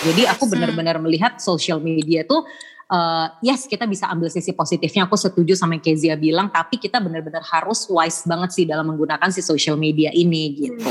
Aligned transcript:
Jadi 0.00 0.24
aku 0.24 0.48
benar-benar 0.48 0.96
melihat 0.98 1.36
social 1.36 1.76
media 1.76 2.24
tuh 2.24 2.48
uh, 2.88 3.26
yes 3.40 3.64
kita 3.64 3.84
bisa 3.84 4.08
ambil 4.08 4.28
sisi 4.28 4.50
positifnya 4.50 5.04
aku 5.04 5.14
setuju 5.14 5.52
sama 5.52 5.76
yang 5.76 5.84
Kezia 5.84 6.14
bilang 6.16 6.48
tapi 6.48 6.76
kita 6.76 6.98
benar-benar 6.98 7.44
harus 7.44 7.84
wise 7.86 8.24
banget 8.24 8.50
sih 8.50 8.64
dalam 8.64 8.88
menggunakan 8.88 9.28
si 9.28 9.40
social 9.40 9.76
media 9.76 10.08
ini 10.10 10.42
gitu. 10.56 10.88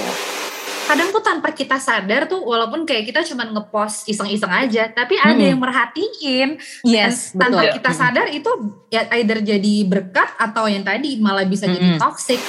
Kadang 0.86 1.14
tuh 1.14 1.22
tanpa 1.22 1.54
kita 1.54 1.78
sadar 1.78 2.26
tuh 2.26 2.42
walaupun 2.42 2.82
kayak 2.82 3.06
kita 3.06 3.22
cuma 3.22 3.46
ngepost 3.46 4.10
iseng-iseng 4.10 4.50
aja 4.50 4.90
tapi 4.90 5.18
ada 5.18 5.38
Hmm. 5.38 5.50
yang 5.54 5.62
merhatiin 5.62 6.50
Yes, 6.82 7.30
Dan 7.30 7.54
tanpa 7.54 7.62
betul. 7.62 7.74
kita 7.78 7.92
sadar 7.94 8.26
itu 8.30 8.50
ya 8.90 9.06
either 9.14 9.38
jadi 9.38 9.74
berkat 9.86 10.34
atau 10.36 10.66
yang 10.66 10.82
tadi 10.82 11.22
malah 11.22 11.46
bisa 11.46 11.70
jadi 11.70 11.94
Mm-mm. 11.94 12.02
toxic. 12.02 12.42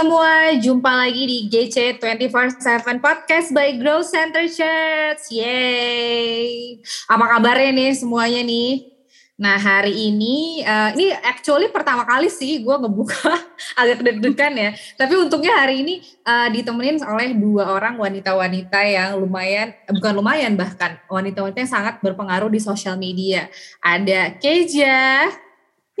Semua, 0.00 0.56
jumpa 0.56 0.88
lagi 0.96 1.28
di 1.28 1.38
GC 1.52 2.00
24/7 2.00 3.04
Podcast 3.04 3.52
by 3.52 3.76
Grow 3.76 4.00
Center 4.00 4.48
Church. 4.48 5.28
Yeay. 5.28 6.80
Apa 7.04 7.36
kabarnya 7.36 7.68
nih 7.68 7.92
semuanya 7.92 8.40
nih? 8.40 8.96
Nah 9.36 9.60
hari 9.60 9.92
ini, 10.08 10.64
eh, 10.64 10.90
ini 10.96 11.12
actually 11.20 11.68
pertama 11.68 12.08
kali 12.08 12.32
sih 12.32 12.64
gue 12.64 12.76
ngebuka 12.80 13.28
agak 13.84 14.00
deg-degan 14.00 14.56
ya. 14.56 14.70
Tapi 14.96 15.20
untungnya 15.20 15.52
hari 15.52 15.84
ini 15.84 16.00
eh, 16.00 16.48
ditemenin 16.48 17.04
oleh 17.04 17.36
dua 17.36 17.68
orang 17.76 18.00
wanita-wanita 18.00 18.80
yang 18.80 19.20
lumayan, 19.20 19.76
eh, 19.84 19.92
bukan 19.92 20.16
lumayan 20.16 20.56
bahkan, 20.56 20.96
wanita-wanita 21.12 21.60
yang 21.60 21.72
sangat 21.76 22.00
berpengaruh 22.00 22.48
di 22.48 22.56
sosial 22.56 22.96
media. 22.96 23.52
Ada 23.84 24.40
Keja, 24.40 25.28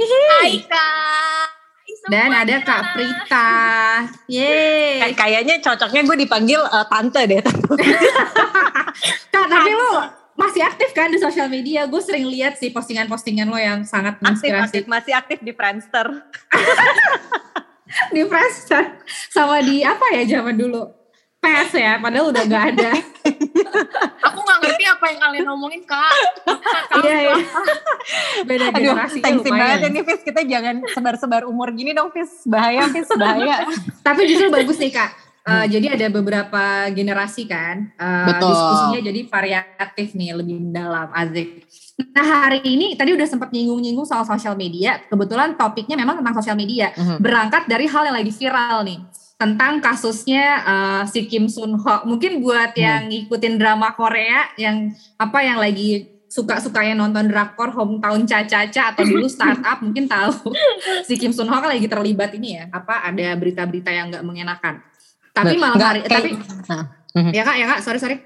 Hai 0.00 0.56
Kak. 0.64 1.59
Dan 2.08 2.32
ada 2.32 2.56
Kak 2.62 2.96
Prita. 2.96 3.50
Yeay. 4.32 5.04
Kay- 5.04 5.16
Kayaknya 5.18 5.54
cocoknya 5.60 6.00
gue 6.06 6.16
dipanggil 6.18 6.60
uh, 6.62 6.86
tante 6.88 7.20
deh. 7.26 7.42
Kak, 9.34 9.46
tapi 9.46 9.70
lo 9.74 9.90
masih 10.34 10.64
aktif 10.64 10.96
kan 10.96 11.12
di 11.12 11.20
sosial 11.20 11.52
media? 11.52 11.84
Gue 11.84 12.00
sering 12.00 12.24
lihat 12.24 12.56
sih 12.56 12.72
postingan-postingan 12.72 13.44
lo 13.44 13.60
yang 13.60 13.84
sangat 13.84 14.16
aktif, 14.16 14.24
menginspirasi 14.24 14.64
aktif, 14.64 14.82
masih 14.88 15.12
aktif 15.12 15.38
di 15.44 15.52
Friendster. 15.52 16.06
di 18.14 18.22
Friendster 18.24 18.84
sama 19.28 19.60
di 19.60 19.82
apa 19.82 20.14
ya 20.16 20.38
zaman 20.38 20.56
dulu? 20.56 20.99
PS 21.40 21.72
ya, 21.72 21.96
padahal 21.96 22.28
udah 22.28 22.44
gak 22.44 22.64
ada. 22.76 22.92
Aku 24.28 24.38
nggak 24.38 24.58
ngerti 24.60 24.84
apa 24.84 25.04
yang 25.08 25.18
kalian 25.18 25.44
ngomongin 25.48 25.82
Kak. 25.84 26.12
Kak, 26.44 27.00
Iya, 27.00 27.16
iya. 27.22 27.36
Beda 28.44 28.64
Aduh, 28.68 28.76
generasi 28.76 29.18
thanks 29.20 29.40
banget 29.42 29.48
ya 29.48 29.56
lumayan. 29.80 29.90
nih 29.90 30.04
Fis. 30.04 30.20
Kita 30.20 30.40
jangan 30.44 30.76
sebar-sebar 30.86 31.42
umur 31.44 31.72
gini 31.72 31.96
dong 31.96 32.12
Fis. 32.12 32.44
Bahaya 32.44 32.84
Fis, 32.88 33.08
bahaya. 33.14 33.64
Tapi 34.00 34.20
justru 34.28 34.52
bagus 34.52 34.76
nih 34.76 34.92
Kak. 34.92 35.10
Eh, 35.40 35.66
jadi 35.72 35.96
ada 35.96 36.06
beberapa 36.12 36.62
generasi 36.92 37.48
kan. 37.48 37.88
Eh, 37.90 38.26
Betul. 38.28 38.52
Diskusinya 38.52 39.00
jadi 39.00 39.20
variatif 39.24 40.08
nih, 40.12 40.30
lebih 40.36 40.60
mendalam, 40.60 41.08
Azik. 41.10 41.64
Nah 42.12 42.24
hari 42.48 42.60
ini 42.64 42.96
tadi 42.96 43.12
udah 43.12 43.24
sempat 43.24 43.48
nyinggung-nyinggung 43.48 44.04
soal 44.04 44.24
sosial 44.24 44.52
media. 44.54 45.00
Kebetulan 45.02 45.56
topiknya 45.56 45.96
memang 45.96 46.20
tentang 46.20 46.36
sosial 46.36 46.54
media. 46.54 46.92
Mhm. 46.92 47.16
berangkat 47.20 47.64
dari 47.64 47.84
hal 47.84 48.04
yang 48.04 48.16
lagi 48.16 48.28
viral 48.30 48.84
nih 48.84 49.00
tentang 49.40 49.80
kasusnya 49.80 50.44
eh, 50.60 51.02
si 51.06 51.24
Kim 51.24 51.48
Sun 51.48 51.74
Ho. 51.74 51.94
Mungkin 52.04 52.38
buat 52.38 52.70
Hmm. 52.70 52.78
yang 52.78 53.00
ngikutin 53.08 53.56
drama 53.56 53.90
Korea 53.92 54.52
yang 54.54 54.76
apa 55.16 55.40
yang 55.40 55.56
lagi 55.56 56.04
suka-sukanya 56.26 56.94
nonton 56.94 57.26
drakor 57.26 57.72
Hometown 57.72 58.22
Cha-Cha-Cha 58.22 58.92
atau 58.92 59.02
dulu 59.02 59.26
startup 59.32 59.80
mungkin 59.80 60.06
tahu 60.06 60.52
si 61.02 61.16
Kim 61.16 61.32
Sun 61.32 61.48
Ho 61.48 61.56
kan 61.56 61.66
lagi 61.68 61.86
terlibat 61.86 62.30
ini 62.32 62.54
ya 62.54 62.68
apa 62.68 63.02
ada 63.02 63.32
berita-berita 63.34 63.88
yang 63.88 64.08
nggak 64.08 64.22
mengenakan. 64.22 64.84
Tapi 65.30 65.46
Nggak- 65.48 65.62
malam 65.64 65.74
nggak 65.74 65.88
hari 65.88 66.00
kayak- 66.02 66.12
tapi 66.12 66.30
Nah, 66.68 66.82
mhm. 67.16 67.30
ya 67.32 67.42
kak 67.42 67.56
ya 67.56 67.66
kak 67.66 67.80
sorry 67.80 67.98
sorry 67.98 68.18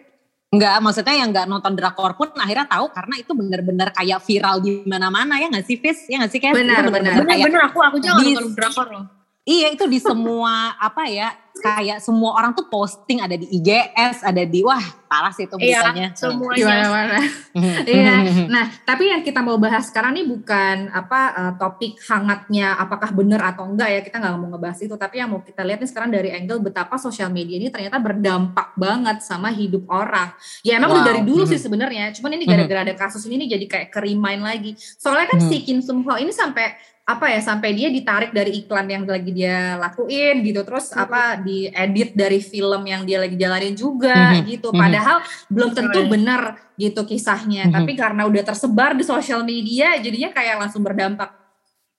Enggak, 0.50 0.78
maksudnya 0.78 1.14
yang 1.16 1.28
enggak 1.28 1.46
nonton 1.46 1.74
drakor 1.74 2.14
pun 2.14 2.30
akhirnya 2.32 2.62
tahu 2.64 2.86
karena 2.88 3.14
itu 3.16 3.32
bener-bener 3.32 3.90
kayak 3.90 4.22
viral 4.22 4.56
di 4.58 4.84
mana-mana 4.84 5.34
ya 5.34 5.50
nggak 5.50 5.62
sih 5.62 5.76
Fis? 5.76 6.06
Ya 6.06 6.16
nggak 6.16 6.30
sih 6.30 6.38
Kes? 6.38 6.52
Benar, 6.52 6.86
benar. 6.86 7.18
kayak- 7.18 7.26
Bener-bener 7.42 7.62
aku 7.64 7.78
aku 7.80 7.96
jangan 7.98 8.22
Di- 8.22 8.34
nonton 8.34 8.54
drakor 8.54 8.86
loh. 8.88 9.04
Iya 9.44 9.70
itu 9.70 9.84
di 9.84 10.00
semua 10.00 10.52
apa 10.88 11.04
ya 11.04 11.28
kayak 11.54 12.02
semua 12.02 12.34
orang 12.34 12.50
tuh 12.50 12.66
posting 12.66 13.22
ada 13.22 13.38
di 13.38 13.46
IGS 13.46 14.26
ada 14.26 14.42
di 14.42 14.60
wah 14.60 14.82
parah 15.06 15.30
sih 15.30 15.46
itu. 15.46 15.54
Iya, 15.54 16.10
semuanya. 16.12 16.56
gimana 16.58 16.84
mana 16.90 17.18
Mhm. 17.54 17.76
Iya. 17.94 18.14
Nah, 18.54 18.64
tapi 18.82 19.06
yang 19.06 19.22
kita 19.22 19.38
mau 19.38 19.54
bahas 19.54 19.86
sekarang 19.86 20.18
ini 20.18 20.26
bukan 20.26 20.90
apa 20.90 21.20
eh, 21.30 21.52
topik 21.54 22.02
hangatnya 22.02 22.74
apakah 22.74 23.14
benar 23.14 23.54
atau 23.54 23.70
enggak 23.70 23.86
ya. 23.86 24.00
Kita 24.02 24.18
nggak 24.18 24.34
mau 24.34 24.48
ngebahas 24.50 24.78
itu, 24.82 24.94
tapi 24.98 25.22
yang 25.22 25.30
mau 25.30 25.40
kita 25.40 25.62
lihat 25.62 25.78
nih 25.78 25.88
sekarang 25.88 26.10
dari 26.10 26.34
angle 26.34 26.58
betapa 26.60 26.98
sosial 26.98 27.30
media 27.30 27.54
ini 27.54 27.70
ternyata 27.70 28.02
berdampak 28.02 28.74
banget 28.74 29.22
sama 29.22 29.48
hidup 29.48 29.86
orang. 29.86 30.34
Ya 30.66 30.76
emang 30.76 30.90
udah 30.90 31.00
Wow. 31.00 31.10
dari 31.14 31.22
dulu 31.22 31.46
sih 31.46 31.56
sebenarnya, 31.56 32.10
cuman 32.10 32.34
ini 32.34 32.44
Mhm. 32.44 32.50
gara-gara 32.50 32.80
ada 32.82 32.94
kasus 32.98 33.22
ini 33.24 33.46
nih 33.46 33.54
jadi 33.54 33.64
kayak 33.68 33.88
ke-remind 33.90 34.42
lagi. 34.42 34.74
Soalnya 34.98 35.30
kan 35.30 35.38
si 35.38 35.62
Kim 35.62 35.78
Sung 35.78 36.02
Ho 36.02 36.18
ini 36.18 36.34
sampai 36.34 36.74
apa 37.04 37.28
ya 37.28 37.40
sampai 37.44 37.76
dia 37.76 37.92
ditarik 37.92 38.32
dari 38.32 38.64
iklan 38.64 38.88
yang 38.88 39.04
lagi 39.04 39.28
dia 39.28 39.76
lakuin 39.76 40.40
gitu 40.40 40.64
terus 40.64 40.88
Mhm. 40.88 41.04
apa 41.04 41.22
diedit 41.36 42.16
dari 42.16 42.40
film 42.40 42.80
yang 42.88 43.04
dia 43.04 43.20
lagi 43.20 43.36
jalanin 43.36 43.76
juga 43.76 44.32
Mhm. 44.32 44.48
gitu 44.48 44.72
Mhm. 44.72 44.80
padahal 44.80 45.16
belum 45.52 45.70
tentu 45.76 46.00
benar 46.08 46.56
gitu 46.80 47.04
kisahnya 47.04 47.68
Mhm. 47.68 47.74
tapi 47.76 47.92
karena 47.92 48.24
udah 48.24 48.40
tersebar 48.40 48.96
di 48.96 49.04
sosial 49.04 49.44
media 49.44 50.00
jadinya 50.00 50.32
kayak 50.32 50.56
langsung 50.64 50.80
berdampak 50.80 51.28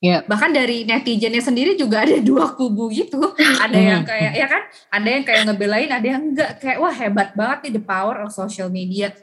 Iya. 0.01 0.25
bahkan 0.25 0.49
dari 0.49 0.89
netizennya 0.89 1.39
sendiri 1.39 1.77
juga 1.77 2.01
ada 2.01 2.17
dua 2.17 2.57
kubu 2.57 2.89
gitu 2.89 3.21
ada 3.61 3.77
yang 3.77 4.01
Mhm. 4.01 4.09
kayak 4.09 4.33
ya 4.33 4.47
kan 4.49 4.61
ada 4.89 5.07
yang 5.07 5.23
kayak 5.23 5.41
ngebelain 5.45 5.89
ada 5.93 6.07
yang 6.09 6.21
enggak 6.33 6.49
kayak 6.57 6.81
wah 6.81 6.89
hebat 6.91 7.29
banget 7.37 7.69
nih 7.69 7.73
the 7.77 7.83
power 7.85 8.25
of 8.25 8.33
social 8.33 8.73
media 8.73 9.13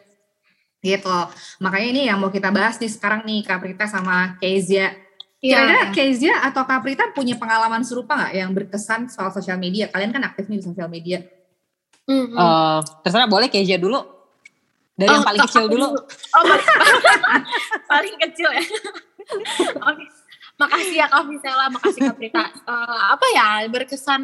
gitu 0.78 1.18
makanya 1.58 1.88
ini 1.90 2.02
yang 2.06 2.18
mau 2.18 2.30
kita 2.30 2.50
bahas 2.50 2.78
nih 2.78 2.90
sekarang 2.90 3.26
nih 3.26 3.42
Kak 3.42 3.58
Prita 3.58 3.86
sama 3.86 4.38
Kezia 4.38 4.94
Kira-kira 5.42 5.82
Iya. 5.82 5.90
Kezia 5.90 6.34
atau 6.38 6.62
Kak 6.62 6.86
Prita 6.86 7.10
punya 7.10 7.34
pengalaman 7.34 7.82
serupa 7.82 8.14
nggak 8.14 8.32
yang 8.32 8.54
berkesan 8.54 9.10
soal 9.10 9.34
sosial 9.34 9.58
media? 9.58 9.90
Kalian 9.90 10.14
kan 10.14 10.22
aktif 10.22 10.46
nih 10.46 10.62
di 10.62 10.66
sosial 10.70 10.86
media. 10.86 11.18
Mhm. 12.06 12.38
Eh, 12.38 12.78
terserah 13.02 13.26
boleh 13.26 13.50
Keja 13.50 13.74
dulu. 13.74 13.98
Dari 14.94 15.10
yang 15.10 15.18
Oh, 15.18 15.26
paling 15.26 15.40
Kak, 15.42 15.48
kecil 15.50 15.64
aku 15.66 15.72
dulu. 15.74 15.86
Oh, 16.38 16.42
paling, 16.46 16.66
paling 17.90 18.14
kecil 18.22 18.48
ya. 18.54 18.62
Oke. 19.90 20.04
Makasih 20.52 20.94
ya 20.94 21.06
Kak 21.10 21.26
Visela, 21.26 21.66
makasih 21.74 22.00
Kak 22.06 22.14
Prita. 22.14 22.44
Eh, 22.46 23.00
apa 23.10 23.26
ya 23.34 23.46
berkesan 23.66 24.22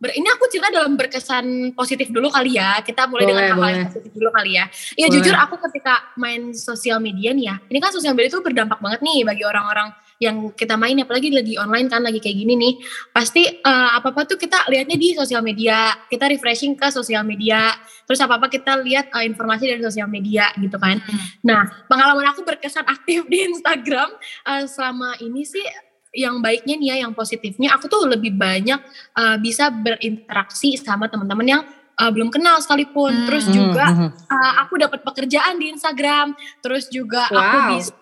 ber, 0.00 0.10
ini 0.16 0.28
aku 0.32 0.48
cerita 0.48 0.72
dalam 0.72 0.96
berkesan 0.96 1.76
positif 1.76 2.08
dulu 2.08 2.32
kali 2.32 2.56
ya. 2.56 2.80
Kita 2.80 3.04
mulai 3.04 3.28
Boleh, 3.28 3.36
dengan 3.36 3.44
hal-hal 3.52 3.70
yang 3.76 3.86
positif 3.92 4.10
dulu 4.16 4.30
kali 4.32 4.56
ya. 4.56 4.64
Ya 4.96 5.06
Boleh. 5.06 5.14
jujur 5.20 5.34
aku 5.36 5.54
ketika 5.68 5.94
main 6.16 6.56
sosial 6.56 6.98
media 6.98 7.36
nih 7.36 7.52
ya. 7.52 7.56
Ini 7.68 7.78
kan 7.78 7.92
sosial 7.92 8.16
media 8.16 8.32
itu 8.32 8.40
berdampak 8.40 8.80
banget 8.80 9.04
nih 9.04 9.28
bagi 9.28 9.44
orang-orang 9.44 9.92
yang 10.20 10.52
kita 10.52 10.76
main 10.76 11.00
apalagi 11.00 11.32
lagi 11.32 11.56
online 11.56 11.88
kan 11.88 12.00
lagi 12.00 12.20
kayak 12.20 12.36
gini 12.40 12.56
nih. 12.56 12.74
Pasti 13.12 13.44
eh, 13.44 13.90
apa-apa 14.00 14.24
tuh 14.24 14.40
kita 14.40 14.72
lihatnya 14.72 14.96
di 14.96 15.12
sosial 15.12 15.44
media. 15.44 15.92
Kita 16.08 16.24
refreshing 16.32 16.80
ke 16.80 16.88
sosial 16.88 17.20
media. 17.22 17.76
Terus 18.08 18.20
apa-apa 18.24 18.48
kita 18.48 18.80
lihat 18.80 19.12
eh, 19.12 19.28
informasi 19.28 19.68
dari 19.68 19.84
sosial 19.84 20.08
media 20.08 20.48
gitu 20.56 20.80
kan. 20.80 20.96
Nah, 21.44 21.68
pengalaman 21.92 22.24
aku 22.32 22.40
berkesan 22.40 22.88
aktif 22.88 23.28
di 23.28 23.52
Instagram 23.52 24.16
eh, 24.48 24.64
selama 24.64 25.20
ini 25.20 25.44
sih 25.44 25.89
yang 26.10 26.42
baiknya 26.42 26.74
nih 26.74 26.88
ya, 26.90 26.96
yang 27.06 27.12
positifnya 27.14 27.74
aku 27.74 27.86
tuh 27.86 28.06
lebih 28.06 28.34
banyak 28.34 28.80
eh, 29.16 29.36
bisa 29.38 29.70
berinteraksi 29.70 30.74
sama 30.74 31.06
teman-teman 31.06 31.46
yang 31.46 31.62
eh, 32.00 32.10
belum 32.10 32.30
kenal 32.34 32.58
sekalipun. 32.58 33.12
Hmm. 33.14 33.26
Terus 33.30 33.46
juga 33.50 33.86
eh, 34.10 34.52
aku 34.62 34.78
dapat 34.80 35.02
pekerjaan 35.06 35.58
di 35.58 35.70
Instagram. 35.70 36.34
Terus 36.62 36.90
juga 36.90 37.26
aku 37.30 37.38
Wow. 37.38 37.68
bisa 37.78 37.94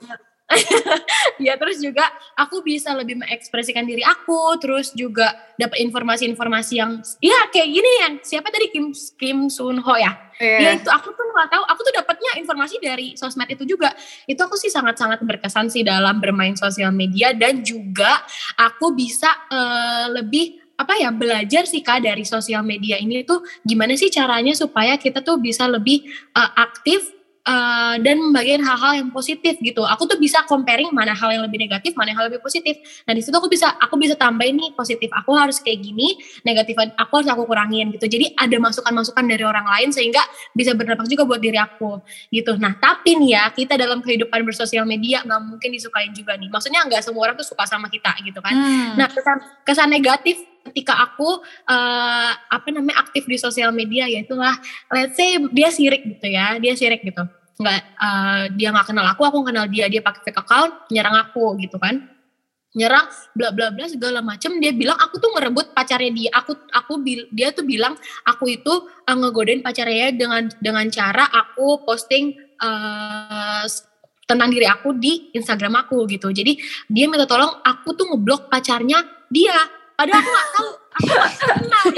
ya 1.45 1.61
terus 1.61 1.79
juga 1.79 2.09
aku 2.35 2.65
bisa 2.65 2.97
lebih 2.97 3.21
mengekspresikan 3.21 3.85
diri 3.85 4.00
aku 4.00 4.56
terus 4.56 4.97
juga 4.97 5.37
dapat 5.61 5.85
informasi-informasi 5.85 6.75
yang 6.81 7.05
ya 7.21 7.53
kayak 7.53 7.69
gini 7.69 7.91
yang 8.00 8.12
siapa 8.25 8.49
tadi 8.49 8.73
Kim 8.73 8.97
Kim 9.21 9.53
Sun 9.53 9.85
Ho 9.85 9.95
ya 9.97 10.29
Ya 10.39 10.71
Iya. 10.71 10.71
itu 10.79 10.87
aku 10.87 11.11
tuh 11.19 11.27
nggak 11.35 11.50
tahu, 11.50 11.65
aku 11.67 11.81
tuh 11.83 11.95
dapatnya 11.99 12.31
informasi 12.39 12.79
dari 12.79 13.19
sosmed 13.19 13.50
itu 13.50 13.67
juga. 13.67 13.91
Itu 14.23 14.39
aku 14.47 14.55
sih 14.55 14.71
sangat-sangat 14.71 15.19
berkesan 15.27 15.67
sih 15.67 15.83
dalam 15.83 16.23
bermain 16.23 16.55
sosial 16.55 16.95
media 16.95 17.35
dan 17.35 17.67
juga 17.67 18.23
aku 18.55 18.95
bisa 18.95 19.27
eh, 19.50 20.06
lebih 20.15 20.62
apa 20.79 20.95
ya 20.95 21.11
belajar 21.11 21.67
sih 21.67 21.83
kak 21.83 22.06
dari 22.06 22.23
sosial 22.23 22.62
media 22.62 23.03
ini 23.03 23.27
tuh 23.27 23.43
gimana 23.67 23.99
sih 23.99 24.15
caranya 24.15 24.55
supaya 24.55 24.95
kita 24.95 25.27
tuh 25.27 25.43
bisa 25.43 25.67
lebih 25.67 26.06
eh, 26.39 26.50
aktif 26.55 27.18
uh, 27.49 27.97
dan 28.05 28.17
membagikan 28.21 28.61
hal-hal 28.61 28.93
yang 29.00 29.09
positif 29.09 29.56
gitu. 29.59 29.81
Aku 29.89 30.05
tuh 30.05 30.21
bisa 30.21 30.45
comparing 30.45 30.93
mana 30.93 31.17
hal 31.17 31.33
yang 31.33 31.45
lebih 31.49 31.56
negatif, 31.56 31.97
mana 31.97 32.12
hal 32.12 32.29
yang 32.29 32.37
lebih 32.37 32.45
positif. 32.45 32.77
Nah 33.09 33.17
di 33.17 33.25
situ 33.25 33.33
aku 33.33 33.49
bisa 33.49 33.73
aku 33.81 33.97
bisa 33.97 34.15
tambahin 34.15 34.61
nih 34.61 34.71
positif 34.77 35.09
aku 35.17 35.33
harus 35.33 35.59
kayak 35.65 35.81
gini, 35.81 36.21
negatif 36.45 36.77
aku 36.77 37.12
harus 37.25 37.29
aku 37.33 37.49
kurangin 37.49 37.89
gitu. 37.97 38.05
Jadi 38.05 38.37
ada 38.37 38.56
masukan-masukan 38.61 39.25
dari 39.25 39.45
orang 39.45 39.65
lain 39.65 39.89
sehingga 39.91 40.21
bisa 40.53 40.77
berdampak 40.77 41.09
juga 41.09 41.25
buat 41.25 41.41
diri 41.41 41.56
aku 41.56 42.05
gitu. 42.29 42.61
Nah 42.61 42.77
tapi 42.77 43.17
nih 43.17 43.31
ya 43.33 43.43
kita 43.50 43.81
dalam 43.81 44.05
kehidupan 44.05 44.45
bersosial 44.45 44.85
media 44.85 45.25
nggak 45.25 45.41
mungkin 45.49 45.73
disukain 45.73 46.12
juga 46.12 46.37
nih. 46.37 46.53
Maksudnya 46.53 46.85
nggak 46.85 47.00
semua 47.00 47.33
orang 47.33 47.37
tuh 47.41 47.49
suka 47.49 47.65
sama 47.65 47.89
kita 47.89 48.12
gitu 48.21 48.39
kan. 48.45 48.53
Hmm. 48.53 49.00
Nah 49.00 49.09
kesan 49.09 49.39
kesan 49.65 49.89
negatif 49.89 50.37
ketika 50.69 51.00
aku 51.00 51.41
uh, 51.65 52.33
apa 52.37 52.69
namanya 52.69 53.00
aktif 53.00 53.25
di 53.25 53.41
sosial 53.41 53.73
media 53.73 54.05
ya 54.05 54.21
itulah 54.21 54.53
let's 54.93 55.17
say 55.17 55.41
dia 55.49 55.73
sirik 55.73 56.05
gitu 56.05 56.29
ya 56.29 56.61
dia 56.61 56.77
sirik 56.77 57.00
gitu 57.00 57.25
nggak 57.59 57.81
uh, 57.99 58.45
dia 58.55 58.71
nggak 58.71 58.87
kenal 58.87 59.07
aku 59.11 59.27
aku 59.27 59.43
kenal 59.43 59.67
dia 59.67 59.91
dia 59.91 59.99
pakai 59.99 60.31
fake 60.31 60.39
account 60.39 60.73
nyerang 60.95 61.19
aku 61.19 61.59
gitu 61.59 61.75
kan. 61.77 62.07
Nyerang 62.79 63.11
bla 63.35 63.51
bla 63.51 63.75
bla 63.75 63.91
segala 63.91 64.23
macem. 64.23 64.63
Dia 64.63 64.71
bilang 64.71 64.95
aku 64.95 65.19
tuh 65.19 65.35
ngerebut 65.35 65.75
pacarnya 65.75 66.13
dia. 66.15 66.31
Aku 66.39 66.55
aku 66.71 67.03
dia 67.35 67.51
tuh 67.51 67.67
bilang 67.67 67.99
aku 68.23 68.55
itu 68.55 68.73
uh, 69.09 69.17
ngegodain 69.19 69.65
pacarnya 69.65 70.15
dengan 70.15 70.47
dengan 70.63 70.87
cara 70.93 71.27
aku 71.27 71.83
posting 71.83 72.39
uh, 72.63 73.67
tentang 74.29 74.53
diri 74.53 74.69
aku 74.69 74.93
di 74.95 75.33
Instagram 75.33 75.83
aku 75.83 76.05
gitu. 76.07 76.29
Jadi 76.29 76.61
dia 76.87 77.09
minta 77.09 77.25
tolong 77.25 77.65
aku 77.65 77.97
tuh 77.97 78.07
ngeblok 78.13 78.53
pacarnya 78.53 79.03
dia. 79.33 79.57
Padahal 79.99 80.23
aku 80.23 80.31
gak 80.31 80.49
tahu 80.55 80.71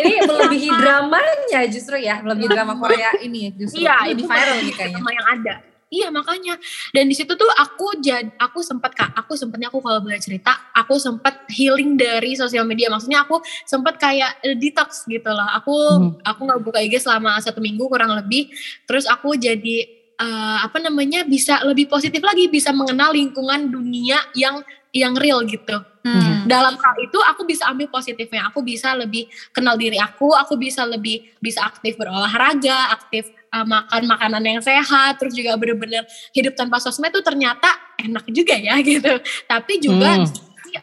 ini 0.00 0.14
melebihi 0.24 0.68
dramanya 0.68 1.60
justru 1.72 1.96
ya 2.00 2.20
melebihi 2.20 2.48
drama 2.48 2.76
Korea 2.76 3.16
ini 3.20 3.52
justru. 3.56 3.84
Iya, 3.84 4.12
lebih 4.12 4.26
viral 4.28 4.58
nih 4.64 4.74
kayaknya. 4.76 5.00
yang 5.00 5.28
ada. 5.28 5.54
Iya 5.90 6.08
makanya. 6.14 6.54
Dan 6.94 7.10
di 7.10 7.18
situ 7.18 7.34
tuh 7.34 7.50
aku 7.50 7.98
jad 7.98 8.30
aku 8.38 8.62
sempat 8.62 8.94
kak 8.94 9.10
aku 9.10 9.34
sempatnya 9.34 9.74
aku 9.74 9.82
kalau 9.82 9.98
boleh 9.98 10.22
cerita 10.22 10.70
aku 10.70 10.94
sempat 11.02 11.50
healing 11.50 11.98
dari 11.98 12.38
sosial 12.38 12.62
media. 12.62 12.86
Maksudnya 12.94 13.26
aku 13.26 13.42
sempat 13.66 13.98
kayak 13.98 14.38
uh, 14.46 14.54
detox 14.54 15.02
gitu 15.10 15.26
loh. 15.26 15.50
Aku 15.58 15.74
hmm. 15.74 16.22
aku 16.22 16.40
nggak 16.46 16.60
buka 16.62 16.78
IG 16.78 17.02
selama 17.02 17.42
satu 17.42 17.58
minggu 17.58 17.90
kurang 17.90 18.14
lebih. 18.14 18.54
Terus 18.86 19.02
aku 19.10 19.34
jadi 19.34 20.00
uh, 20.22 20.62
apa 20.62 20.78
namanya 20.78 21.26
bisa 21.26 21.58
lebih 21.66 21.90
positif 21.90 22.22
lagi 22.22 22.46
bisa 22.46 22.70
mengenal 22.70 23.10
lingkungan 23.10 23.66
dunia 23.66 24.22
yang 24.38 24.62
yang 24.94 25.18
real 25.18 25.42
gitu. 25.42 25.74
Hmm. 26.06 26.39
Dalam 26.46 26.74
hal 26.78 26.94
itu 27.02 27.18
aku 27.20 27.42
bisa 27.48 27.66
ambil 27.68 27.88
positifnya. 27.90 28.46
Aku 28.52 28.60
bisa 28.60 28.94
lebih 28.94 29.26
kenal 29.50 29.74
diri 29.74 29.98
aku, 29.98 30.32
aku 30.32 30.54
bisa 30.60 30.86
lebih 30.86 31.24
bisa 31.42 31.64
aktif 31.66 31.96
berolahraga, 31.96 32.94
aktif 32.94 33.28
uh, 33.50 33.66
makan 33.66 34.06
makanan 34.06 34.42
yang 34.44 34.62
sehat, 34.62 35.18
terus 35.18 35.34
juga 35.34 35.58
bener-bener 35.58 36.06
hidup 36.32 36.54
tanpa 36.54 36.78
sosmed 36.78 37.10
itu 37.10 37.22
ternyata 37.24 37.68
enak 37.98 38.24
juga 38.30 38.54
ya 38.56 38.78
gitu. 38.86 39.18
Tapi 39.46 39.72
juga 39.82 40.20
hmm. 40.20 40.28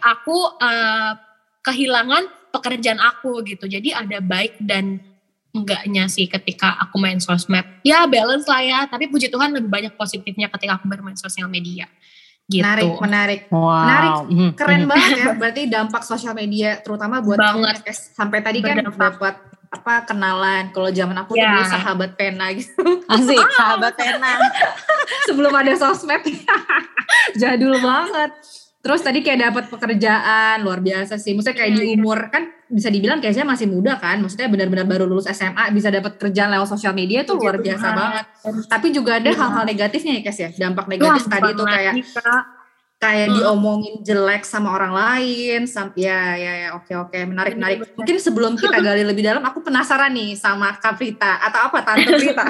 aku 0.03 0.37
uh, 0.59 1.13
kehilangan 1.63 2.51
pekerjaan 2.51 2.99
aku 2.99 3.43
gitu. 3.43 3.67
Jadi 3.67 3.91
ada 3.91 4.23
baik 4.23 4.59
dan 4.63 4.99
enggaknya 5.57 6.05
sih 6.05 6.29
ketika 6.29 6.77
aku 6.77 7.01
main 7.01 7.17
sosmed. 7.17 7.65
Ya 7.81 8.05
balance 8.05 8.45
lah 8.45 8.61
ya, 8.61 8.79
tapi 8.85 9.09
puji 9.09 9.33
Tuhan 9.33 9.55
lebih 9.55 9.69
banyak 9.71 9.93
positifnya 9.97 10.51
ketika 10.53 10.77
aku 10.77 10.85
bermain 10.85 11.17
sosial 11.17 11.49
media. 11.49 11.89
Gitu. 12.47 12.63
Menarik, 12.63 12.95
menarik. 13.03 13.41
Wow. 13.51 13.83
Menarik, 13.83 14.13
hmm, 14.31 14.51
keren 14.55 14.81
hmm. 14.87 14.89
banget 14.91 15.11
ya. 15.19 15.25
Berarti 15.35 15.61
dampak 15.67 16.01
sosial 16.07 16.31
media 16.31 16.79
terutama 16.79 17.19
buat 17.19 17.35
banget. 17.35 17.83
sampai 17.91 18.39
tadi 18.39 18.63
kan 18.63 18.79
dapat 18.87 19.35
apa 19.67 19.93
kenalan. 20.07 20.71
Kalau 20.71 20.89
zaman 20.95 21.17
aku 21.27 21.35
ya. 21.35 21.43
tuh 21.43 21.47
dulu 21.51 21.63
sahabat 21.67 22.11
pena 22.15 22.45
gitu. 22.55 23.03
Asik, 23.03 23.35
ah. 23.35 23.51
sahabat 23.59 23.93
pena. 23.99 24.39
Sebelum 25.27 25.51
ada 25.51 25.75
sosmed. 25.75 26.23
Jadul 27.39 27.75
banget. 27.83 28.31
Terus 28.79 29.03
tadi 29.03 29.19
kayak 29.19 29.51
dapat 29.51 29.63
pekerjaan 29.67 30.63
luar 30.63 30.79
biasa 30.79 31.19
sih. 31.19 31.35
Maksudnya 31.35 31.57
kayak 31.59 31.71
di 31.75 31.83
iya. 31.83 31.99
umur 31.99 32.31
kan 32.31 32.47
bisa 32.67 32.91
dibilang 32.91 33.23
kayaknya 33.23 33.47
masih 33.47 33.67
muda 33.71 33.95
kan. 33.95 34.19
Maksudnya 34.19 34.51
benar-benar 34.51 34.85
baru 34.87 35.07
lulus 35.07 35.27
SMA 35.31 35.71
bisa 35.71 35.87
dapat 35.87 36.19
kerjaan 36.19 36.51
lewat 36.51 36.67
sosial 36.67 36.91
media 36.91 37.23
itu 37.23 37.33
luar 37.35 37.59
biasa 37.59 37.87
banget. 37.95 38.25
Tapi 38.67 38.87
juga 38.91 39.19
ada 39.19 39.31
iya. 39.31 39.39
hal-hal 39.39 39.63
negatifnya 39.63 40.13
ya 40.19 40.21
Kes 40.23 40.37
ya. 40.39 40.49
Dampak 40.51 40.85
negatif 40.91 41.23
Wah, 41.27 41.31
tadi 41.31 41.49
itu 41.55 41.63
kayak 41.63 41.93
kayak 42.97 43.27
hmm. 43.29 43.35
diomongin 43.39 43.95
jelek 44.03 44.43
sama 44.43 44.75
orang 44.75 44.93
lain. 44.93 45.63
Sampai 45.63 46.07
ya 46.07 46.35
ya 46.35 46.53
ya 46.67 46.69
oke 46.75 46.93
oke 47.07 47.17
menarik 47.23 47.55
menarik. 47.55 47.77
Mungkin 47.95 48.15
sebelum 48.19 48.59
kita 48.59 48.77
gali 48.87 49.07
lebih 49.07 49.23
dalam 49.23 49.43
aku 49.47 49.63
penasaran 49.63 50.11
nih 50.11 50.35
sama 50.35 50.75
Kaprita 50.75 51.39
atau 51.39 51.71
apa 51.71 51.77
Tante 51.87 52.11
Prita. 52.11 52.45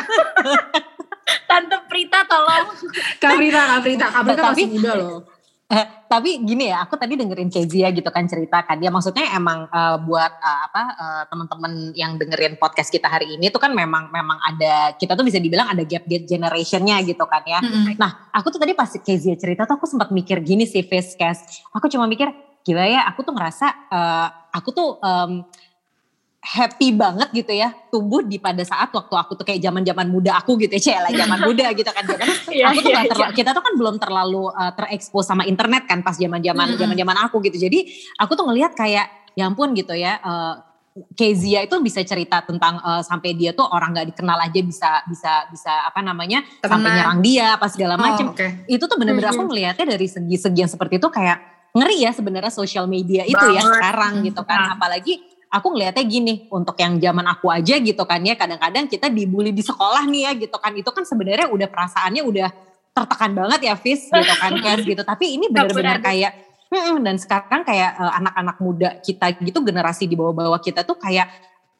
Tante 1.50 1.78
Prita 1.86 2.20
tolong. 2.26 2.74
Kaprita 3.22 3.62
Kaprita 3.78 4.06
Kaprita 4.10 4.42
masih 4.50 4.68
muda 4.74 4.94
loh 4.98 5.37
Eh, 5.68 5.86
tapi 6.08 6.40
gini 6.48 6.72
ya, 6.72 6.88
aku 6.88 6.96
tadi 6.96 7.20
dengerin 7.20 7.52
Kezia 7.52 7.92
gitu 7.92 8.08
kan 8.08 8.24
cerita 8.24 8.64
kan 8.64 8.80
dia 8.80 8.88
maksudnya 8.88 9.36
emang 9.36 9.68
uh, 9.68 10.00
buat 10.00 10.32
uh, 10.40 10.60
apa 10.72 10.84
uh, 10.96 11.24
teman-teman 11.28 11.92
yang 11.92 12.16
dengerin 12.16 12.56
podcast 12.56 12.88
kita 12.88 13.12
hari 13.12 13.36
ini 13.36 13.52
tuh 13.52 13.60
kan 13.60 13.76
memang 13.76 14.08
memang 14.08 14.40
ada 14.48 14.96
kita 14.96 15.20
tuh 15.20 15.28
bisa 15.28 15.44
dibilang 15.44 15.68
ada 15.68 15.84
gap 15.84 16.08
gap 16.08 16.24
generationnya 16.24 17.04
gitu 17.04 17.20
kan 17.28 17.44
ya. 17.44 17.60
Mm-hmm. 17.60 18.00
Nah, 18.00 18.32
aku 18.32 18.48
tuh 18.48 18.64
tadi 18.64 18.72
pas 18.80 18.88
Kezia 18.88 19.36
cerita 19.36 19.68
tuh 19.68 19.76
aku 19.76 19.92
sempat 19.92 20.08
mikir 20.16 20.40
gini 20.40 20.64
sih 20.64 20.88
Facecast. 20.88 21.68
Aku 21.76 21.92
cuma 21.92 22.08
mikir 22.08 22.32
gila 22.64 22.88
ya, 22.88 23.04
aku 23.04 23.28
tuh 23.28 23.36
ngerasa 23.36 23.68
uh, 23.92 24.28
aku 24.56 24.72
tuh 24.72 24.90
um, 25.04 25.44
happy 26.48 26.96
banget 26.96 27.28
gitu 27.36 27.52
ya 27.52 27.76
tumbuh 27.92 28.24
di 28.24 28.40
pada 28.40 28.64
saat 28.64 28.88
waktu 28.96 29.12
aku 29.12 29.36
tuh 29.36 29.44
kayak 29.44 29.60
zaman 29.60 29.84
zaman 29.84 30.08
muda 30.08 30.40
aku 30.40 30.56
gitu 30.56 30.80
ya 30.80 31.04
lah 31.04 31.12
zaman 31.12 31.44
muda 31.44 31.76
gitu 31.76 31.92
kan 31.92 32.08
karena 32.08 32.24
yeah, 32.56 32.72
aku 32.72 32.80
tuh 32.88 32.92
yeah, 32.96 33.04
terla- 33.04 33.28
yeah. 33.28 33.36
kita 33.36 33.50
tuh 33.52 33.64
kan 33.68 33.74
belum 33.76 33.96
terlalu 34.00 34.48
uh, 34.56 34.72
terekspos 34.72 35.28
sama 35.28 35.44
internet 35.44 35.84
kan 35.84 36.00
pas 36.00 36.16
zaman 36.16 36.40
zaman 36.40 36.80
zaman 36.80 36.96
zaman 36.96 37.18
aku 37.28 37.44
gitu 37.44 37.68
jadi 37.68 37.84
aku 38.16 38.40
tuh 38.40 38.48
ngelihat 38.48 38.80
kayak 38.80 39.12
ya 39.36 39.44
ampun 39.44 39.76
gitu 39.76 39.92
ya 39.92 40.24
uh, 40.24 40.64
Kezia 41.14 41.62
itu 41.62 41.78
bisa 41.78 42.02
cerita 42.02 42.42
tentang 42.42 42.82
uh, 42.82 43.06
sampai 43.06 43.38
dia 43.38 43.54
tuh 43.54 43.70
orang 43.70 43.94
nggak 43.94 44.18
dikenal 44.18 44.50
aja 44.50 44.62
bisa 44.66 44.92
bisa 45.06 45.46
bisa 45.54 45.86
apa 45.86 46.02
namanya 46.02 46.42
Tenang. 46.58 46.72
sampai 46.74 46.90
nyerang 46.90 47.20
dia 47.22 47.46
apa 47.54 47.70
segala 47.70 48.02
macam. 48.02 48.34
Oh, 48.34 48.34
okay. 48.34 48.66
Itu 48.66 48.90
tuh 48.90 48.98
bener-bener 48.98 49.30
mm 49.30 49.38
-hmm. 49.38 49.46
aku 49.46 49.52
melihatnya 49.54 49.86
dari 49.94 50.10
segi-segi 50.10 50.58
yang 50.66 50.72
seperti 50.72 50.98
itu 50.98 51.06
kayak 51.14 51.38
ngeri 51.78 52.02
ya 52.02 52.12
sebenarnya 52.18 52.50
sosial 52.50 52.90
media 52.90 53.22
itu 53.30 53.38
ya 53.38 53.62
Banget. 53.62 53.62
ya 53.62 53.74
sekarang 53.78 54.14
gitu 54.26 54.42
kan. 54.42 54.74
Apalagi 54.74 55.22
aku 55.58 55.74
ngelihatnya 55.74 56.06
gini 56.06 56.46
untuk 56.54 56.78
yang 56.78 57.02
zaman 57.02 57.26
aku 57.26 57.50
aja 57.50 57.76
gitu 57.82 58.04
kan 58.06 58.22
ya 58.22 58.38
kadang-kadang 58.38 58.86
kita 58.86 59.10
dibully 59.10 59.50
di 59.50 59.66
sekolah 59.66 60.06
nih 60.06 60.22
ya 60.30 60.32
gitu 60.38 60.58
kan. 60.62 60.72
Itu 60.78 60.94
kan 60.94 61.04
sebenarnya 61.04 61.50
udah 61.50 61.68
perasaannya 61.68 62.22
udah 62.22 62.48
tertekan 62.94 63.32
banget 63.38 63.60
ya 63.70 63.74
Fis 63.78 64.10
gitu 64.10 64.34
kan 64.38 64.52
Kes 64.64 64.82
gitu. 64.86 65.02
Tapi 65.06 65.26
ini 65.38 65.46
benar-benar 65.50 66.02
kayak 66.02 66.32
hmm, 66.74 67.04
dan 67.06 67.16
sekarang 67.22 67.62
kayak 67.62 67.92
uh, 67.98 68.14
anak-anak 68.18 68.58
muda 68.58 68.90
kita 69.02 69.38
gitu 69.38 69.60
generasi 69.62 70.10
di 70.10 70.18
bawah-bawah 70.18 70.58
kita 70.58 70.82
tuh 70.82 70.98
kayak 70.98 71.30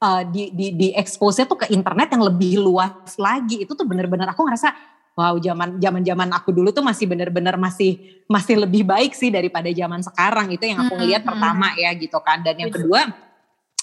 uh, 0.02 0.22
di 0.26 0.54
di 0.54 0.74
di 0.78 0.88
expose 0.94 1.44
tuh 1.50 1.58
ke 1.58 1.68
internet 1.74 2.14
yang 2.14 2.24
lebih 2.26 2.62
luas 2.62 3.18
lagi. 3.18 3.66
Itu 3.66 3.74
tuh 3.74 3.86
benar-benar 3.90 4.34
aku 4.34 4.46
ngerasa 4.46 4.70
wow 5.18 5.34
zaman 5.42 5.82
zaman 5.82 6.02
zaman 6.06 6.30
aku 6.30 6.54
dulu 6.54 6.70
tuh 6.70 6.86
masih 6.86 7.10
benar-benar 7.10 7.58
masih 7.58 8.22
masih 8.30 8.62
lebih 8.62 8.86
baik 8.86 9.18
sih 9.18 9.34
daripada 9.34 9.68
zaman 9.74 10.06
sekarang. 10.06 10.54
Itu 10.54 10.70
yang 10.70 10.86
aku 10.86 10.94
ngelihat 10.94 11.26
hmm, 11.26 11.30
pertama 11.34 11.68
ya 11.74 11.90
gitu 11.98 12.20
kan. 12.22 12.46
Dan 12.46 12.56
yang 12.62 12.70
kedua 12.70 13.27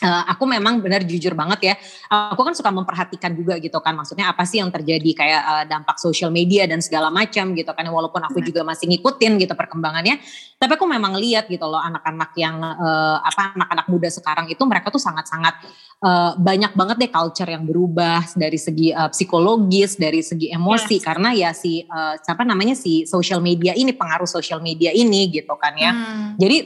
Uh, 0.03 0.27
aku 0.27 0.43
memang 0.45 0.83
benar 0.83 1.07
jujur 1.07 1.39
banget 1.39 1.61
ya. 1.71 1.75
Aku 2.11 2.43
kan 2.43 2.51
suka 2.53 2.75
memperhatikan 2.75 3.31
juga 3.31 3.57
gitu 3.63 3.79
kan. 3.79 3.95
Maksudnya 3.95 4.27
apa 4.27 4.43
sih 4.43 4.59
yang 4.59 4.69
terjadi 4.69 5.11
kayak 5.15 5.43
uh, 5.47 5.65
dampak 5.71 6.03
sosial 6.03 6.35
media 6.35 6.67
dan 6.67 6.83
segala 6.83 7.15
macam 7.15 7.55
gitu 7.55 7.71
kan. 7.71 7.87
Walaupun 7.87 8.21
aku 8.27 8.43
juga 8.43 8.67
masih 8.67 8.91
ngikutin 8.91 9.39
gitu 9.39 9.55
perkembangannya. 9.55 10.19
Tapi 10.59 10.73
aku 10.75 10.85
memang 10.91 11.15
lihat 11.15 11.47
gitu 11.47 11.63
loh 11.71 11.79
anak-anak 11.79 12.31
yang 12.35 12.59
uh, 12.59 13.23
apa 13.23 13.55
anak-anak 13.55 13.87
muda 13.87 14.09
sekarang 14.11 14.51
itu 14.51 14.61
mereka 14.67 14.91
tuh 14.91 14.99
sangat-sangat 14.99 15.63
uh, 16.03 16.35
banyak 16.43 16.75
banget 16.75 16.97
deh 17.07 17.11
culture 17.15 17.49
yang 17.49 17.63
berubah 17.63 18.27
dari 18.35 18.59
segi 18.59 18.91
uh, 18.91 19.09
psikologis, 19.15 19.95
dari 19.95 20.27
segi 20.27 20.51
emosi 20.51 20.99
yes. 20.99 21.05
karena 21.07 21.31
ya 21.33 21.51
si 21.55 21.87
uh, 21.87 22.19
siapa 22.19 22.43
namanya 22.43 22.75
si 22.75 23.07
social 23.07 23.39
media 23.39 23.73
ini 23.79 23.95
pengaruh 23.95 24.27
social 24.27 24.59
media 24.59 24.91
ini 24.91 25.31
gitu 25.31 25.55
kan 25.55 25.73
ya. 25.79 25.95
Hmm. 25.95 26.35
Jadi 26.35 26.57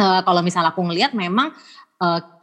uh, 0.00 0.24
kalau 0.24 0.40
misalnya 0.40 0.72
aku 0.72 0.80
ngelihat 0.80 1.12
memang 1.12 1.52
uh, 2.00 2.37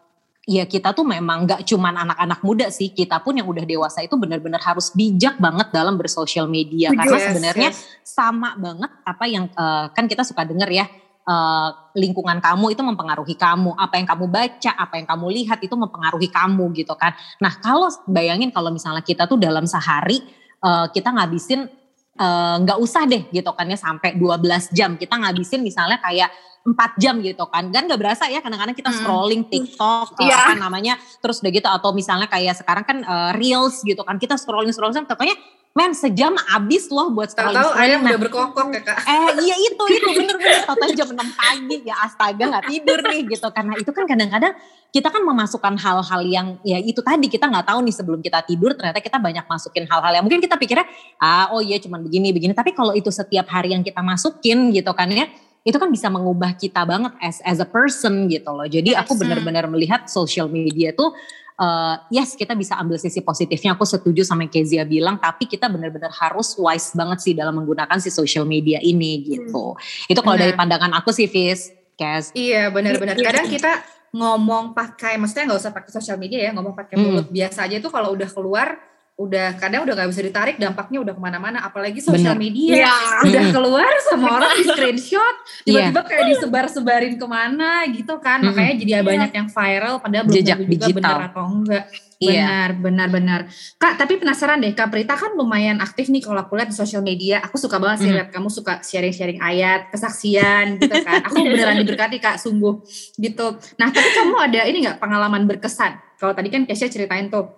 ya 0.46 0.70
kita 0.70 0.94
tuh 0.94 1.04
memang 1.04 1.50
gak 1.50 1.66
cuman 1.66 2.06
anak-anak 2.06 2.40
muda 2.46 2.68
sih, 2.70 2.94
kita 2.94 3.20
pun 3.26 3.34
yang 3.34 3.50
udah 3.50 3.66
dewasa 3.66 4.06
itu 4.06 4.14
benar-benar 4.14 4.62
harus 4.62 4.94
bijak 4.94 5.42
banget 5.42 5.74
dalam 5.74 5.98
bersosial 5.98 6.46
media 6.46 6.94
yes, 6.94 6.98
karena 7.02 7.18
sebenarnya 7.18 7.70
yes. 7.74 7.82
sama 8.06 8.54
banget 8.56 8.92
apa 9.02 9.26
yang 9.26 9.50
uh, 9.58 9.90
kan 9.90 10.06
kita 10.06 10.22
suka 10.22 10.46
denger 10.46 10.70
ya 10.70 10.86
uh, 11.26 11.70
lingkungan 11.98 12.38
kamu 12.40 12.78
itu 12.78 12.82
mempengaruhi 12.86 13.36
kamu, 13.36 13.74
apa 13.74 13.98
yang 13.98 14.08
kamu 14.08 14.26
baca, 14.30 14.72
apa 14.78 14.94
yang 15.02 15.08
kamu 15.10 15.26
lihat 15.42 15.60
itu 15.66 15.76
mempengaruhi 15.76 16.30
kamu 16.30 16.66
gitu 16.78 16.94
kan. 16.94 17.18
Nah 17.42 17.58
kalau 17.60 17.90
bayangin 18.06 18.54
kalau 18.54 18.70
misalnya 18.70 19.02
kita 19.02 19.26
tuh 19.26 19.42
dalam 19.42 19.66
sehari 19.66 20.22
uh, 20.62 20.88
kita 20.94 21.10
ngabisin 21.10 21.68
nggak 22.16 22.78
uh, 22.80 22.84
usah 22.84 23.04
deh 23.04 23.28
gitu 23.28 23.52
kan 23.52 23.68
ya 23.68 23.76
sampai 23.76 24.16
12 24.16 24.72
jam 24.72 24.96
kita 24.96 25.20
ngabisin 25.20 25.60
misalnya 25.60 26.00
kayak 26.00 26.32
empat 26.66 26.98
jam 26.98 27.22
gitu 27.22 27.46
kan 27.46 27.70
kan 27.70 27.86
gak 27.86 28.02
berasa 28.02 28.26
ya 28.26 28.42
kadang-kadang 28.42 28.74
kita 28.74 28.90
hmm. 28.90 28.98
scrolling 28.98 29.44
TikTok 29.46 30.18
hmm. 30.18 30.26
yeah. 30.26 30.50
apa 30.50 30.54
namanya 30.58 30.94
terus 31.22 31.44
udah 31.46 31.52
gitu 31.54 31.70
atau 31.70 31.94
misalnya 31.94 32.26
kayak 32.26 32.58
sekarang 32.58 32.86
kan 32.88 32.98
uh, 33.06 33.32
reels 33.38 33.86
gitu 33.86 34.02
kan 34.02 34.18
kita 34.18 34.34
scrolling 34.34 34.74
scrolling 34.74 35.06
pokoknya 35.06 35.38
men 35.76 35.92
sejam 35.92 36.32
abis 36.56 36.88
loh 36.88 37.12
buat 37.12 37.36
scrolling 37.36 37.60
Tahu 37.60 37.72
ayam 37.76 38.00
Nah, 38.00 38.16
udah 38.16 38.20
berkokok 38.24 38.68
ya 38.72 38.80
kak. 38.80 38.98
Eh 39.04 39.30
iya 39.44 39.56
itu 39.60 39.84
itu 39.92 40.08
bener-bener. 40.08 40.64
Tau 40.64 40.92
jam 40.96 41.08
6 41.12 41.20
pagi. 41.36 41.78
Ya 41.84 41.96
astaga 42.00 42.44
nggak 42.48 42.66
tidur 42.72 43.00
nih 43.04 43.22
gitu. 43.28 43.48
Karena 43.52 43.76
itu 43.76 43.92
kan 43.92 44.08
kadang-kadang 44.08 44.56
kita 44.96 45.12
kan 45.12 45.22
memasukkan 45.28 45.76
hal-hal 45.76 46.22
yang 46.24 46.48
ya 46.64 46.80
itu 46.80 47.04
tadi. 47.04 47.28
Kita 47.28 47.52
nggak 47.52 47.68
tahu 47.68 47.84
nih 47.84 47.92
sebelum 47.92 48.20
kita 48.24 48.40
tidur 48.48 48.72
ternyata 48.72 49.04
kita 49.04 49.20
banyak 49.20 49.44
masukin 49.44 49.84
hal-hal 49.84 50.12
yang 50.16 50.24
mungkin 50.24 50.40
kita 50.40 50.56
pikirnya 50.56 50.88
ah 51.20 51.52
oh 51.52 51.60
iya 51.60 51.76
cuman 51.84 52.00
begini 52.08 52.32
begini. 52.32 52.56
Tapi 52.56 52.72
kalau 52.72 52.96
itu 52.96 53.12
setiap 53.12 53.52
hari 53.52 53.76
yang 53.76 53.84
kita 53.84 54.00
masukin 54.00 54.72
gitu 54.72 54.96
kan 54.96 55.12
ya 55.12 55.28
itu 55.66 55.76
kan 55.76 55.90
bisa 55.92 56.08
mengubah 56.08 56.56
kita 56.56 56.88
banget 56.88 57.12
as 57.20 57.44
as 57.44 57.60
a 57.60 57.68
person 57.68 58.32
gitu 58.32 58.48
loh. 58.48 58.64
Jadi 58.64 58.96
aku 58.96 59.12
benar-benar 59.20 59.68
melihat 59.68 60.08
social 60.08 60.48
media 60.48 60.96
tuh 60.96 61.12
uh, 61.60 61.96
yes 62.12 62.36
kita 62.36 62.56
bisa 62.56 62.76
ambil 62.80 63.00
sisi 63.00 63.20
positifnya 63.20 63.76
aku 63.76 63.84
setuju 63.84 64.24
sama 64.24 64.48
yang 64.48 64.54
Kezia 64.54 64.84
bilang 64.84 65.20
tapi 65.20 65.48
kita 65.48 65.68
benar-benar 65.72 66.12
harus 66.12 66.56
wise 66.60 66.92
banget 66.96 67.20
sih 67.24 67.34
dalam 67.36 67.56
menggunakan 67.56 67.98
si 68.00 68.12
social 68.12 68.44
media 68.44 68.80
ini 68.84 69.24
gitu 69.24 69.76
itu 70.08 70.20
kalau 70.20 70.38
dari 70.38 70.54
pandangan 70.56 70.92
aku 70.96 71.12
sih 71.16 71.28
Fis 71.28 71.72
Kes 71.96 72.36
Iya 72.36 72.76
benar-benar. 72.76 73.16
Iya. 73.16 73.26
Kadang 73.32 73.48
kita 73.48 73.72
ngomong 74.16 74.76
pakai, 74.76 75.16
maksudnya 75.20 75.48
nggak 75.52 75.60
usah 75.60 75.72
pakai 75.76 75.92
sosial 75.92 76.20
media 76.20 76.40
ya, 76.44 76.52
ngomong 76.56 76.76
pakai 76.76 76.96
Hmm. 76.96 77.04
mulut 77.04 77.28
biasa 77.32 77.68
aja 77.68 77.80
itu 77.80 77.88
kalau 77.92 78.16
udah 78.16 78.28
keluar, 78.32 78.80
udah 79.16 79.56
kadang 79.56 79.88
udah 79.88 79.96
nggak 79.96 80.12
bisa 80.12 80.22
ditarik, 80.22 80.56
dampaknya 80.60 81.00
udah 81.00 81.14
ke 81.16 81.22
mana-mana. 81.24 81.64
Apalagi 81.64 82.04
sosial 82.04 82.36
media, 82.36 82.84
Iya. 82.84 82.96
udah 83.24 83.44
keluar 83.56 83.88
semua 84.04 84.44
orang 84.44 84.52
di 84.60 84.64
screenshot, 84.68 85.36
tiba-tiba 85.64 86.04
kayak 86.04 86.26
disebar-sebarin 86.36 87.16
ke 87.16 87.24
mana 87.24 87.88
gitu 87.88 88.20
kan. 88.20 88.44
Mm-mm. 88.44 88.52
Makanya 88.52 88.74
jadi 88.76 88.92
banyak 89.00 89.32
yang 89.32 89.48
viral, 89.48 90.04
padahal 90.04 90.24
belum 90.28 90.36
Jejak 90.36 90.58
juga 90.60 90.68
digital. 90.68 91.00
benar 91.00 91.20
atau 91.32 91.44
enggak. 91.48 91.86
Iya. 92.16 92.32
Benar, 92.48 92.70
benar, 92.80 93.08
benar. 93.12 93.40
Kak, 93.76 94.00
tapi 94.00 94.16
penasaran 94.16 94.60
deh, 94.60 94.72
Kak 94.72 94.88
Prita 94.88 95.16
kan 95.16 95.36
lumayan 95.36 95.80
aktif 95.80 96.08
nih 96.08 96.24
kalau 96.24 96.40
aku 96.40 96.56
lihat 96.56 96.72
di 96.72 96.76
sosial 96.76 97.00
media. 97.00 97.44
Aku 97.44 97.56
suka 97.56 97.76
banget 97.76 98.04
sih 98.04 98.12
Mhm. 98.12 98.16
lihat 98.16 98.30
kamu 98.32 98.48
suka 98.48 98.80
sharing-sharing 98.80 99.40
ayat, 99.40 99.92
kesaksian 99.92 100.80
gitu 100.80 100.96
kan. 101.04 101.24
Aku 101.24 101.40
beneran 101.40 101.76
diberkati 101.78 102.20
Kak, 102.20 102.36
sungguh 102.36 102.84
gitu. 103.16 103.48
Nah, 103.76 103.88
tapi 103.92 104.10
kamu 104.12 104.36
ada 104.42 104.60
ini 104.64 104.78
nggak 104.84 105.00
pengalaman 105.00 105.44
berkesan? 105.44 106.00
Kalau 106.16 106.32
tadi 106.32 106.48
kan 106.48 106.64
Kesha 106.64 106.88
ceritain 106.88 107.28
tuh, 107.28 107.52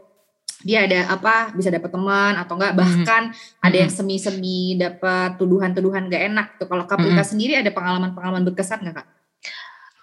dia 0.66 0.90
ada 0.90 1.14
apa 1.14 1.54
bisa 1.54 1.70
dapat 1.70 1.94
teman 1.94 2.34
atau 2.34 2.58
enggak 2.58 2.74
Mhm. 2.74 2.80
bahkan 2.82 3.24
ada 3.62 3.76
Mhm. 3.78 3.82
yang 3.86 3.92
semi-semi 3.94 4.74
dapat 4.74 5.38
tuduhan-tuduhan 5.38 6.10
gak 6.10 6.24
enak 6.34 6.48
tuh. 6.58 6.66
Kalau 6.66 6.90
Kak 6.90 6.98
Mhm. 6.98 7.22
sendiri 7.22 7.54
ada 7.62 7.70
pengalaman-pengalaman 7.70 8.42
berkesan 8.48 8.82
nggak 8.82 8.96
Kak? 9.02 9.08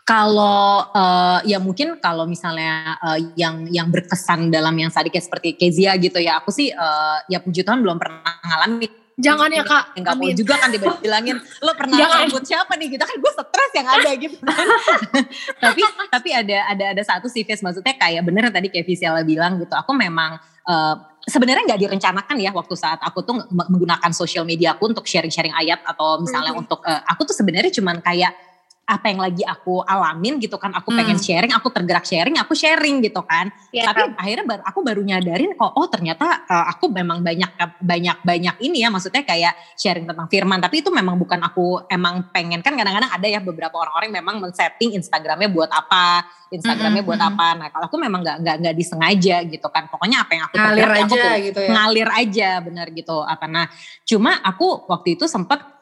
Kalau 0.05 0.85
eh, 0.93 1.39
ya 1.49 1.59
mungkin 1.59 1.97
kalau 1.97 2.29
misalnya 2.29 3.01
eh, 3.01 3.19
yang 3.41 3.65
yang 3.73 3.89
berkesan 3.89 4.53
dalam 4.53 4.77
yang 4.77 4.93
tadi 4.93 5.09
kayak 5.09 5.25
seperti 5.27 5.57
Kezia 5.57 5.97
gitu 5.97 6.21
ya, 6.21 6.39
aku 6.45 6.53
sih 6.53 6.69
eh, 6.69 7.19
ya 7.33 7.41
puji 7.41 7.65
Tuhan 7.65 7.81
belum 7.81 7.97
pernah 7.97 8.37
ngalamin. 8.45 9.04
Jangan 9.15 9.47
ya 9.49 9.63
kak. 9.63 9.95
Enggak 9.95 10.15
mau 10.19 10.27
Amin. 10.27 10.35
juga 10.35 10.55
kan 10.59 10.69
dibilangin 10.69 11.37
lo 11.63 11.73
pernah 11.79 11.97
Jangan. 11.99 12.19
rambut 12.27 12.43
siapa 12.43 12.73
nih 12.75 12.99
gitu 12.99 13.05
kan 13.05 13.17
gue 13.17 13.33
stres 13.33 13.73
yang 13.79 13.87
ada 13.87 14.11
gitu. 14.19 14.37
tapi 15.63 15.81
tapi 16.11 16.29
ada 16.35 16.57
ada 16.71 16.85
ada 16.99 17.03
satu 17.03 17.31
sih 17.31 17.47
Fis 17.47 17.63
maksudnya 17.63 17.95
kayak 17.95 18.23
bener 18.27 18.51
tadi 18.51 18.69
kayak 18.71 18.87
Visiala 18.87 19.23
bilang 19.23 19.63
gitu. 19.63 19.71
Aku 19.75 19.95
memang 19.95 20.37
eh, 20.67 20.95
sebenarnya 21.25 21.63
nggak 21.65 21.81
direncanakan 21.89 22.37
ya 22.37 22.51
waktu 22.53 22.75
saat 22.75 23.01
aku 23.01 23.23
tuh 23.23 23.39
menggunakan 23.49 24.11
sosial 24.13 24.43
media 24.45 24.75
aku 24.77 24.91
untuk 24.91 25.07
sharing-sharing 25.07 25.55
ayat 25.55 25.81
atau 25.87 26.19
misalnya 26.21 26.53
Mhm. 26.53 26.63
untuk 26.67 26.81
eh, 26.85 27.01
aku 27.07 27.23
tuh 27.25 27.37
sebenarnya 27.37 27.71
cuman 27.71 28.03
kayak 28.03 28.35
apa 28.85 29.09
yang 29.09 29.21
lagi 29.21 29.41
aku 29.41 29.81
alamin 29.81 30.37
gitu 30.37 30.61
kan 30.61 30.69
aku 30.77 30.93
pengen 30.93 31.17
Hmm. 31.17 31.25
sharing 31.25 31.53
aku 31.57 31.73
tergerak 31.73 32.05
sharing 32.05 32.37
aku 32.37 32.53
sharing 32.53 33.01
gitu 33.01 33.25
kan. 33.25 33.49
Ya, 33.73 33.89
tapi 33.89 34.13
akhirnya 34.13 34.45
baru, 34.45 34.63
aku 34.63 34.79
baru 34.85 35.01
nyadarin 35.01 35.57
kok 35.57 35.73
oh 35.73 35.89
ternyata 35.89 36.45
uh, 36.45 36.69
aku 36.69 36.93
memang 36.93 37.25
banyak 37.25 37.49
banyak 37.81 38.17
banyak 38.21 38.57
ini 38.61 38.85
ya 38.85 38.93
maksudnya 38.93 39.25
kayak 39.25 39.57
sharing 39.75 40.05
tentang 40.05 40.29
firman. 40.29 40.61
Tapi 40.61 40.85
itu 40.85 40.93
memang 40.93 41.17
bukan 41.17 41.41
aku 41.41 41.89
emang 41.89 42.29
pengen. 42.29 42.61
Kan 42.61 42.77
kadang-kadang 42.77 43.09
ada 43.09 43.25
ya 43.25 43.41
beberapa 43.41 43.73
orang-orang 43.81 44.13
memang 44.13 44.37
men-setting 44.45 44.93
Instagramnya 45.01 45.49
buat 45.49 45.73
apa 45.73 46.29
Instagramnya 46.53 47.03
Mm-mm, 47.03 47.09
buat 47.09 47.21
mm-mm. 47.25 47.35
apa. 47.41 47.47
Nah 47.59 47.69
kalau 47.73 47.85
aku 47.89 47.97
memang 47.97 48.21
nggak 48.21 48.37
nggak 48.45 48.57
nggak 48.63 48.75
disengaja 48.77 49.37
gitu 49.49 49.67
kan. 49.73 49.89
Pokoknya 49.89 50.23
apa 50.29 50.31
yang 50.37 50.45
aku 50.47 50.55
Ngalir 50.61 50.85
tergerak, 50.85 50.95
ya 50.95 51.03
aku 51.03 51.15
aja 51.17 51.25
tuh 51.25 51.35
gitu 51.41 51.61
ya. 51.65 51.69
ngalir 51.73 52.09
aja 52.13 52.51
benar 52.61 52.87
gitu 52.93 53.17
apa. 53.25 53.45
Nah 53.49 53.67
cuma 54.05 54.39
aku 54.45 54.85
waktu 54.87 55.17
itu 55.17 55.25
sempet 55.25 55.74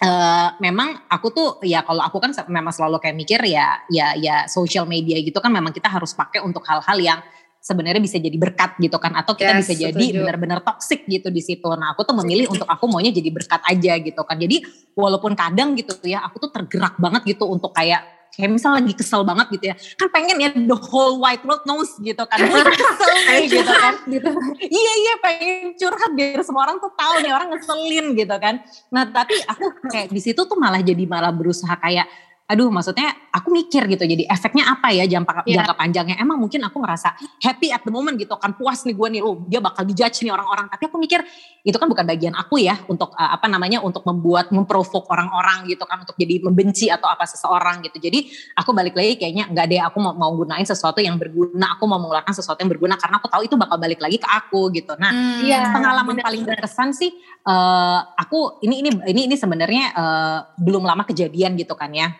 eh 0.00 0.48
memang 0.64 1.04
aku 1.12 1.28
tuh 1.28 1.48
ya 1.60 1.84
kalau 1.84 2.00
aku 2.00 2.24
kan 2.24 2.32
memang 2.48 2.72
selalu 2.72 2.96
kayak 3.04 3.16
mikir 3.20 3.40
ya 3.44 3.84
ya 3.92 4.16
ya 4.16 4.48
social 4.48 4.88
media 4.88 5.20
gitu 5.20 5.36
kan 5.44 5.52
memang 5.52 5.76
kita 5.76 5.92
harus 5.92 6.16
pakai 6.16 6.40
untuk 6.40 6.64
hal-hal 6.64 6.96
yang 6.96 7.20
sebenarnya 7.60 8.00
bisa 8.00 8.16
jadi 8.16 8.32
berkat 8.40 8.80
gitu 8.80 8.96
kan 8.96 9.12
atau 9.12 9.36
kita 9.36 9.52
Yes, 9.52 9.68
bisa 9.68 9.74
jadi 9.76 10.04
benar-benar 10.16 10.64
toxic 10.64 11.04
gitu 11.04 11.28
di 11.28 11.44
situ. 11.44 11.68
Nah, 11.76 11.92
aku 11.92 12.08
tuh 12.08 12.16
memilih 12.16 12.48
untuk 12.48 12.64
aku 12.64 12.88
maunya 12.88 13.12
jadi 13.12 13.28
berkat 13.28 13.60
aja 13.68 14.00
gitu 14.00 14.24
kan. 14.24 14.40
Jadi 14.40 14.64
walaupun 14.96 15.36
kadang 15.36 15.76
gitu 15.76 15.92
ya 16.08 16.24
aku 16.24 16.48
tuh 16.48 16.50
tergerak 16.50 16.96
banget 16.96 17.36
gitu 17.36 17.44
untuk 17.44 17.76
kayak 17.76 18.00
kayak 18.34 18.50
misal 18.50 18.74
lagi 18.76 18.92
kesel 18.94 19.22
banget 19.26 19.46
gitu 19.58 19.64
ya. 19.70 19.74
Kan 19.98 20.08
pengen 20.14 20.36
ya 20.38 20.50
the 20.54 20.78
whole 20.78 21.18
wide 21.18 21.42
world 21.42 21.62
knows 21.66 21.90
gitu 22.00 22.22
kan. 22.26 22.38
Gue 22.40 22.62
kesel 22.62 23.10
nih 23.30 23.44
gitu 23.50 23.72
kan 23.72 23.94
gitu. 24.06 24.30
iya 24.64 24.92
iya 25.02 25.14
pengen 25.22 25.74
curhat 25.76 26.10
biar 26.14 26.40
semua 26.46 26.70
orang 26.70 26.76
tuh 26.78 26.92
tahu 26.94 27.14
nih 27.22 27.32
orang 27.34 27.48
ngeselin 27.52 28.06
gitu 28.14 28.36
kan. 28.38 28.54
Nah 28.90 29.04
tapi 29.10 29.36
aku 29.46 29.66
kayak 29.90 30.08
di 30.10 30.20
situ 30.22 30.40
tuh 30.42 30.58
malah 30.58 30.80
jadi 30.80 31.04
malah 31.04 31.34
berusaha 31.34 31.74
kayak 31.78 32.06
aduh 32.50 32.66
maksudnya 32.66 33.14
aku 33.30 33.54
mikir 33.54 33.86
gitu 33.86 34.02
jadi 34.02 34.26
efeknya 34.26 34.74
apa 34.74 34.90
ya 34.90 35.06
jangka 35.06 35.46
Iya. 35.46 35.62
jangka 35.62 35.74
panjangnya? 35.78 36.16
Emang 36.18 36.42
mungkin 36.42 36.58
aku 36.66 36.82
ngerasa 36.82 37.14
happy 37.38 37.70
at 37.70 37.86
the 37.86 37.92
moment 37.94 38.18
gitu 38.18 38.34
kan 38.34 38.58
puas 38.58 38.82
nih 38.82 38.98
gue 38.98 39.08
nih. 39.14 39.20
Oh 39.22 39.38
dia 39.46 39.62
bakal 39.62 39.86
dijudge 39.86 40.26
nih 40.26 40.34
orang-orang. 40.34 40.66
Tapi 40.66 40.90
aku 40.90 40.98
mikir 40.98 41.22
itu 41.62 41.76
kan 41.78 41.86
bukan 41.86 42.02
bagian 42.02 42.34
aku 42.34 42.58
ya 42.58 42.74
untuk 42.90 43.14
uh, 43.14 43.30
apa 43.38 43.46
namanya 43.46 43.78
untuk 43.80 44.02
membuat 44.02 44.50
memprovok 44.50 45.06
orang-orang 45.08 45.70
gitu 45.70 45.86
kan 45.86 46.02
untuk 46.02 46.18
jadi 46.18 46.42
membenci 46.42 46.90
atau 46.90 47.06
apa 47.06 47.22
seseorang 47.22 47.86
gitu. 47.86 48.02
Jadi 48.02 48.26
aku 48.58 48.74
balik 48.74 48.98
lagi 48.98 49.14
kayaknya 49.14 49.46
nggak 49.46 49.66
deh 49.70 49.80
aku 49.80 49.98
mau 50.02 50.12
mau 50.12 50.34
gunain 50.34 50.66
sesuatu 50.66 50.98
yang 50.98 51.14
berguna 51.14 51.78
aku 51.78 51.86
mau 51.86 52.02
mengeluarkan 52.02 52.34
sesuatu 52.34 52.58
yang 52.58 52.70
berguna 52.74 52.98
karena 52.98 53.22
aku 53.22 53.30
tahu 53.30 53.42
itu 53.46 53.54
bakal 53.54 53.78
balik 53.78 54.02
lagi 54.02 54.18
ke 54.18 54.26
aku 54.26 54.74
gitu. 54.74 54.98
Nah 54.98 55.12
Iya. 55.40 55.70
pengalaman 55.70 56.18
benar, 56.18 56.26
paling 56.26 56.42
berkesan 56.42 56.90
sih 56.90 57.14
eh, 57.46 58.00
aku 58.18 58.58
ini 58.66 58.82
ini 58.82 58.90
ini 59.06 59.20
ini 59.30 59.36
sebenarnya 59.38 59.84
eh, 59.94 60.38
belum 60.58 60.82
lama 60.82 61.06
kejadian 61.06 61.54
gitu 61.54 61.78
kan 61.78 61.94
ya 61.94 62.10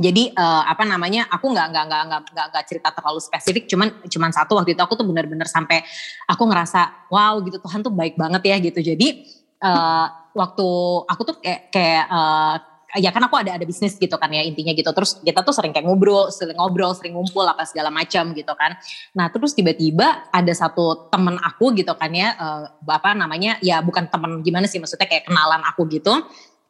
jadi 0.00 0.32
eh, 0.32 0.62
apa 0.64 0.88
namanya 0.88 1.28
aku 1.28 1.52
nggak 1.52 1.66
nggak 1.68 1.84
nggak 1.84 2.02
nggak 2.08 2.46
nggak 2.52 2.64
cerita 2.64 2.88
terlalu 2.96 3.20
spesifik 3.20 3.68
cuman 3.68 3.88
cuman 4.08 4.30
satu 4.32 4.56
waktu 4.56 4.72
itu 4.72 4.80
aku 4.80 4.96
tuh 4.96 5.04
benar-benar 5.04 5.44
sampai 5.44 5.84
aku 6.24 6.42
ngerasa 6.48 7.12
wow 7.12 7.36
gitu 7.44 7.60
Tuhan 7.60 7.84
tuh 7.84 7.92
baik 7.92 8.16
banget 8.16 8.42
ya 8.48 8.56
gitu. 8.62 8.80
Jadi 8.80 9.08
eh, 9.60 10.06
waktu 10.32 10.68
aku 11.04 11.22
tuh 11.28 11.36
kayak 11.44 11.68
kayak 11.68 12.04
eh, 12.08 12.56
ya 13.00 13.08
kan 13.08 13.24
aku 13.24 13.40
ada 13.40 13.56
ada 13.56 13.64
bisnis 13.64 13.96
gitu 13.96 14.16
kan 14.16 14.32
ya 14.32 14.40
intinya 14.44 14.72
gitu. 14.72 14.88
Terus 14.92 15.20
kita 15.20 15.44
tuh 15.44 15.52
sering 15.52 15.76
kayak 15.76 15.84
ngobrol 15.84 16.32
sering 16.32 16.56
ngobrol 16.56 16.92
sering 16.96 17.12
ngumpul 17.12 17.44
apa 17.44 17.68
segala 17.68 17.92
macam 17.92 18.32
gitu 18.32 18.52
kan. 18.56 18.76
Nah 19.12 19.28
terus 19.28 19.52
tiba-tiba 19.52 20.28
ada 20.32 20.52
satu 20.56 21.08
temen 21.12 21.36
aku 21.36 21.76
gitu 21.76 21.92
kan 22.00 22.12
ya 22.16 22.32
eh, 22.32 22.64
apa 22.88 23.12
namanya 23.12 23.60
ya 23.60 23.84
bukan 23.84 24.08
temen 24.08 24.40
gimana 24.40 24.64
sih 24.64 24.80
maksudnya 24.80 25.04
kayak 25.04 25.28
kenalan 25.28 25.60
aku 25.68 25.84
gitu 25.92 26.16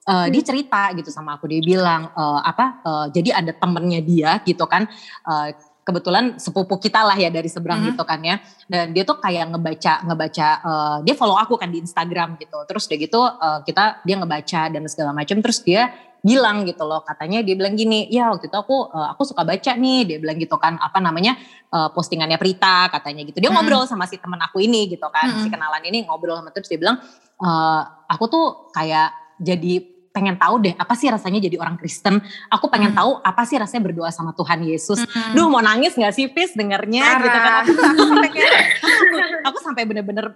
Eh, 0.03 0.27
dia 0.35 0.43
cerita 0.43 0.91
gitu 0.99 1.15
sama 1.15 1.39
aku. 1.39 1.47
Dia 1.47 1.63
bilang 1.63 2.11
eh, 2.11 2.41
apa 2.43 2.83
eh, 2.83 3.07
jadi 3.15 3.39
ada 3.39 3.55
temennya 3.55 4.03
dia 4.03 4.43
gitu 4.43 4.67
kan. 4.67 4.83
Eh, 5.23 5.49
kebetulan 5.83 6.39
sepupu 6.43 6.79
kita 6.79 7.03
lah 7.03 7.15
ya 7.15 7.31
dari 7.31 7.47
seberang 7.47 7.83
Mhm. 7.83 7.87
gitu 7.95 8.03
kan 8.03 8.19
ya. 8.19 8.43
Dan 8.67 8.91
dia 8.91 9.07
tuh 9.07 9.23
kayak 9.23 9.55
ngebaca 9.55 10.03
ngebaca 10.03 10.49
eh, 10.59 10.97
dia 11.07 11.15
follow 11.15 11.39
aku 11.39 11.55
kan 11.55 11.71
di 11.71 11.79
Instagram 11.79 12.35
gitu. 12.43 12.59
Terus 12.67 12.91
dia 12.91 12.99
gitu 12.99 13.23
eh, 13.23 13.61
kita 13.63 14.03
dia 14.03 14.19
ngebaca 14.19 14.61
dan 14.75 14.83
segala 14.91 15.15
macam 15.15 15.39
terus 15.39 15.63
dia 15.63 15.95
bilang 16.23 16.63
gitu 16.67 16.83
loh 16.87 17.03
katanya 17.03 17.43
dia 17.43 17.55
bilang 17.59 17.75
gini 17.75 18.07
ya 18.07 18.31
waktu 18.31 18.47
itu 18.51 18.59
aku 18.59 18.91
eh, 18.91 19.07
aku 19.15 19.23
suka 19.23 19.47
baca 19.47 19.71
nih. 19.79 20.01
Dia 20.03 20.19
bilang 20.19 20.35
gitu 20.43 20.59
kan 20.59 20.83
apa 20.83 20.99
namanya 20.99 21.39
eh, 21.71 21.89
postingannya 21.95 22.43
Prita 22.43 22.91
katanya 22.91 23.23
gitu. 23.23 23.39
Dia 23.39 23.55
Mhm. 23.55 23.55
ngobrol 23.55 23.87
sama 23.87 24.11
si 24.11 24.19
temen 24.19 24.43
aku 24.43 24.59
ini 24.59 24.91
gitu 24.91 25.07
kan 25.15 25.31
Mhm. 25.31 25.43
si 25.43 25.47
kenalan 25.47 25.83
ini 25.87 26.11
ngobrol 26.11 26.43
sama 26.43 26.51
terus 26.51 26.67
dia 26.67 26.83
bilang 26.83 26.99
eh, 27.39 27.83
aku 28.11 28.27
tuh 28.27 28.47
kayak 28.75 29.15
jadi 29.43 29.92
pengen 30.13 30.37
tahu 30.37 30.61
deh 30.61 30.77
apa 30.77 30.93
sih 30.93 31.09
rasanya 31.09 31.41
jadi 31.41 31.57
orang 31.57 31.81
Kristen. 31.81 32.21
Aku 32.53 32.69
pengen 32.69 32.93
Hmm. 32.93 33.01
tahu 33.01 33.11
apa 33.25 33.43
sih 33.49 33.57
rasanya 33.57 33.89
berdoa 33.89 34.13
sama 34.13 34.37
Tuhan 34.37 34.61
Yesus. 34.61 35.01
Hmm. 35.03 35.33
Duh 35.33 35.49
mau 35.49 35.65
nangis 35.65 35.97
gak 35.97 36.13
sih 36.13 36.29
Fis 36.29 36.53
dengernya 36.53 37.17
gitu 37.19 37.33
kan. 37.33 37.53
Aku, 37.65 37.73
aku 37.81 38.03
sampai 38.05 38.29
kayak, 38.29 38.53
aku, 38.85 39.17
aku 39.49 39.59
sampai 39.65 39.83
bener-bener 39.89 40.27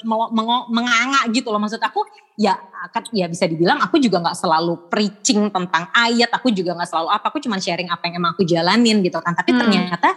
menganga 0.73 1.28
gitu 1.28 1.52
loh. 1.52 1.61
Maksud 1.61 1.78
aku 1.78 2.09
ya 2.40 2.56
kan 2.88 3.04
ya 3.12 3.28
bisa 3.28 3.45
dibilang 3.45 3.76
aku 3.78 4.00
juga 4.00 4.25
gak 4.25 4.37
selalu 4.40 4.88
preaching 4.88 5.52
tentang 5.52 5.92
ayat. 5.92 6.33
Aku 6.33 6.49
juga 6.49 6.73
gak 6.75 6.88
selalu 6.88 7.09
apa. 7.12 7.28
Aku 7.28 7.38
cuma 7.38 7.61
sharing 7.61 7.92
apa 7.92 8.09
yang 8.09 8.25
emang 8.25 8.33
aku 8.33 8.49
jalanin 8.49 9.04
gitu 9.04 9.21
kan. 9.21 9.37
Tapi 9.37 9.52
Hmm. 9.52 9.61
ternyata 9.61 10.16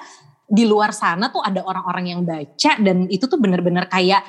di 0.49 0.65
luar 0.65 0.89
sana 0.89 1.29
tuh 1.29 1.43
ada 1.45 1.61
orang-orang 1.61 2.15
yang 2.15 2.21
baca 2.25 2.79
dan 2.81 3.05
itu 3.05 3.27
tuh 3.27 3.37
bener-bener 3.37 3.85
kayak 3.85 4.23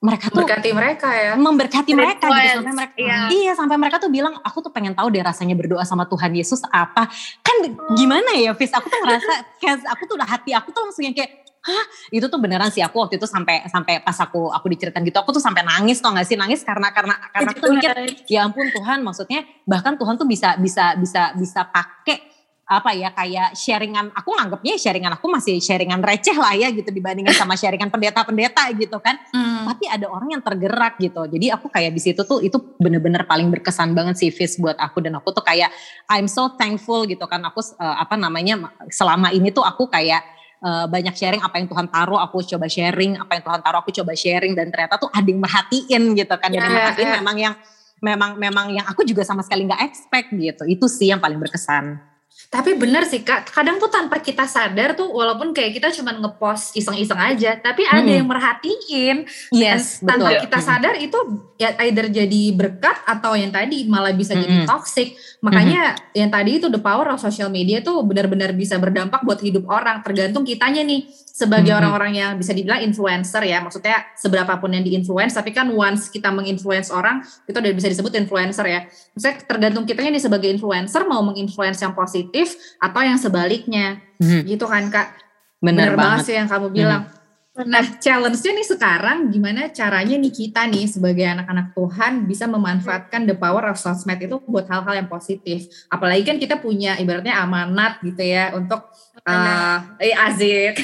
mereka 0.00 0.32
tuh 0.32 0.48
Berkati 0.48 0.70
mereka 0.72 1.08
ya. 1.12 1.32
memberkati 1.36 1.92
mereka 1.92 2.24
gitu 2.32 2.64
sampai 2.64 2.72
mereka 2.72 2.96
iya. 2.96 3.18
iya 3.28 3.52
sampai 3.52 3.76
mereka 3.76 4.00
tuh 4.00 4.08
bilang 4.08 4.32
aku 4.40 4.64
tuh 4.64 4.72
pengen 4.72 4.96
tahu 4.96 5.12
deh 5.12 5.20
rasanya 5.20 5.52
berdoa 5.52 5.84
sama 5.84 6.08
Tuhan 6.08 6.32
Yesus 6.32 6.64
apa. 6.72 7.04
Kan 7.44 7.56
gimana 7.92 8.32
ya 8.32 8.56
Fis? 8.56 8.72
Aku 8.72 8.88
tuh 8.88 8.96
ngerasa 8.96 9.60
kayak 9.60 9.84
aku 9.92 10.02
tuh 10.08 10.16
udah 10.16 10.24
hati 10.24 10.56
aku 10.56 10.72
tuh 10.72 10.88
langsung 10.88 11.04
yang 11.04 11.12
kayak 11.12 11.44
hah? 11.60 11.84
Itu 12.08 12.32
tuh 12.32 12.40
beneran 12.40 12.72
sih 12.72 12.80
aku 12.80 12.96
waktu 12.96 13.20
itu 13.20 13.28
sampai 13.28 13.68
sampai 13.68 14.00
pas 14.00 14.16
aku 14.16 14.48
aku 14.48 14.66
diceritain 14.72 15.04
gitu 15.04 15.20
aku 15.20 15.36
tuh 15.36 15.42
sampai 15.44 15.68
nangis 15.68 16.00
tau 16.00 16.16
gak 16.16 16.24
sih? 16.24 16.40
Nangis 16.40 16.64
karena 16.64 16.88
karena 16.96 17.20
karena 17.36 17.52
aku 17.52 17.60
tuh 17.60 17.72
mikir 17.76 17.92
ya 18.24 18.48
ampun 18.48 18.72
Tuhan 18.72 19.04
maksudnya 19.04 19.44
bahkan 19.68 20.00
Tuhan 20.00 20.16
tuh 20.16 20.24
bisa 20.24 20.56
bisa 20.56 20.96
bisa 20.96 21.36
bisa 21.36 21.60
pakai 21.68 22.39
apa 22.70 22.94
ya 22.94 23.10
kayak 23.10 23.58
sharingan 23.58 24.14
aku 24.14 24.30
nganggapnya 24.30 24.78
sharingan 24.78 25.18
aku 25.18 25.26
masih 25.26 25.58
sharingan 25.58 25.98
receh 25.98 26.38
lah 26.38 26.54
ya 26.54 26.70
gitu 26.70 26.86
dibandingin 26.94 27.34
sama 27.34 27.58
sharingan 27.58 27.90
pendeta-pendeta 27.90 28.70
gitu 28.78 28.94
kan. 29.02 29.18
Hmm. 29.34 29.66
tapi 29.66 29.90
ada 29.90 30.06
orang 30.06 30.38
yang 30.38 30.42
tergerak 30.42 30.94
gitu. 31.02 31.26
Jadi 31.26 31.50
aku 31.50 31.66
kayak 31.66 31.90
di 31.90 31.98
situ 31.98 32.22
tuh 32.22 32.38
itu 32.38 32.54
bener-bener 32.78 33.26
paling 33.26 33.50
berkesan 33.50 33.90
banget 33.90 34.22
sih 34.22 34.30
Fis 34.30 34.54
buat 34.54 34.78
aku. 34.78 35.02
Dan 35.02 35.18
aku 35.18 35.34
tuh 35.34 35.42
kayak 35.42 35.74
I'm 36.06 36.30
so 36.30 36.54
thankful 36.54 37.02
gitu 37.10 37.26
kan. 37.26 37.42
Aku 37.42 37.58
uh, 37.58 37.96
apa 37.98 38.14
namanya 38.14 38.70
selama 38.92 39.34
ini 39.34 39.50
tuh 39.50 39.66
aku 39.66 39.90
kayak 39.90 40.22
uh, 40.62 40.86
banyak 40.86 41.14
sharing 41.18 41.42
apa 41.42 41.58
yang 41.58 41.66
Tuhan 41.66 41.90
taruh 41.90 42.22
aku 42.22 42.44
coba 42.44 42.70
sharing. 42.70 43.18
Apa 43.18 43.40
yang 43.40 43.42
Tuhan 43.46 43.60
taruh 43.66 43.78
aku 43.82 43.90
coba 43.90 44.12
sharing. 44.14 44.52
Dan 44.54 44.70
ternyata 44.70 45.00
tuh 45.00 45.10
ada 45.10 45.26
yang 45.26 45.40
merhatiin 45.42 46.02
gitu 46.14 46.34
kan. 46.38 46.48
Yeah, 46.50 46.62
yang 46.62 46.70
merhatiin 46.70 47.06
yeah. 47.06 47.16
memang 47.18 47.36
yang 47.38 47.54
memang 48.00 48.30
memang 48.38 48.66
yang 48.74 48.86
aku 48.86 49.02
juga 49.02 49.26
sama 49.26 49.42
sekali 49.42 49.66
nggak 49.66 49.82
expect 49.86 50.28
gitu. 50.34 50.62
Itu 50.66 50.86
sih 50.90 51.08
yang 51.08 51.22
paling 51.22 51.38
berkesan 51.38 52.09
tapi 52.50 52.74
benar 52.74 53.06
sih 53.06 53.22
kak, 53.22 53.46
kadang 53.54 53.78
tuh 53.78 53.86
tanpa 53.86 54.18
kita 54.18 54.42
sadar 54.42 54.98
tuh 54.98 55.06
walaupun 55.06 55.54
kayak 55.54 55.70
kita 55.70 55.94
cuma 55.94 56.10
ngepost 56.18 56.74
iseng-iseng 56.74 57.20
aja, 57.22 57.54
tapi 57.62 57.86
ada 57.86 58.02
hmm. 58.02 58.18
yang 58.18 58.26
merhatiin. 58.26 59.16
Yes, 59.54 60.02
dan 60.02 60.18
tanpa 60.18 60.34
kita 60.42 60.58
sadar 60.58 60.98
itu 60.98 61.14
ya 61.54 61.78
either 61.86 62.10
jadi 62.10 62.42
berkat 62.58 63.06
atau 63.06 63.38
yang 63.38 63.54
tadi 63.54 63.86
malah 63.86 64.10
bisa 64.10 64.34
hmm. 64.34 64.42
jadi 64.42 64.56
toxic. 64.66 65.14
Makanya 65.46 65.94
hmm. 65.94 66.18
yang 66.18 66.30
tadi 66.34 66.50
itu 66.58 66.66
the 66.66 66.82
power 66.82 67.14
of 67.14 67.22
social 67.22 67.54
media 67.54 67.86
tuh 67.86 68.02
benar-benar 68.02 68.50
bisa 68.50 68.82
berdampak 68.82 69.22
buat 69.22 69.38
hidup 69.38 69.70
orang. 69.70 70.02
Tergantung 70.02 70.42
kitanya 70.42 70.82
nih 70.82 71.06
sebagai 71.30 71.72
orang-orang 71.72 72.12
yang 72.18 72.30
bisa 72.36 72.50
dibilang 72.50 72.84
influencer 72.84 73.46
ya. 73.46 73.64
Maksudnya 73.64 74.10
seberapa 74.18 74.58
pun 74.60 74.74
yang 74.74 74.84
di-influence, 74.84 75.38
tapi 75.38 75.54
kan 75.54 75.70
once 75.72 76.12
kita 76.12 76.28
menginfluence 76.34 76.90
orang, 76.92 77.24
itu 77.46 77.56
udah 77.56 77.72
bisa 77.72 77.88
disebut 77.88 78.12
influencer 78.18 78.66
ya. 78.68 78.84
Maksudnya 79.16 79.36
tergantung 79.48 79.88
kitanya 79.88 80.12
nih 80.12 80.20
sebagai 80.20 80.50
influencer 80.52 81.08
mau 81.08 81.24
menginfluence 81.24 81.80
yang 81.80 81.96
positif 81.96 82.19
positif 82.20 82.76
atau 82.76 83.00
yang 83.00 83.16
sebaliknya 83.16 84.04
hmm. 84.20 84.44
gitu 84.44 84.68
kan 84.68 84.92
kak 84.92 85.16
bener 85.64 85.96
banget. 85.96 86.00
banget 86.04 86.18
sih 86.28 86.36
yang 86.36 86.48
kamu 86.52 86.68
bilang 86.68 87.02
hmm. 87.08 87.18
Nah, 87.50 87.82
challenge-nya 88.00 88.56
nih 88.56 88.68
sekarang 88.72 89.18
gimana 89.28 89.68
caranya 89.74 90.16
nih 90.16 90.32
kita 90.32 90.70
nih 90.70 90.86
sebagai 90.86 91.26
anak-anak 91.28 91.74
Tuhan 91.74 92.24
bisa 92.24 92.46
memanfaatkan 92.46 93.26
the 93.26 93.36
power 93.36 93.68
of 93.68 93.76
sosmed 93.76 94.22
itu 94.22 94.38
buat 94.46 94.64
hal-hal 94.70 95.04
yang 95.04 95.10
positif. 95.10 95.66
Apalagi 95.90 96.24
kan 96.24 96.38
kita 96.38 96.56
punya 96.62 96.96
ibaratnya 96.96 97.42
amanat 97.42 98.00
gitu 98.06 98.22
ya 98.22 98.54
untuk 98.54 98.88
uh, 99.26 99.76
eh 99.98 100.14
azik. 100.14 100.78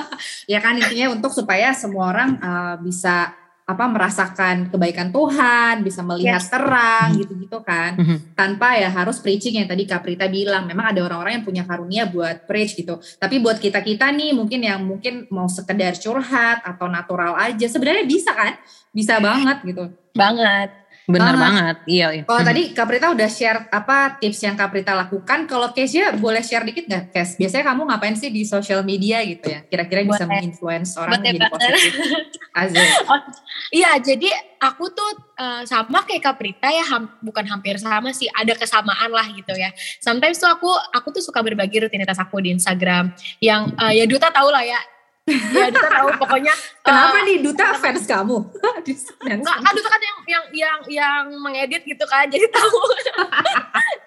ya 0.52 0.62
kan 0.62 0.78
intinya 0.78 1.12
untuk 1.12 1.34
supaya 1.34 1.74
semua 1.74 2.14
orang 2.14 2.38
uh, 2.38 2.74
bisa 2.80 3.34
apa 3.72 3.84
merasakan 3.88 4.68
kebaikan 4.68 5.08
Tuhan, 5.08 5.80
bisa 5.80 6.04
melihat 6.04 6.44
yes. 6.44 6.52
terang 6.52 7.16
mm-hmm. 7.16 7.20
gitu-gitu 7.24 7.58
kan. 7.64 7.96
Mm-hmm. 7.96 8.18
Tanpa 8.36 8.76
ya 8.76 8.92
harus 8.92 9.18
preaching 9.24 9.56
yang 9.58 9.68
tadi 9.68 9.88
Kaprita 9.88 10.28
bilang. 10.28 10.68
Memang 10.68 10.92
ada 10.92 11.00
orang-orang 11.00 11.40
yang 11.40 11.46
punya 11.46 11.64
karunia 11.64 12.04
buat 12.04 12.44
preach 12.44 12.76
gitu. 12.76 13.00
Tapi 13.16 13.40
buat 13.40 13.56
kita-kita 13.56 14.12
nih 14.12 14.36
mungkin 14.36 14.60
yang 14.60 14.84
mungkin 14.84 15.24
mau 15.32 15.48
sekedar 15.48 15.96
curhat 15.96 16.60
atau 16.62 16.86
natural 16.92 17.32
aja 17.40 17.64
sebenarnya 17.64 18.04
bisa 18.04 18.36
kan? 18.36 18.60
Bisa 18.92 19.16
banget 19.18 19.64
gitu. 19.64 19.88
Banget. 20.12 20.81
Benar 21.10 21.34
banget. 21.34 21.42
banget. 21.42 21.76
Iya. 21.90 22.06
iya. 22.14 22.22
Kalau 22.22 22.42
hmm. 22.42 22.50
tadi 22.52 22.62
Kaprita 22.70 23.06
udah 23.10 23.28
share 23.28 23.60
apa 23.74 24.22
tips 24.22 24.38
yang 24.46 24.54
Kaprita 24.54 24.94
lakukan. 24.94 25.50
Kalau 25.50 25.74
Kesia 25.74 26.14
boleh 26.14 26.42
share 26.46 26.62
dikit 26.62 26.86
nggak, 26.86 27.04
Kes? 27.10 27.34
Biasanya 27.42 27.74
kamu 27.74 27.82
ngapain 27.90 28.14
sih 28.14 28.30
di 28.30 28.46
social 28.46 28.86
media 28.86 29.18
gitu 29.26 29.50
ya? 29.50 29.66
Kira-kira 29.66 30.06
bisa 30.06 30.24
menginfluence 30.30 30.94
orang 30.94 31.18
menjadi 31.18 31.50
positif. 31.50 31.92
Azul. 32.54 32.80
Oh, 33.12 33.18
iya, 33.74 33.98
jadi 33.98 34.30
aku 34.62 34.88
tuh 34.94 35.10
uh, 35.36 35.66
sama 35.66 36.06
kayak 36.06 36.22
Kaprita 36.22 36.70
ya, 36.70 36.86
ham, 36.86 37.10
bukan 37.20 37.44
hampir 37.44 37.76
sama 37.76 38.14
sih, 38.14 38.30
ada 38.30 38.54
kesamaan 38.54 39.10
lah 39.10 39.26
gitu 39.32 39.52
ya. 39.58 39.74
Sometimes 39.98 40.38
tuh 40.38 40.48
aku 40.48 40.70
aku 40.94 41.12
tuh 41.12 41.22
suka 41.24 41.42
berbagi 41.42 41.82
rutinitas 41.82 42.16
aku 42.22 42.40
di 42.40 42.54
Instagram 42.54 43.10
yang 43.42 43.74
uh, 43.74 43.90
ya 43.90 44.06
Duta 44.06 44.30
tahu 44.30 44.48
lah 44.48 44.64
ya 44.64 44.78
ya 45.56 45.68
Duta 45.72 45.88
tahu. 45.88 46.08
Pokoknya 46.18 46.54
kenapa 46.84 47.18
uh, 47.18 47.22
nih 47.24 47.36
Duta 47.42 47.66
fans 47.78 48.04
kamu? 48.04 48.36
Enggak 49.26 49.56
kan 49.62 49.72
Duta 49.74 49.88
kan 49.88 50.00
yang 50.02 50.18
yang 50.26 50.44
yang 50.52 50.78
yang 50.88 51.22
mengedit 51.40 51.82
gitu 51.84 52.04
kan 52.06 52.26
jadi 52.34 52.46
tahu. 52.50 52.80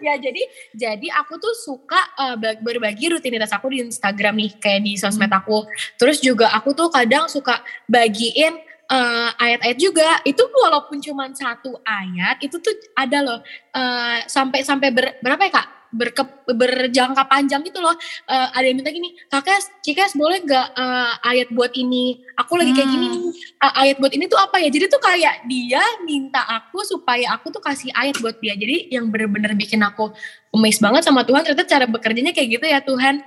Ya 0.04 0.14
jadi 0.20 0.42
jadi 0.76 1.08
aku 1.20 1.40
tuh 1.40 1.54
suka 1.56 2.00
uh, 2.20 2.36
berbagi 2.38 3.12
rutinitas 3.12 3.52
aku 3.54 3.72
di 3.72 3.84
Instagram 3.84 4.38
nih 4.38 4.52
kayak 4.60 4.82
di 4.84 4.94
sosmed 5.00 5.32
hmm. 5.32 5.40
aku. 5.42 5.66
Terus 5.98 6.20
juga 6.20 6.52
aku 6.54 6.76
tuh 6.76 6.92
kadang 6.92 7.30
suka 7.32 7.62
bagiin 7.88 8.56
uh, 8.90 9.30
ayat-ayat 9.40 9.78
juga. 9.78 10.10
Itu 10.26 10.46
walaupun 10.52 11.02
cuma 11.02 11.30
satu 11.34 11.80
ayat 11.86 12.42
itu 12.42 12.58
tuh 12.62 12.74
ada 12.94 13.20
loh 13.22 13.40
uh, 13.74 14.20
sampai 14.26 14.62
sampai 14.62 14.90
ber, 14.94 15.06
berapa 15.22 15.42
ya 15.48 15.52
kak 15.54 15.68
berke, 15.96 16.24
berjangka 16.52 17.24
panjang 17.32 17.64
gitu 17.64 17.80
loh. 17.80 17.96
Uh, 18.28 18.48
ada 18.52 18.68
yang 18.68 18.78
minta 18.78 18.92
gini, 18.92 19.16
kakak, 19.32 19.64
cikes 19.82 20.14
boleh 20.20 20.44
nggak 20.44 20.68
uh, 20.76 21.16
ayat 21.24 21.48
buat 21.56 21.72
ini? 21.74 22.20
Aku 22.36 22.60
lagi 22.60 22.76
kayak 22.76 22.90
gini 22.92 23.06
nih, 23.08 23.22
uh, 23.64 23.74
ayat 23.80 23.96
buat 23.98 24.12
ini 24.12 24.28
tuh 24.28 24.40
apa 24.40 24.60
ya? 24.60 24.70
Jadi 24.70 24.86
tuh 24.92 25.02
kayak 25.02 25.48
dia 25.48 25.84
minta 26.04 26.44
aku 26.44 26.84
supaya 26.84 27.32
aku 27.34 27.50
tuh 27.56 27.64
kasih 27.64 27.90
ayat 27.96 28.20
buat 28.20 28.36
dia. 28.44 28.54
Jadi 28.60 28.92
yang 28.92 29.08
bener-bener 29.08 29.56
bikin 29.56 29.80
aku 29.82 30.12
amazed 30.52 30.84
banget 30.84 31.08
sama 31.08 31.24
Tuhan. 31.24 31.48
Ternyata 31.48 31.66
cara 31.66 31.86
bekerjanya 31.88 32.36
kayak 32.36 32.50
gitu 32.60 32.66
ya 32.68 32.80
Tuhan. 32.84 33.24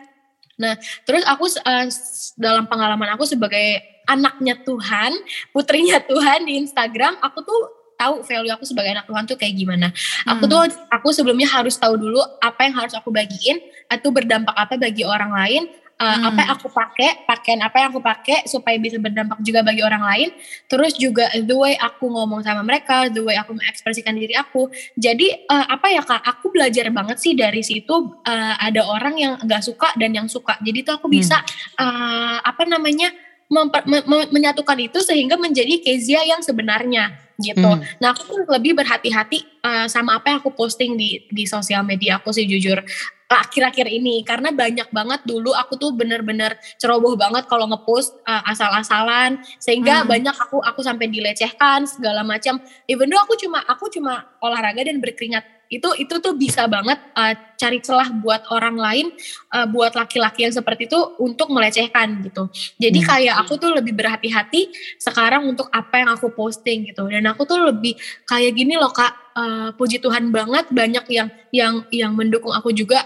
Nah, 0.58 0.74
terus 1.06 1.22
aku 1.24 1.46
uh, 1.64 1.86
dalam 2.34 2.66
pengalaman 2.66 3.14
aku 3.14 3.24
sebagai 3.24 3.80
anaknya 4.10 4.58
Tuhan, 4.66 5.14
putrinya 5.54 6.02
Tuhan 6.10 6.44
di 6.44 6.58
Instagram, 6.58 7.16
aku 7.22 7.44
tuh 7.46 7.77
tahu 7.98 8.22
value 8.22 8.54
aku 8.54 8.64
sebagai 8.64 8.94
anak 8.94 9.04
Tuhan 9.10 9.24
tuh 9.26 9.34
kayak 9.34 9.54
gimana. 9.58 9.90
Hmm. 9.90 10.38
Aku 10.38 10.46
tuh 10.46 10.70
aku 10.88 11.10
sebelumnya 11.10 11.50
harus 11.50 11.74
tahu 11.74 11.98
dulu 11.98 12.22
apa 12.38 12.70
yang 12.70 12.78
harus 12.78 12.94
aku 12.94 13.10
bagiin 13.10 13.58
atau 13.90 14.14
berdampak 14.14 14.54
apa 14.54 14.78
bagi 14.78 15.02
orang 15.02 15.34
lain. 15.34 15.64
Uh, 15.98 16.14
hmm. 16.14 16.30
apa 16.30 16.38
yang 16.38 16.50
aku 16.54 16.68
pakai, 16.70 17.10
pakaian 17.26 17.58
apa 17.58 17.82
yang 17.82 17.90
aku 17.90 17.98
pakai 17.98 18.46
supaya 18.46 18.78
bisa 18.78 19.02
berdampak 19.02 19.42
juga 19.42 19.66
bagi 19.66 19.82
orang 19.82 20.06
lain. 20.06 20.28
Terus 20.70 20.94
juga 20.94 21.26
the 21.34 21.56
way 21.58 21.74
aku 21.74 22.06
ngomong 22.06 22.38
sama 22.46 22.62
mereka, 22.62 23.10
the 23.10 23.18
way 23.18 23.34
aku 23.34 23.50
mengekspresikan 23.58 24.14
diri 24.14 24.30
aku. 24.38 24.70
Jadi 24.94 25.50
uh, 25.50 25.66
apa 25.66 25.90
ya 25.90 26.06
kak, 26.06 26.22
aku 26.22 26.54
belajar 26.54 26.86
banget 26.94 27.18
sih 27.18 27.34
dari 27.34 27.66
situ 27.66 28.14
uh, 28.14 28.54
ada 28.62 28.86
orang 28.86 29.18
yang 29.18 29.42
nggak 29.42 29.58
suka 29.58 29.90
dan 29.98 30.14
yang 30.14 30.30
suka. 30.30 30.54
Jadi 30.62 30.86
tuh 30.86 31.02
aku 31.02 31.10
bisa 31.10 31.42
hmm. 31.42 31.82
uh, 31.82 32.46
apa 32.46 32.62
namanya 32.62 33.10
memper, 33.48 33.82
me, 33.88 33.98
me, 34.04 34.18
menyatukan 34.28 34.78
itu 34.78 35.00
sehingga 35.00 35.40
menjadi 35.40 35.80
Kezia 35.80 36.20
yang 36.24 36.44
sebenarnya 36.44 37.16
gitu. 37.40 37.64
Hmm. 37.64 37.82
Nah 38.02 38.12
aku 38.12 38.22
tuh 38.28 38.38
lebih 38.50 38.76
berhati-hati 38.76 39.46
uh, 39.62 39.86
sama 39.88 40.18
apa 40.18 40.34
yang 40.34 40.38
aku 40.42 40.52
posting 40.52 40.98
di 40.98 41.22
di 41.30 41.44
sosial 41.48 41.86
media 41.86 42.18
aku 42.20 42.34
sih 42.34 42.44
jujur 42.44 42.82
akhir-akhir 43.28 43.92
ini 43.92 44.24
karena 44.24 44.48
banyak 44.48 44.88
banget 44.88 45.20
dulu 45.28 45.52
aku 45.52 45.76
tuh 45.76 45.92
bener-bener 45.92 46.56
ceroboh 46.80 47.12
banget 47.12 47.44
kalau 47.44 47.68
ngepost 47.68 48.16
uh, 48.24 48.40
asal-asalan 48.48 49.44
sehingga 49.60 50.00
hmm. 50.00 50.08
banyak 50.08 50.32
aku 50.32 50.64
aku 50.64 50.80
sampai 50.80 51.12
dilecehkan 51.12 51.84
segala 51.84 52.24
macam 52.24 52.56
even 52.88 53.12
though 53.12 53.20
aku 53.20 53.36
cuma 53.36 53.60
aku 53.68 53.92
cuma 53.92 54.24
olahraga 54.40 54.80
dan 54.88 54.96
berkeringat 54.96 55.44
itu 55.68 55.88
itu 56.00 56.14
tuh 56.20 56.32
bisa 56.36 56.64
banget 56.64 56.96
uh, 57.12 57.36
cari 57.60 57.78
celah 57.84 58.08
buat 58.24 58.48
orang 58.48 58.76
lain 58.76 59.06
uh, 59.52 59.68
buat 59.68 59.92
laki-laki 59.92 60.48
yang 60.48 60.54
seperti 60.56 60.88
itu 60.88 60.98
untuk 61.20 61.52
melecehkan 61.52 62.24
gitu 62.24 62.48
jadi 62.80 62.98
hmm. 63.00 63.08
kayak 63.08 63.34
aku 63.44 63.60
tuh 63.60 63.76
lebih 63.76 63.92
berhati-hati 63.92 64.72
sekarang 64.96 65.44
untuk 65.44 65.68
apa 65.68 66.00
yang 66.00 66.10
aku 66.16 66.32
posting 66.32 66.88
gitu 66.88 67.04
dan 67.08 67.28
aku 67.28 67.44
tuh 67.44 67.68
lebih 67.68 67.96
kayak 68.24 68.56
gini 68.56 68.80
loh 68.80 68.90
kak 68.90 69.12
uh, 69.36 69.68
puji 69.76 70.00
Tuhan 70.00 70.32
banget 70.32 70.72
banyak 70.72 71.04
yang 71.12 71.28
yang 71.52 71.74
yang 71.92 72.12
mendukung 72.16 72.56
aku 72.56 72.72
juga 72.72 73.04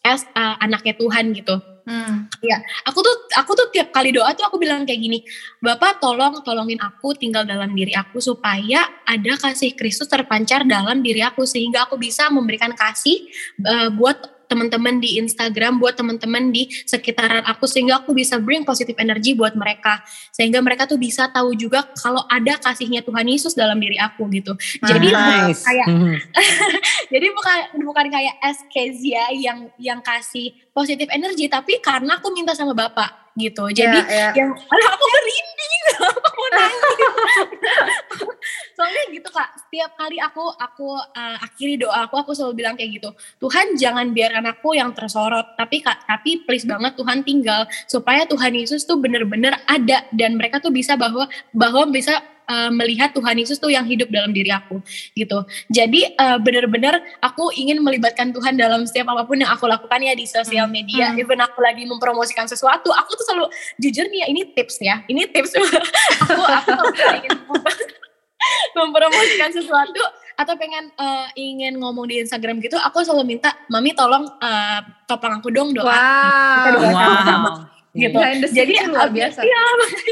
as 0.00 0.24
uh, 0.32 0.56
anaknya 0.64 0.96
Tuhan 0.96 1.36
gitu. 1.36 1.60
Hmm. 1.84 2.32
Ya, 2.40 2.64
aku 2.88 3.04
tuh 3.04 3.16
aku 3.36 3.52
tuh 3.52 3.68
tiap 3.68 3.92
kali 3.92 4.08
doa 4.08 4.32
tuh 4.32 4.48
aku 4.48 4.56
bilang 4.56 4.88
kayak 4.88 5.04
gini, 5.04 5.20
Bapak 5.60 6.00
tolong 6.00 6.40
tolongin 6.40 6.80
aku 6.80 7.12
tinggal 7.12 7.44
dalam 7.44 7.76
diri 7.76 7.92
aku 7.92 8.24
supaya 8.24 8.88
ada 9.04 9.32
kasih 9.36 9.76
Kristus 9.76 10.08
terpancar 10.08 10.64
dalam 10.64 11.04
diri 11.04 11.20
aku 11.20 11.44
sehingga 11.44 11.84
aku 11.84 12.00
bisa 12.00 12.32
memberikan 12.32 12.72
kasih 12.72 13.28
uh, 13.68 13.92
buat 13.92 14.16
teman-teman 14.54 15.02
di 15.02 15.18
Instagram, 15.18 15.82
buat 15.82 15.98
teman-teman 15.98 16.54
di 16.54 16.70
sekitaran 16.86 17.42
aku 17.42 17.66
sehingga 17.66 17.98
aku 17.98 18.14
bisa 18.14 18.38
bring 18.38 18.62
positive 18.62 18.94
energy 19.02 19.34
buat 19.34 19.58
mereka. 19.58 19.98
Sehingga 20.30 20.62
mereka 20.62 20.86
tuh 20.86 20.96
bisa 20.96 21.26
tahu 21.26 21.58
juga 21.58 21.90
kalau 21.98 22.22
ada 22.30 22.54
kasihnya 22.62 23.02
Tuhan 23.02 23.26
Yesus 23.26 23.58
dalam 23.58 23.82
diri 23.82 23.98
aku 23.98 24.30
gitu. 24.30 24.54
Jadi 24.78 25.10
nice. 25.10 25.66
kayak 25.66 25.86
mm-hmm. 25.90 26.16
jadi 27.12 27.26
bukan 27.34 27.58
bukan 27.82 28.06
kayak 28.14 28.34
Eskezia 28.46 29.34
yang 29.34 29.66
yang 29.82 29.98
kasih 29.98 30.54
positive 30.70 31.10
energy 31.10 31.50
tapi 31.50 31.82
karena 31.82 32.22
aku 32.22 32.30
minta 32.30 32.54
sama 32.54 32.76
Bapak 32.76 33.23
gitu. 33.34 33.64
Jadi 33.70 33.98
yeah, 34.06 34.30
yeah. 34.30 34.32
yang 34.34 34.50
aduh 34.54 34.88
aku 34.94 35.04
merinding, 35.10 35.82
aku 36.26 36.38
mau 36.38 36.48
nangis. 36.54 37.08
Soalnya 38.74 39.02
gitu 39.10 39.28
kak, 39.30 39.48
setiap 39.58 39.94
kali 39.98 40.18
aku 40.18 40.44
aku 40.58 40.98
uh, 40.98 41.36
akhiri 41.42 41.78
doa 41.78 42.06
aku, 42.06 42.14
aku 42.18 42.30
selalu 42.34 42.64
bilang 42.64 42.74
kayak 42.74 43.02
gitu. 43.02 43.10
Tuhan 43.42 43.74
jangan 43.78 44.10
biarkan 44.14 44.46
aku 44.50 44.74
yang 44.78 44.90
tersorot, 44.94 45.54
tapi 45.58 45.82
kak, 45.82 46.06
tapi 46.06 46.42
please 46.46 46.66
banget 46.66 46.94
Tuhan 46.98 47.22
tinggal 47.22 47.66
supaya 47.86 48.26
Tuhan 48.26 48.54
Yesus 48.54 48.86
tuh 48.86 48.98
bener-bener 48.98 49.54
ada 49.66 50.06
dan 50.14 50.38
mereka 50.38 50.58
tuh 50.62 50.74
bisa 50.74 50.94
bahwa 50.98 51.26
bahwa 51.54 51.90
bisa 51.90 52.18
uh, 52.48 52.70
melihat 52.72 53.12
Tuhan 53.12 53.36
Yesus 53.36 53.56
tuh 53.60 53.72
yang 53.72 53.84
hidup 53.84 54.08
dalam 54.12 54.32
diri 54.32 54.50
aku 54.52 54.80
gitu. 55.16 55.44
Jadi 55.72 56.14
uh, 56.16 56.38
benar-benar 56.40 57.00
aku 57.20 57.52
ingin 57.56 57.80
melibatkan 57.80 58.32
Tuhan 58.32 58.56
dalam 58.56 58.84
setiap 58.84 59.12
apa 59.12 59.24
pun 59.24 59.40
yang 59.40 59.50
aku 59.52 59.68
lakukan 59.68 60.00
ya 60.00 60.14
di 60.16 60.24
sosial 60.28 60.68
hmm. 60.68 60.74
media. 60.74 61.06
Hmm. 61.12 61.20
Even 61.20 61.40
aku 61.40 61.60
lagi 61.60 61.84
mempromosikan 61.84 62.48
sesuatu, 62.48 62.92
aku 62.92 63.10
tuh 63.16 63.24
selalu 63.26 63.46
jujur 63.80 64.06
nih 64.08 64.24
ya 64.24 64.26
ini 64.30 64.42
tips 64.52 64.76
ya. 64.80 65.00
Ini 65.08 65.28
tips 65.32 65.52
aku 66.24 66.40
aku 66.40 66.72
ingin 67.22 67.32
mempromosikan 68.78 69.50
sesuatu 69.52 70.02
atau 70.34 70.54
pengen 70.58 70.90
uh, 70.98 71.30
ingin 71.38 71.78
ngomong 71.78 72.10
di 72.10 72.18
Instagram 72.18 72.58
gitu, 72.58 72.74
aku 72.74 73.06
selalu 73.06 73.38
minta, 73.38 73.54
mami 73.70 73.94
tolong 73.94 74.26
uh, 74.26 74.80
topang 75.06 75.38
aku 75.38 75.54
dong 75.54 75.70
doa. 75.70 75.86
Wow. 75.86 75.94
Kita 76.58 76.70
doa 76.74 76.90
sama-sama. 76.90 77.50
Gitu. 77.94 78.18
Jadi 78.50 78.72
luar 78.90 79.08
biasa. 79.08 79.40
Iya, 79.46 79.60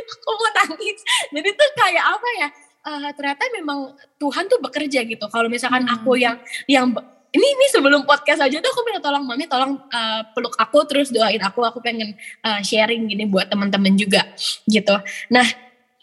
aku 0.06 0.30
mau 0.38 0.50
nangis. 0.54 0.98
Jadi 1.34 1.48
tuh 1.50 1.68
kayak 1.74 2.04
apa 2.14 2.28
ya? 2.38 2.48
Uh, 2.82 3.10
ternyata 3.14 3.42
memang 3.54 3.94
Tuhan 4.18 4.46
tuh 4.46 4.58
bekerja 4.62 5.02
gitu. 5.06 5.26
Kalau 5.30 5.50
misalkan 5.50 5.86
hmm. 5.86 5.94
aku 5.98 6.18
yang 6.18 6.38
yang 6.70 6.90
ini 7.32 7.46
ini 7.46 7.66
sebelum 7.72 8.04
podcast 8.04 8.44
aja 8.44 8.58
tuh 8.60 8.70
aku 8.70 8.80
minta 8.84 9.00
tolong 9.00 9.24
mami 9.24 9.48
tolong 9.48 9.80
uh, 9.88 10.20
peluk 10.36 10.52
aku 10.60 10.84
terus 10.84 11.08
doain 11.08 11.40
aku 11.40 11.64
aku 11.64 11.80
pengen 11.80 12.12
uh, 12.44 12.60
sharing 12.60 13.08
gini 13.08 13.24
buat 13.24 13.48
teman-teman 13.48 13.96
juga 13.96 14.26
gitu. 14.68 14.98
Nah 15.32 15.46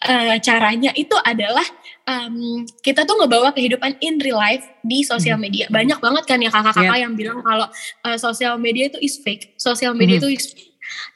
uh, 0.10 0.36
caranya 0.42 0.90
itu 0.98 1.14
adalah 1.22 1.66
um, 2.08 2.66
kita 2.82 3.06
tuh 3.06 3.20
ngebawa 3.22 3.54
kehidupan 3.54 4.00
in 4.02 4.18
real 4.24 4.42
life 4.42 4.66
di 4.82 5.06
sosial 5.06 5.38
hmm. 5.38 5.46
media. 5.46 5.66
Banyak 5.70 6.00
banget 6.02 6.24
kan 6.26 6.40
ya 6.42 6.50
kakak-kakak 6.50 6.98
yeah. 6.98 7.04
yang 7.06 7.14
bilang 7.14 7.40
kalau 7.46 7.68
uh, 8.08 8.18
sosial 8.18 8.58
media 8.58 8.90
itu 8.90 8.98
is 9.04 9.22
fake, 9.22 9.54
sosial 9.60 9.94
media 9.94 10.18
hmm. 10.18 10.26
itu 10.26 10.30
is 10.40 10.48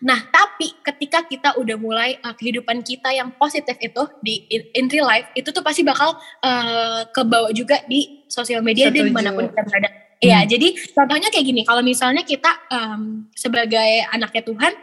Nah, 0.03 0.19
tapi 0.29 0.75
ketika 0.83 1.25
kita 1.25 1.49
udah 1.57 1.77
mulai 1.79 2.19
uh, 2.21 2.35
kehidupan 2.35 2.83
kita 2.83 3.11
yang 3.13 3.33
positif 3.35 3.77
itu 3.79 4.03
di 4.21 4.45
in, 4.51 4.61
in 4.73 4.85
real 4.91 5.07
life 5.07 5.29
itu 5.33 5.49
tuh 5.49 5.63
pasti 5.63 5.81
bakal 5.81 6.17
uh, 6.43 7.07
kebawa 7.09 7.49
juga 7.51 7.81
di 7.87 8.25
sosial 8.27 8.61
media 8.65 8.89
Setuju. 8.89 8.99
dan 8.99 9.05
di 9.09 9.13
mana 9.13 9.29
pun 9.31 9.45
kita 9.49 9.63
berada. 9.65 9.89
Iya, 10.23 10.39
hmm. 10.43 10.49
jadi 10.49 10.67
contohnya 10.95 11.27
kayak 11.27 11.45
gini, 11.45 11.61
kalau 11.67 11.83
misalnya 11.83 12.23
kita 12.23 12.47
um, 12.71 13.27
sebagai 13.35 14.07
anaknya 14.07 14.43
Tuhan 14.47 14.73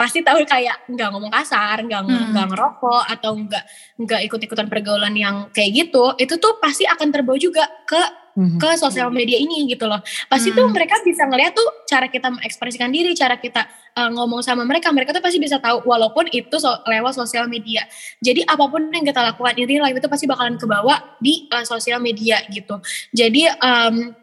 pasti 0.00 0.24
tahu 0.24 0.40
kayak 0.48 0.88
nggak 0.88 1.08
ngomong 1.12 1.28
kasar, 1.28 1.84
nggak 1.84 2.00
hmm. 2.08 2.32
nggak 2.32 2.46
ngerokok 2.56 3.04
atau 3.04 3.36
nggak 3.36 3.64
nggak 4.00 4.20
ikut-ikutan 4.24 4.72
pergaulan 4.72 5.12
yang 5.12 5.52
kayak 5.52 5.84
gitu, 5.84 6.16
itu 6.16 6.40
tuh 6.40 6.56
pasti 6.56 6.88
akan 6.88 7.12
terbawa 7.12 7.36
juga 7.36 7.68
ke 7.84 8.00
hmm. 8.40 8.56
ke 8.56 8.80
sosial 8.80 9.12
media 9.12 9.36
ini 9.36 9.68
gitu 9.68 9.84
loh. 9.84 10.00
Pasti 10.32 10.48
hmm. 10.48 10.56
tuh 10.56 10.66
mereka 10.72 10.96
bisa 11.04 11.28
ngeliat 11.28 11.52
tuh 11.52 11.68
cara 11.84 12.08
kita 12.08 12.32
mengekspresikan 12.32 12.88
diri, 12.88 13.12
cara 13.12 13.36
kita 13.36 13.68
uh, 13.96 14.10
ngomong 14.10 14.44
sama 14.44 14.62
mereka, 14.66 14.90
mereka 14.94 15.14
tuh 15.16 15.22
pasti 15.22 15.38
bisa 15.40 15.58
tahu 15.58 15.82
walaupun 15.86 16.28
itu 16.30 16.56
so, 16.60 16.70
lewat 16.86 17.16
sosial 17.16 17.46
media. 17.50 17.86
Jadi 18.22 18.44
apa 18.44 18.64
pun 18.68 18.90
yang 18.90 19.06
kita 19.06 19.20
lakukan 19.22 19.54
ini 19.58 19.80
live 19.80 19.98
itu 19.98 20.08
pasti 20.10 20.26
bakalan 20.28 20.58
kebawa 20.60 21.16
di 21.18 21.48
uh, 21.50 21.64
sosial 21.66 21.98
media 21.98 22.42
gitu. 22.50 22.78
Jadi 23.10 23.48
um, 23.60 24.14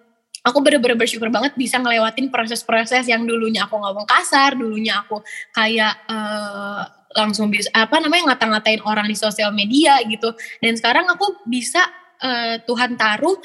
aku 0.47 0.57
bener-bener 0.63 0.95
bersyukur 0.95 1.27
banget 1.27 1.55
bisa 1.59 1.75
ngelewatin 1.81 2.31
proses-proses 2.31 3.03
yang 3.11 3.27
dulunya 3.27 3.67
aku 3.67 3.75
ngomong 3.75 4.07
kasar, 4.07 4.55
dulunya 4.55 5.03
aku 5.03 5.19
kayak 5.51 5.93
uh, 6.07 6.87
langsung 7.15 7.49
bisa 7.49 7.67
apa 7.73 7.97
namanya 7.99 8.33
ngata-ngatain 8.33 8.79
orang 8.85 9.07
di 9.09 9.17
sosial 9.17 9.51
media 9.51 9.99
gitu. 10.07 10.31
Dan 10.63 10.77
sekarang 10.79 11.09
aku 11.11 11.43
bisa 11.47 11.83
uh, 12.23 12.61
Tuhan 12.63 12.95
taruh 12.95 13.35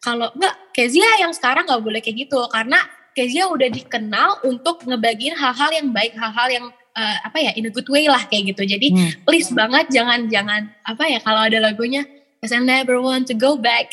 kalau 0.00 0.32
enggak 0.32 0.56
Kezia 0.72 1.20
yang 1.20 1.32
sekarang 1.36 1.68
nggak 1.68 1.82
boleh 1.84 2.00
kayak 2.00 2.24
gitu 2.28 2.40
karena 2.48 2.80
Kezia 3.16 3.50
udah 3.50 3.68
dikenal 3.68 4.46
untuk 4.46 4.86
ngebagiin 4.86 5.34
hal-hal 5.34 5.70
yang 5.74 5.88
baik, 5.90 6.14
hal-hal 6.14 6.48
yang 6.48 6.66
uh, 6.94 7.16
apa 7.26 7.38
ya 7.42 7.50
in 7.58 7.66
a 7.66 7.72
good 7.72 7.86
way 7.90 8.06
lah 8.06 8.22
kayak 8.30 8.54
gitu. 8.54 8.62
Jadi 8.66 8.94
hmm. 8.94 9.26
please 9.26 9.50
banget 9.50 9.90
jangan 9.90 10.30
jangan 10.30 10.70
apa 10.86 11.04
ya 11.06 11.18
kalau 11.22 11.46
ada 11.46 11.58
lagunya 11.58 12.06
I 12.40 12.48
never 12.64 12.96
want 13.04 13.28
to 13.28 13.36
go 13.36 13.60
back 13.60 13.92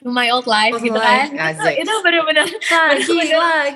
to 0.00 0.08
my 0.08 0.32
old 0.32 0.48
life 0.48 0.72
oh, 0.72 0.80
gitu 0.80 0.96
kan 0.96 1.28
itu, 1.28 1.84
itu 1.84 1.92
benar-benar 2.00 2.46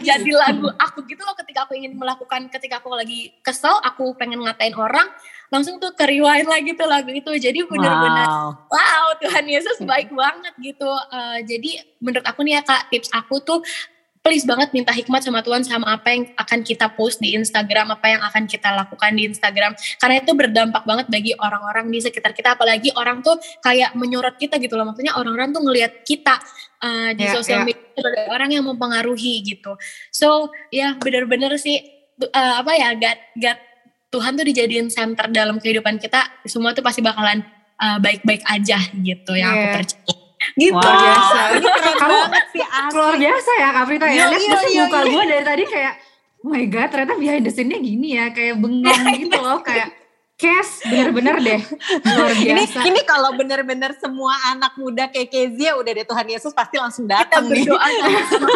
jadi 0.00 0.30
lagu 0.32 0.72
aku 0.80 1.04
gitu 1.04 1.20
loh 1.20 1.36
ketika 1.36 1.68
aku 1.68 1.76
ingin 1.76 2.00
melakukan 2.00 2.48
ketika 2.48 2.80
aku 2.80 2.88
lagi 2.96 3.36
kesel 3.44 3.76
aku 3.84 4.16
pengen 4.16 4.40
ngatain 4.40 4.72
orang 4.72 5.04
langsung 5.52 5.76
tuh 5.76 5.92
ke 5.92 6.08
rewind 6.08 6.48
lagi 6.48 6.72
tuh 6.72 6.88
lagu 6.88 7.12
itu 7.12 7.28
jadi 7.36 7.68
benar-benar 7.68 8.26
wow. 8.26 8.50
wow 8.72 9.06
Tuhan 9.20 9.44
Yesus 9.44 9.84
baik 9.84 10.10
banget 10.10 10.54
gitu 10.64 10.88
uh, 10.88 11.38
jadi 11.44 11.84
menurut 12.00 12.24
aku 12.24 12.40
nih 12.40 12.58
ya 12.58 12.62
kak 12.64 12.88
tips 12.88 13.12
aku 13.12 13.44
tuh 13.44 13.60
please 14.24 14.48
banget 14.48 14.72
minta 14.72 14.88
hikmat 14.88 15.20
sama 15.20 15.44
Tuhan 15.44 15.68
sama 15.68 16.00
apa 16.00 16.08
yang 16.08 16.24
akan 16.40 16.64
kita 16.64 16.88
post 16.96 17.20
di 17.20 17.36
Instagram, 17.36 17.92
apa 17.92 18.08
yang 18.08 18.24
akan 18.24 18.48
kita 18.48 18.72
lakukan 18.72 19.12
di 19.12 19.28
Instagram. 19.28 19.76
Karena 20.00 20.24
itu 20.24 20.32
berdampak 20.32 20.88
banget 20.88 21.12
bagi 21.12 21.36
orang-orang 21.36 21.92
di 21.92 22.00
sekitar 22.00 22.32
kita, 22.32 22.56
apalagi 22.56 22.88
orang 22.96 23.20
tuh 23.20 23.36
kayak 23.60 23.92
menyorot 23.92 24.40
kita 24.40 24.56
gitu 24.56 24.80
loh. 24.80 24.88
Maksudnya 24.88 25.12
orang-orang 25.20 25.52
tuh 25.52 25.60
ngelihat 25.60 26.08
kita 26.08 26.40
uh, 26.80 27.12
di 27.12 27.28
yeah, 27.28 27.36
sosial 27.36 27.60
yeah. 27.62 27.68
media 27.68 27.84
sebagai 27.92 28.24
orang 28.32 28.50
yang 28.56 28.64
mempengaruhi 28.64 29.44
gitu. 29.44 29.76
So 30.08 30.48
ya 30.72 30.96
bener-bener 30.96 31.60
sih 31.60 31.84
uh, 32.24 32.64
apa 32.64 32.72
ya, 32.80 32.96
God, 32.96 33.18
God 33.36 33.58
Tuhan 34.08 34.40
tuh 34.40 34.46
dijadiin 34.48 34.88
center 34.88 35.28
dalam 35.28 35.60
kehidupan 35.60 36.00
kita. 36.00 36.40
Semua 36.48 36.72
tuh 36.72 36.80
pasti 36.80 37.04
bakalan 37.04 37.44
uh, 37.76 38.00
baik-baik 38.00 38.40
uh, 38.48 38.56
aja 38.56 38.80
gitu 38.88 39.36
yang 39.36 39.52
yeah. 39.52 39.68
aku 39.68 39.84
percaya 39.84 40.23
gitu 40.54 40.76
wow. 40.76 41.00
biasa 41.00 41.38
ini 41.56 41.68
keren 41.68 41.96
Kamu 41.96 42.16
banget 42.28 42.46
sih 42.52 42.64
asli. 42.64 42.96
luar 42.96 43.14
biasa 43.16 43.50
ya 43.56 43.68
Kak 43.72 43.84
Prita 43.88 44.06
ya 44.06 44.24
lihat 44.30 44.40
iya, 44.40 44.58
iya, 44.68 44.84
muka 44.86 45.00
iya. 45.00 45.12
gue 45.12 45.22
dari 45.28 45.44
tadi 45.44 45.64
kayak 45.64 45.94
oh 46.44 46.48
my 46.52 46.64
god 46.68 46.88
ternyata 46.92 47.14
behind 47.16 47.42
the 47.44 47.52
scene-nya 47.52 47.78
gini 47.80 48.08
ya 48.16 48.26
kayak 48.30 48.54
bengong 48.60 49.02
gitu 49.16 49.38
loh 49.40 49.60
kayak 49.64 49.88
Kes 50.34 50.82
bener-bener 50.90 51.38
deh 51.38 51.62
luar 52.10 52.34
biasa. 52.34 52.82
Ini, 52.82 52.90
ini 52.90 53.00
kalau 53.06 53.38
bener-bener 53.38 53.94
semua 54.02 54.34
anak 54.50 54.74
muda 54.74 55.06
kayak 55.06 55.30
Kezia 55.30 55.78
udah 55.78 55.94
deh 55.94 56.02
Tuhan 56.02 56.26
Yesus 56.26 56.50
pasti 56.50 56.74
langsung 56.74 57.06
datang 57.06 57.46
nih. 57.46 57.62
Berdoa 57.62 57.86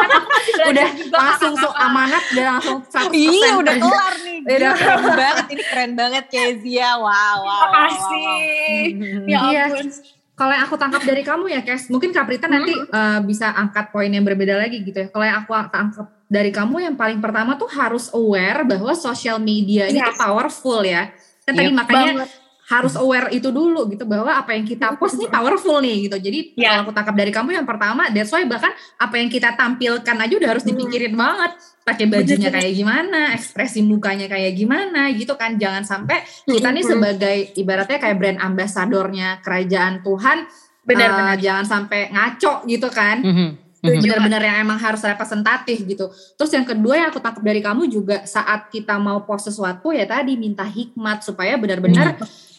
udah 0.75 0.89
langsung 1.07 1.55
so 1.55 1.71
amanat 1.79 2.27
udah 2.35 2.45
langsung 2.59 2.83
satu 2.83 3.15
Iya 3.15 3.63
udah 3.63 3.75
kelar 3.79 4.15
nih. 4.27 4.39
Udah 4.59 4.75
keren 4.75 5.15
banget 5.15 5.47
ini 5.55 5.63
keren 5.71 5.93
banget 5.95 6.25
Kezia. 6.27 6.99
Wow 6.99 7.07
wow. 7.47 7.47
Terima 7.47 7.71
kasih. 7.71 8.19
Wow, 8.19 9.07
wow. 9.07 9.31
Ya 9.31 9.39
iya. 9.39 9.65
ampun. 9.71 9.87
Iya 9.87 10.18
kalau 10.39 10.55
yang 10.55 10.65
aku 10.71 10.79
tangkap 10.79 11.03
dari 11.03 11.27
kamu 11.27 11.51
ya, 11.51 11.61
Kes, 11.67 11.91
mungkin 11.91 12.15
Kaprita 12.15 12.47
hmm. 12.47 12.55
nanti 12.55 12.73
uh, 12.73 13.19
bisa 13.27 13.51
angkat 13.51 13.91
poin 13.91 14.07
yang 14.07 14.23
berbeda 14.23 14.55
lagi 14.55 14.87
gitu 14.87 14.95
ya. 14.95 15.09
Kalau 15.11 15.27
yang 15.27 15.43
aku 15.43 15.51
tangkap 15.67 16.07
dari 16.31 16.55
kamu 16.55 16.77
yang 16.87 16.95
paling 16.95 17.19
pertama 17.19 17.59
tuh 17.59 17.67
harus 17.75 18.07
aware 18.15 18.63
bahwa 18.63 18.95
social 18.95 19.43
media 19.43 19.91
ini 19.91 19.99
yes. 19.99 20.15
powerful 20.15 20.87
ya. 20.87 21.11
Kan 21.43 21.59
yep. 21.59 21.59
tadi 21.59 21.71
makanya 21.75 22.13
banget. 22.23 22.31
Harus 22.69 22.95
aware 23.01 23.33
itu 23.33 23.49
dulu 23.49 23.89
gitu 23.89 24.05
bahwa 24.05 24.29
apa 24.29 24.53
yang 24.53 24.69
kita 24.69 25.01
post 25.01 25.17
nih 25.17 25.33
powerful 25.33 25.81
nih 25.81 26.05
gitu. 26.05 26.21
Jadi 26.21 26.53
yeah. 26.53 26.77
kalau 26.77 26.89
aku 26.89 26.93
tangkap 26.93 27.17
dari 27.17 27.33
kamu 27.33 27.51
yang 27.57 27.65
pertama, 27.65 28.13
that's 28.13 28.29
why 28.29 28.45
bahkan 28.45 28.77
apa 29.01 29.15
yang 29.17 29.33
kita 29.33 29.57
tampilkan 29.57 30.17
aja 30.21 30.35
udah 30.37 30.51
harus 30.53 30.65
dipikirin 30.69 31.17
hmm. 31.17 31.23
banget 31.25 31.53
pakai 31.89 32.05
bajunya 32.05 32.53
kayak 32.53 32.73
gimana, 32.77 33.33
ekspresi 33.33 33.81
mukanya 33.81 34.29
kayak 34.29 34.53
gimana 34.53 35.09
gitu 35.17 35.33
kan. 35.41 35.57
Jangan 35.57 35.89
sampai 35.89 36.21
kita 36.45 36.69
nih 36.69 36.85
sebagai 36.85 37.37
ibaratnya 37.57 37.97
kayak 37.97 38.17
brand 38.21 38.39
ambasadornya 38.45 39.41
kerajaan 39.41 40.05
Tuhan 40.05 40.39
benar, 40.85 41.09
uh, 41.09 41.17
benar. 41.17 41.37
jangan 41.41 41.65
sampai 41.65 42.13
ngaco 42.13 42.69
gitu 42.69 42.89
kan. 42.93 43.25
Mm-hmm. 43.25 43.49
Benar-benar 43.79 44.43
yang 44.43 44.57
emang 44.69 44.77
harus 44.77 45.01
representatif 45.01 45.89
gitu. 45.89 46.13
Terus 46.13 46.51
yang 46.53 46.69
kedua 46.69 47.01
yang 47.01 47.09
aku 47.09 47.23
tangkap 47.25 47.41
dari 47.41 47.65
kamu 47.65 47.89
juga 47.89 48.29
saat 48.29 48.69
kita 48.69 49.01
mau 49.01 49.25
post 49.25 49.49
sesuatu 49.49 49.89
ya 49.95 50.05
tadi 50.05 50.37
minta 50.37 50.67
hikmat 50.67 51.25
supaya 51.25 51.57
benar-benar 51.57 52.19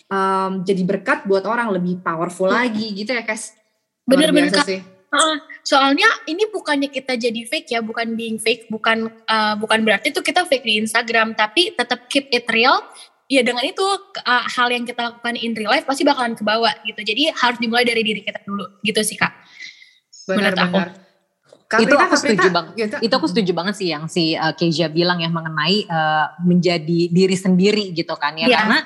um, 0.09 0.65
jadi 0.65 0.81
berkat 0.83 1.23
buat 1.29 1.45
orang 1.45 1.71
lebih 1.71 2.01
powerful 2.03 2.49
iya. 2.49 2.65
lagi 2.65 2.87
gitu 2.97 3.13
ya, 3.15 3.23
Kes. 3.23 3.55
Benar-benar 4.03 4.65
sih 4.65 4.81
Uh, 5.09 5.41
soalnya 5.65 6.05
ini 6.29 6.45
bukannya 6.53 6.93
kita 6.93 7.17
jadi 7.17 7.41
fake 7.41 7.73
ya, 7.73 7.81
bukan 7.81 8.13
being 8.13 8.37
fake, 8.37 8.69
bukan 8.69 9.09
uh, 9.25 9.57
bukan 9.57 9.81
berarti 9.81 10.13
itu 10.13 10.21
kita 10.21 10.45
fake 10.45 10.61
di 10.61 10.77
Instagram, 10.85 11.33
tapi 11.33 11.73
tetap 11.73 12.05
keep 12.13 12.29
it 12.29 12.45
real. 12.53 12.77
Ya 13.29 13.41
dengan 13.45 13.61
itu 13.65 13.81
uh, 13.81 14.45
hal 14.57 14.73
yang 14.73 14.85
kita 14.85 15.09
lakukan 15.13 15.37
in 15.37 15.53
real 15.53 15.69
life 15.69 15.85
pasti 15.85 16.05
bakalan 16.05 16.33
ke 16.37 16.45
bawah 16.45 16.73
gitu. 16.85 17.01
Jadi 17.01 17.29
harus 17.29 17.57
dimulai 17.57 17.85
dari 17.85 18.01
diri 18.05 18.21
kita 18.21 18.41
dulu 18.45 18.81
gitu 18.85 19.01
sih 19.01 19.17
kak. 19.17 19.33
Benar-benar. 20.29 20.93
itu 21.69 21.93
aku 21.93 22.15
setuju 22.17 22.49
banget. 22.49 22.73
Gitu. 22.73 22.95
Itu 23.05 23.13
aku 23.13 23.27
setuju 23.29 23.51
banget 23.53 23.75
sih 23.77 23.93
yang 23.93 24.09
si 24.09 24.33
uh, 24.33 24.53
Keja 24.57 24.89
bilang 24.89 25.21
ya 25.21 25.29
mengenai 25.29 25.85
uh, 25.89 26.37
menjadi 26.41 27.09
diri 27.09 27.37
sendiri 27.37 27.93
gitu 27.93 28.13
kan 28.17 28.33
ya. 28.37 28.49
Yeah. 28.49 28.61
Karena 28.61 28.77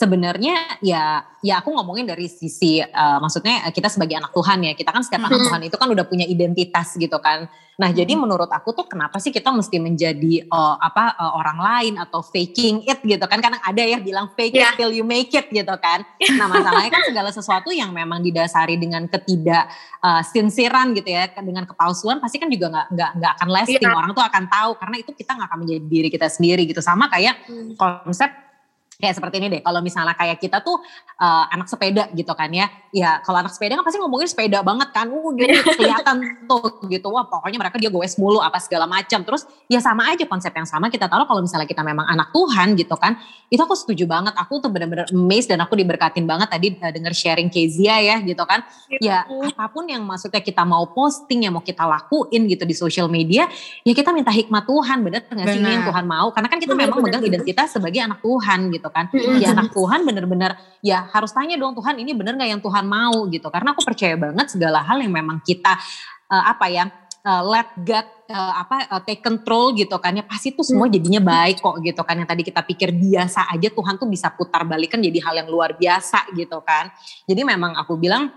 sebenarnya 0.00 0.80
ya 0.80 1.20
ya 1.44 1.60
aku 1.60 1.76
ngomongin 1.76 2.08
dari 2.08 2.24
sisi 2.24 2.80
uh, 2.80 3.20
maksudnya 3.20 3.68
kita 3.68 3.92
sebagai 3.92 4.16
anak 4.16 4.32
Tuhan 4.32 4.64
ya 4.64 4.72
kita 4.72 4.96
kan 4.96 5.04
setiap 5.04 5.28
anak 5.28 5.44
Tuhan 5.44 5.60
itu 5.68 5.76
kan 5.76 5.88
udah 5.92 6.04
punya 6.08 6.24
identitas 6.24 6.96
gitu 6.96 7.20
kan. 7.20 7.44
Nah 7.76 7.92
jadi 7.92 8.12
menurut 8.16 8.48
aku 8.48 8.72
tuh 8.72 8.88
kenapa 8.88 9.20
sih 9.20 9.28
kita 9.28 9.52
mesti 9.52 9.76
menjadi 9.76 10.48
uh, 10.48 10.76
apa 10.80 11.16
uh, 11.20 11.32
orang 11.36 11.58
lain 11.60 11.94
atau 12.00 12.24
faking 12.24 12.88
it 12.88 13.04
gitu 13.04 13.24
kan? 13.28 13.44
Karena 13.44 13.60
ada 13.60 13.82
ya 13.84 14.00
bilang 14.00 14.32
fake 14.32 14.56
yeah. 14.56 14.72
it 14.72 14.80
till 14.80 14.88
you 14.88 15.04
make 15.04 15.32
it 15.36 15.52
gitu 15.52 15.74
kan. 15.76 16.00
Nah 16.40 16.48
masalahnya 16.48 16.90
kan 16.92 17.04
segala 17.04 17.28
sesuatu 17.28 17.68
yang 17.68 17.92
memang 17.92 18.24
didasari 18.24 18.80
dengan 18.80 19.04
ketidak 19.04 19.68
uh, 20.00 20.24
sinsiran 20.24 20.96
gitu 20.96 21.12
ya 21.12 21.28
dengan 21.44 21.68
kepalsuan 21.68 22.24
pasti 22.24 22.40
kan 22.40 22.48
juga 22.48 22.72
nggak 22.72 22.86
nggak 22.96 23.10
nggak 23.20 23.32
akan 23.36 23.48
lasting. 23.52 23.84
Yeah. 23.84 23.96
orang 24.00 24.16
tuh 24.16 24.24
akan 24.24 24.44
tahu 24.48 24.70
karena 24.80 24.96
itu 24.96 25.10
kita 25.12 25.30
nggak 25.36 25.48
akan 25.52 25.58
menjadi 25.60 25.84
diri 25.84 26.08
kita 26.08 26.28
sendiri 26.32 26.64
gitu. 26.64 26.80
Sama 26.80 27.12
kayak 27.12 27.36
hmm. 27.48 27.76
konsep 27.76 28.49
kayak 29.00 29.16
seperti 29.16 29.40
ini 29.40 29.48
deh 29.48 29.60
kalau 29.64 29.80
misalnya 29.80 30.12
kayak 30.12 30.36
kita 30.36 30.60
tuh 30.60 30.76
uh, 31.16 31.44
anak 31.48 31.66
sepeda 31.72 32.12
gitu 32.12 32.32
kan 32.36 32.52
ya. 32.52 32.68
Ya 32.92 33.22
kalau 33.24 33.40
anak 33.40 33.56
sepeda 33.56 33.80
kan 33.80 33.84
pasti 33.86 33.96
ngomongin 33.96 34.28
sepeda 34.28 34.60
banget 34.60 34.92
kan. 34.92 35.08
Uh 35.08 35.32
gitu 35.34 35.64
kelihatan 35.80 36.44
tuh 36.44 36.84
gitu. 36.92 37.08
Wah 37.08 37.24
pokoknya 37.24 37.56
mereka 37.56 37.80
dia 37.80 37.88
goes 37.88 38.20
mulu 38.20 38.44
apa 38.44 38.60
segala 38.60 38.84
macam. 38.84 39.24
Terus 39.24 39.48
ya 39.66 39.80
sama 39.80 40.12
aja 40.12 40.28
konsep 40.28 40.52
yang 40.52 40.68
sama 40.68 40.92
kita 40.92 41.08
taruh 41.08 41.24
kalau 41.24 41.40
misalnya 41.40 41.64
kita 41.64 41.80
memang 41.80 42.04
anak 42.04 42.28
Tuhan 42.36 42.76
gitu 42.76 42.94
kan. 43.00 43.16
Itu 43.48 43.64
aku 43.64 43.72
setuju 43.72 44.04
banget. 44.04 44.36
Aku 44.36 44.60
tuh 44.60 44.68
benar-benar 44.68 45.08
amazed 45.08 45.48
dan 45.48 45.64
aku 45.64 45.74
diberkatin 45.74 46.28
banget 46.28 46.52
tadi 46.52 46.76
uh, 46.76 46.92
denger 46.92 47.16
sharing 47.16 47.48
Kezia 47.48 47.96
ya 48.04 48.16
gitu 48.20 48.44
kan. 48.44 48.60
Ya 49.00 49.24
apa 49.24 49.72
pun 49.72 49.88
yang 49.88 50.04
maksudnya 50.04 50.44
kita 50.44 50.62
mau 50.68 50.84
posting 50.92 51.48
yang 51.48 51.56
mau 51.56 51.64
kita 51.64 51.88
lakuin 51.88 52.44
gitu 52.44 52.68
di 52.68 52.76
social 52.76 53.08
media 53.08 53.48
ya 53.86 53.92
kita 53.96 54.12
minta 54.12 54.28
hikmat 54.28 54.68
Tuhan. 54.68 55.00
Bener 55.00 55.24
nggak 55.24 55.46
sih 55.48 55.60
ini 55.62 55.70
yang 55.80 55.86
Tuhan 55.88 56.04
mau? 56.04 56.28
Karena 56.34 56.48
kan 56.50 56.58
kita 56.60 56.74
bener, 56.76 56.90
memang 56.90 56.98
megang 57.00 57.24
identitas 57.24 57.72
sebagai 57.72 58.02
anak 58.02 58.18
Tuhan 58.20 58.68
gitu 58.74 58.89
kan. 58.90 59.08
Ya 59.38 59.54
anak 59.54 59.72
Tuhan 59.72 60.02
bener-bener 60.04 60.58
ya 60.84 61.06
harus 61.14 61.30
tanya 61.32 61.56
dong 61.56 61.72
Tuhan 61.78 61.96
ini 62.02 62.12
bener 62.12 62.36
gak 62.36 62.50
yang 62.50 62.62
Tuhan 62.62 62.84
mau 62.84 63.24
gitu. 63.30 63.46
Karena 63.48 63.72
aku 63.72 63.82
percaya 63.86 64.18
banget 64.18 64.52
segala 64.52 64.84
hal 64.84 65.00
yang 65.00 65.14
memang 65.14 65.40
kita 65.40 65.78
uh, 66.28 66.44
apa 66.50 66.66
ya 66.68 66.84
uh, 67.24 67.42
let 67.44 67.68
God 67.80 68.06
uh, 68.32 68.54
apa 68.64 68.76
uh, 68.88 69.02
take 69.04 69.20
control 69.20 69.72
gitu 69.76 69.96
kan 70.00 70.16
ya 70.16 70.24
pasti 70.24 70.52
tuh 70.52 70.64
semua 70.64 70.88
jadinya 70.88 71.20
baik 71.20 71.60
kok 71.60 71.76
gitu 71.82 72.00
kan 72.04 72.16
yang 72.16 72.28
tadi 72.28 72.42
kita 72.46 72.64
pikir 72.64 72.94
biasa 72.94 73.50
aja 73.52 73.68
Tuhan 73.68 73.94
tuh 74.00 74.08
bisa 74.08 74.32
putar 74.32 74.64
balikan 74.64 75.00
jadi 75.00 75.18
hal 75.20 75.34
yang 75.44 75.48
luar 75.50 75.76
biasa 75.76 76.32
gitu 76.36 76.60
kan. 76.64 76.88
Jadi 77.28 77.42
memang 77.44 77.76
aku 77.76 77.96
bilang 78.00 78.32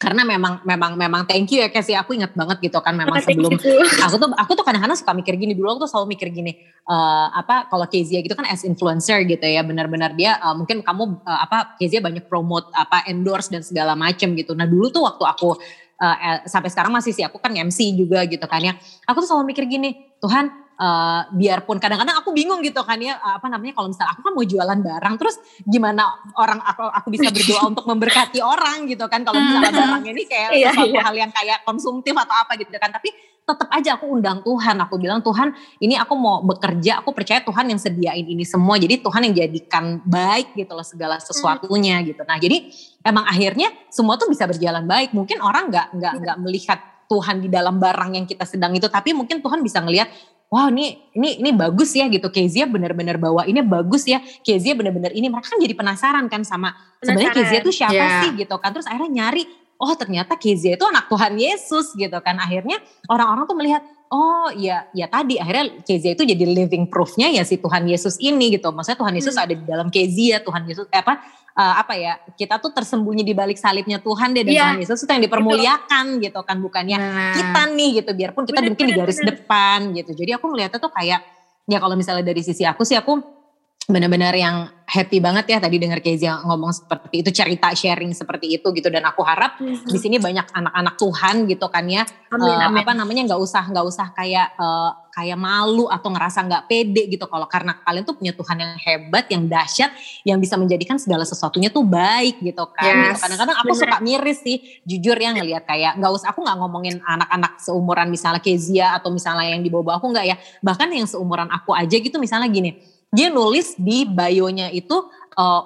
karena 0.00 0.24
memang 0.24 0.64
memang 0.64 0.96
memang 0.96 1.22
thank 1.28 1.52
you 1.52 1.60
ya 1.60 1.68
Casey 1.68 1.92
aku 1.92 2.16
ingat 2.16 2.32
banget 2.32 2.56
gitu 2.64 2.80
kan 2.80 2.96
memang 2.96 3.20
sebelum 3.20 3.52
aku 4.00 4.16
tuh 4.16 4.28
aku 4.32 4.52
tuh 4.56 4.64
kadang-kadang 4.64 4.96
suka 4.96 5.12
mikir 5.12 5.36
gini. 5.36 5.52
Dulu 5.52 5.76
aku 5.76 5.80
tuh 5.84 5.90
selalu 5.92 6.16
mikir 6.16 6.32
gini 6.32 6.56
uh, 6.88 7.28
apa 7.36 7.68
kalau 7.68 7.84
Kezia 7.84 8.24
gitu 8.24 8.32
kan 8.32 8.48
as 8.48 8.64
influencer 8.64 9.20
gitu 9.28 9.44
ya 9.44 9.60
benar-benar 9.60 10.16
dia 10.16 10.40
uh, 10.40 10.56
mungkin 10.56 10.80
kamu 10.80 11.20
uh, 11.20 11.40
apa 11.44 11.76
Kezia 11.76 12.00
banyak 12.00 12.32
promote 12.32 12.72
apa 12.72 13.04
endorse 13.12 13.52
dan 13.52 13.60
segala 13.60 13.92
macam 13.92 14.32
gitu. 14.32 14.56
Nah 14.56 14.64
dulu 14.64 14.88
tuh 14.88 15.04
waktu 15.04 15.20
aku 15.20 15.60
uh, 16.00 16.16
sampai 16.48 16.72
sekarang 16.72 16.96
masih 16.96 17.12
sih 17.12 17.20
aku 17.20 17.36
kan 17.36 17.52
MC 17.52 17.92
juga 17.92 18.24
gitu 18.24 18.48
kan 18.48 18.64
ya. 18.64 18.72
Aku 19.04 19.20
tuh 19.20 19.36
selalu 19.36 19.52
mikir 19.52 19.68
gini 19.68 20.16
Tuhan 20.16 20.48
uh, 20.80 21.20
biarpun 21.30 21.76
kadang-kadang 21.76 22.16
aku 22.16 22.32
bingung 22.32 22.64
gitu 22.64 22.80
kan 22.80 22.96
ya 22.96 23.20
apa 23.20 23.46
namanya 23.52 23.76
kalau 23.76 23.92
misalnya 23.92 24.16
aku 24.16 24.20
kan 24.24 24.32
mau 24.32 24.44
jualan 24.44 24.80
barang 24.80 25.14
terus 25.20 25.36
gimana 25.62 26.02
orang 26.40 26.58
aku 26.64 26.88
aku 26.88 27.08
bisa 27.12 27.28
berdoa 27.28 27.62
untuk 27.68 27.84
memberkati 27.84 28.40
orang 28.56 28.88
gitu 28.88 29.04
kan 29.06 29.20
kalau 29.22 29.38
misalnya 29.38 29.70
hmm. 29.70 29.80
barang 29.84 30.04
ini 30.08 30.22
kayak 30.24 30.48
iya, 30.56 30.72
sesuatu 30.72 30.96
iya. 30.96 31.02
hal 31.04 31.14
yang 31.14 31.30
kayak 31.30 31.58
konsumtif 31.68 32.14
atau 32.16 32.34
apa 32.34 32.56
gitu 32.56 32.72
kan 32.80 32.90
tapi 32.90 33.12
tetap 33.40 33.68
aja 33.74 33.98
aku 33.98 34.06
undang 34.06 34.46
Tuhan 34.46 34.76
aku 34.78 34.94
bilang 34.96 35.20
Tuhan 35.26 35.50
ini 35.82 35.98
aku 35.98 36.14
mau 36.14 36.38
bekerja 36.46 37.02
aku 37.02 37.10
percaya 37.10 37.42
Tuhan 37.42 37.66
yang 37.66 37.80
sediain 37.82 38.22
ini 38.22 38.46
semua 38.46 38.78
jadi 38.78 39.02
Tuhan 39.02 39.26
yang 39.30 39.34
jadikan 39.34 39.98
baik 40.06 40.54
gitu 40.54 40.72
loh 40.72 40.86
segala 40.86 41.18
hmm. 41.18 41.24
sesuatunya 41.28 42.00
gitu 42.06 42.22
nah 42.24 42.38
jadi 42.38 42.70
emang 43.02 43.26
akhirnya 43.26 43.74
semua 43.90 44.14
tuh 44.16 44.30
bisa 44.30 44.46
berjalan 44.46 44.86
baik 44.86 45.12
mungkin 45.12 45.42
orang 45.42 45.68
nggak 45.68 45.86
nggak 45.98 46.14
nggak 46.22 46.36
melihat 46.40 46.78
Tuhan 47.10 47.42
di 47.42 47.50
dalam 47.50 47.82
barang 47.82 48.14
yang 48.14 48.26
kita 48.30 48.46
sedang 48.46 48.70
itu 48.78 48.86
tapi 48.86 49.10
mungkin 49.10 49.42
Tuhan 49.42 49.66
bisa 49.66 49.82
ngelihat 49.82 50.06
wow 50.50 50.66
ini 50.68 50.98
ini 51.14 51.38
ini 51.40 51.50
bagus 51.54 51.94
ya 51.94 52.10
gitu. 52.10 52.26
Kezia 52.28 52.66
benar-benar 52.66 53.16
bawa 53.16 53.46
ini 53.46 53.62
bagus 53.62 54.04
ya. 54.04 54.18
Kezia 54.42 54.74
benar-benar 54.74 55.14
ini 55.14 55.30
mereka 55.30 55.54
kan 55.54 55.62
jadi 55.62 55.74
penasaran 55.78 56.26
kan 56.26 56.42
sama 56.42 56.74
sebenarnya 56.98 57.32
Kezia 57.32 57.58
tuh 57.62 57.74
siapa 57.74 57.94
yeah. 57.94 58.20
sih 58.26 58.30
gitu 58.34 58.54
kan. 58.58 58.74
Terus 58.74 58.90
akhirnya 58.90 59.24
nyari 59.24 59.46
oh 59.80 59.94
ternyata 59.94 60.34
Kezia 60.36 60.74
itu 60.74 60.84
anak 60.84 61.06
Tuhan 61.06 61.38
Yesus 61.38 61.94
gitu 61.94 62.18
kan. 62.20 62.36
Akhirnya 62.42 62.82
orang-orang 63.06 63.46
tuh 63.46 63.56
melihat 63.56 63.82
oh 64.10 64.50
ya 64.58 64.90
ya 64.90 65.06
tadi 65.06 65.38
akhirnya 65.38 65.86
Kezia 65.86 66.18
itu 66.18 66.26
jadi 66.26 66.44
living 66.44 66.90
proofnya 66.90 67.30
ya 67.30 67.46
si 67.46 67.56
Tuhan 67.62 67.86
Yesus 67.86 68.18
ini 68.18 68.58
gitu 68.58 68.74
maksudnya 68.74 68.98
Tuhan 68.98 69.14
Yesus 69.14 69.34
hmm. 69.38 69.44
ada 69.46 69.54
di 69.54 69.64
dalam 69.64 69.88
Kezia 69.88 70.42
Tuhan 70.42 70.66
Yesus 70.66 70.90
eh, 70.90 70.98
apa 70.98 71.22
uh, 71.54 71.74
apa 71.78 71.94
ya 71.94 72.18
kita 72.34 72.58
tuh 72.58 72.74
tersembunyi 72.74 73.22
di 73.22 73.32
balik 73.32 73.56
salibnya 73.56 74.02
Tuhan 74.02 74.34
deh 74.34 74.42
dan 74.42 74.52
yeah. 74.52 74.66
Tuhan 74.74 74.82
Yesus 74.82 74.98
itu 75.06 75.10
yang 75.14 75.24
dipermuliakan 75.30 76.04
gitu, 76.18 76.26
gitu 76.26 76.40
kan 76.42 76.56
bukannya 76.58 76.98
nah. 76.98 77.34
kita 77.38 77.62
nih 77.70 77.90
gitu 78.02 78.10
biarpun 78.18 78.44
kita 78.50 78.60
bener, 78.60 78.70
mungkin 78.74 78.86
bener, 78.90 78.96
di 78.96 79.00
garis 79.00 79.18
bener. 79.22 79.28
depan 79.30 79.78
gitu 79.94 80.10
jadi 80.18 80.30
aku 80.42 80.44
melihatnya 80.50 80.78
tuh 80.82 80.92
kayak 80.92 81.20
ya 81.70 81.78
kalau 81.78 81.94
misalnya 81.94 82.26
dari 82.26 82.42
sisi 82.42 82.66
aku 82.66 82.82
sih 82.82 82.98
aku 82.98 83.39
benar-benar 83.90 84.34
yang 84.38 84.70
happy 84.90 85.22
banget 85.22 85.46
ya 85.46 85.58
tadi 85.62 85.78
dengar 85.78 86.02
Kezia 86.02 86.42
ngomong 86.42 86.74
seperti 86.74 87.22
itu 87.22 87.30
cerita 87.30 87.70
sharing 87.70 88.10
seperti 88.10 88.58
itu 88.58 88.66
gitu 88.74 88.90
dan 88.90 89.06
aku 89.06 89.22
harap 89.22 89.62
mm-hmm. 89.62 89.86
di 89.86 89.98
sini 90.02 90.18
banyak 90.18 90.50
anak-anak 90.50 90.94
Tuhan 90.98 91.46
gitu 91.46 91.66
kan 91.70 91.86
ya 91.86 92.02
amin, 92.34 92.58
uh, 92.58 92.66
amin. 92.66 92.82
apa 92.82 92.92
namanya 92.98 93.22
nggak 93.30 93.40
usah 93.40 93.70
nggak 93.70 93.86
usah 93.86 94.10
kayak 94.10 94.50
uh, 94.58 94.90
kayak 95.14 95.38
malu 95.38 95.86
atau 95.86 96.10
ngerasa 96.10 96.42
nggak 96.42 96.64
pede 96.66 97.06
gitu 97.06 97.26
kalau 97.30 97.46
karena 97.46 97.78
kalian 97.82 98.02
tuh 98.02 98.18
punya 98.18 98.34
Tuhan 98.34 98.56
yang 98.58 98.72
hebat 98.82 99.24
yang 99.30 99.46
dahsyat 99.46 99.90
yang 100.26 100.38
bisa 100.42 100.58
menjadikan 100.58 100.98
segala 100.98 101.22
sesuatunya 101.22 101.70
tuh 101.70 101.86
baik 101.86 102.42
gitu 102.42 102.64
kan 102.74 102.90
gitu. 102.90 103.14
yes, 103.14 103.22
kadang-kadang 103.22 103.56
aku 103.62 103.74
bener. 103.74 103.82
suka 103.86 103.96
miris 104.02 104.38
sih 104.42 104.58
jujur 104.82 105.14
ya 105.14 105.30
ngelihat 105.34 105.66
kayak 105.70 106.02
nggak 106.02 106.12
usah 106.14 106.34
aku 106.34 106.42
nggak 106.42 106.58
ngomongin 106.58 106.98
anak-anak 107.06 107.62
seumuran 107.62 108.10
misalnya 108.10 108.42
Kezia 108.42 108.98
atau 108.98 109.14
misalnya 109.14 109.54
yang 109.54 109.62
di 109.62 109.70
bawah 109.70 110.02
aku 110.02 110.10
nggak 110.10 110.26
ya 110.26 110.36
bahkan 110.62 110.90
yang 110.90 111.06
seumuran 111.06 111.46
aku 111.50 111.74
aja 111.74 111.94
gitu 111.94 112.18
misalnya 112.18 112.50
gini 112.50 112.89
dia 113.10 113.28
nulis 113.28 113.74
di 113.74 114.06
bio-nya 114.06 114.70
itu 114.70 114.94
uh, 115.34 115.62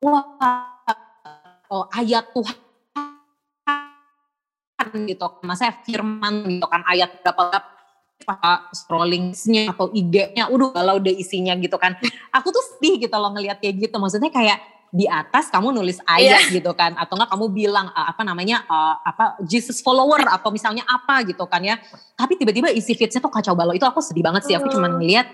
wah 0.00 0.24
uh, 1.68 1.86
ayat 1.92 2.32
Tuhan 2.32 2.56
gitu 5.06 5.26
masa 5.44 5.70
firman 5.84 6.48
gitu 6.48 6.66
kan 6.66 6.82
ayat 6.88 7.20
berapa 7.22 7.62
apa 8.20 8.68
scrollingnya 8.76 9.72
atau 9.72 9.88
IG-nya 9.92 10.52
udah 10.52 10.76
kalau 10.76 11.00
udah 11.00 11.14
isinya 11.14 11.56
gitu 11.56 11.76
kan. 11.80 11.96
Aku 12.32 12.52
tuh 12.52 12.60
sedih 12.76 13.08
gitu 13.08 13.16
loh 13.16 13.32
ngelihat 13.32 13.60
kayak 13.64 13.80
gitu 13.88 13.96
maksudnya 13.96 14.28
kayak 14.28 14.60
di 14.90 15.06
atas 15.06 15.48
kamu 15.48 15.70
nulis 15.70 16.02
ayat 16.04 16.50
yeah. 16.50 16.54
gitu 16.60 16.74
kan 16.74 16.98
atau 16.98 17.14
enggak 17.14 17.30
kamu 17.30 17.46
bilang 17.54 17.86
uh, 17.94 18.10
apa 18.10 18.26
namanya 18.26 18.66
uh, 18.66 18.98
apa 19.06 19.38
Jesus 19.46 19.78
follower 19.80 20.26
atau 20.26 20.50
misalnya 20.50 20.84
apa 20.84 21.24
gitu 21.28 21.44
kan 21.48 21.64
ya. 21.64 21.80
Tapi 22.16 22.36
tiba-tiba 22.36 22.68
isi 22.72 22.92
feedsnya 22.92 23.24
tuh 23.24 23.32
kacau 23.32 23.56
balau 23.56 23.72
itu 23.72 23.86
aku 23.86 24.04
sedih 24.04 24.26
banget 24.26 24.48
sih 24.48 24.54
aku 24.56 24.68
cuma 24.68 24.90
ngeliat 24.90 25.28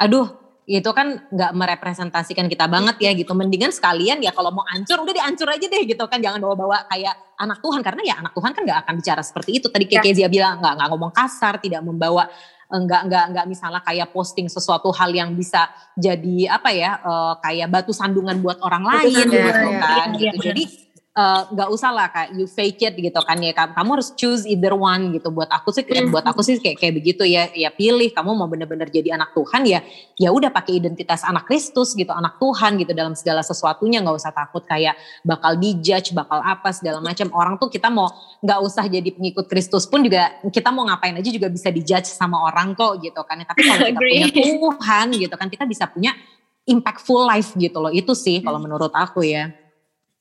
aduh 0.00 0.41
itu 0.62 0.90
kan 0.94 1.26
nggak 1.26 1.52
merepresentasikan 1.58 2.46
kita 2.46 2.70
banget 2.70 2.96
ya 3.02 3.10
gitu. 3.18 3.34
Mendingan 3.34 3.74
sekalian 3.74 4.22
ya 4.22 4.30
kalau 4.30 4.54
mau 4.54 4.62
ancur 4.70 5.02
udah 5.02 5.10
diancur 5.10 5.50
aja 5.50 5.66
deh 5.66 5.82
gitu 5.82 6.04
kan. 6.06 6.22
Jangan 6.22 6.38
bawa-bawa 6.38 6.86
kayak 6.86 7.34
anak 7.42 7.58
Tuhan 7.58 7.80
karena 7.82 8.02
ya 8.06 8.14
anak 8.22 8.32
Tuhan 8.32 8.50
kan 8.54 8.62
nggak 8.62 8.78
akan 8.86 8.94
bicara 9.02 9.22
seperti 9.26 9.50
itu. 9.58 9.66
Tadi 9.66 9.84
ya. 9.90 9.98
Kezia 9.98 10.28
bilang 10.30 10.62
nggak 10.62 10.72
nggak 10.78 10.88
ngomong 10.94 11.12
kasar, 11.12 11.58
tidak 11.58 11.82
membawa 11.82 12.30
enggak 12.72 13.04
enggak 13.04 13.24
enggak 13.28 13.46
misalnya 13.50 13.80
kayak 13.84 14.08
posting 14.16 14.48
sesuatu 14.48 14.88
hal 14.96 15.12
yang 15.12 15.36
bisa 15.36 15.68
jadi 15.92 16.56
apa 16.56 16.72
ya 16.72 16.96
uh, 17.04 17.34
kayak 17.44 17.68
batu 17.68 17.92
sandungan 17.92 18.40
buat 18.40 18.62
orang 18.64 18.86
lain 18.86 19.12
gitu 19.28 19.36
ya, 19.36 19.52
kan 19.76 20.08
ya, 20.16 20.32
gitu. 20.32 20.40
Ya, 20.40 20.54
Jadi 20.54 20.64
Eh, 20.91 20.91
nggak 21.12 21.68
uh, 21.68 21.74
usah 21.76 21.92
lah 21.92 22.08
kayak 22.08 22.40
you 22.40 22.48
fake 22.48 22.80
it 22.80 22.96
gitu 22.96 23.20
kan 23.20 23.36
ya 23.36 23.52
kamu 23.52 24.00
harus 24.00 24.16
choose 24.16 24.48
either 24.48 24.72
one 24.72 25.12
gitu. 25.12 25.28
Buat 25.28 25.52
aku 25.52 25.68
sih 25.68 25.84
mm. 25.84 26.08
buat 26.08 26.24
aku 26.24 26.40
sih 26.40 26.56
kayak 26.56 26.80
kayak 26.80 26.94
begitu 26.96 27.28
ya. 27.28 27.52
Ya 27.52 27.68
pilih 27.68 28.08
kamu 28.16 28.32
mau 28.32 28.48
bener-bener 28.48 28.88
jadi 28.88 29.20
anak 29.20 29.36
Tuhan 29.36 29.68
ya 29.68 29.84
ya 30.16 30.32
udah 30.32 30.48
pakai 30.48 30.80
identitas 30.80 31.20
anak 31.20 31.44
Kristus 31.44 31.92
gitu 31.92 32.08
anak 32.16 32.40
Tuhan 32.40 32.80
gitu 32.80 32.96
dalam 32.96 33.12
segala 33.12 33.44
sesuatunya. 33.44 34.00
Nggak 34.00 34.24
usah 34.24 34.32
takut 34.32 34.64
kayak 34.64 34.96
bakal 35.20 35.52
dijudge 35.60 36.16
bakal 36.16 36.40
apa 36.40 36.72
segala 36.72 37.04
macam. 37.04 37.28
Orang 37.36 37.60
tuh 37.60 37.68
kita 37.68 37.92
mau 37.92 38.08
nggak 38.40 38.58
usah 38.64 38.88
jadi 38.88 39.12
pengikut 39.12 39.52
Kristus 39.52 39.84
pun 39.84 40.00
juga 40.00 40.32
kita 40.48 40.72
mau 40.72 40.88
ngapain 40.88 41.12
aja 41.12 41.28
juga 41.28 41.52
bisa 41.52 41.68
dijudge 41.68 42.08
sama 42.08 42.40
orang 42.40 42.72
kok 42.72 43.04
gitu 43.04 43.20
kan 43.28 43.36
ya, 43.36 43.44
tapi 43.44 43.60
kalau 43.68 43.84
kita 43.92 44.00
punya 44.00 44.28
Tuhan 44.32 45.06
gitu 45.12 45.34
kan 45.36 45.48
kita 45.52 45.64
bisa 45.68 45.84
punya 45.92 46.16
impactful 46.64 47.28
life 47.28 47.52
gitu 47.52 47.84
loh. 47.84 47.92
Itu 47.92 48.16
sih 48.16 48.40
kalau 48.40 48.56
menurut 48.56 48.96
aku 48.96 49.28
ya 49.28 49.61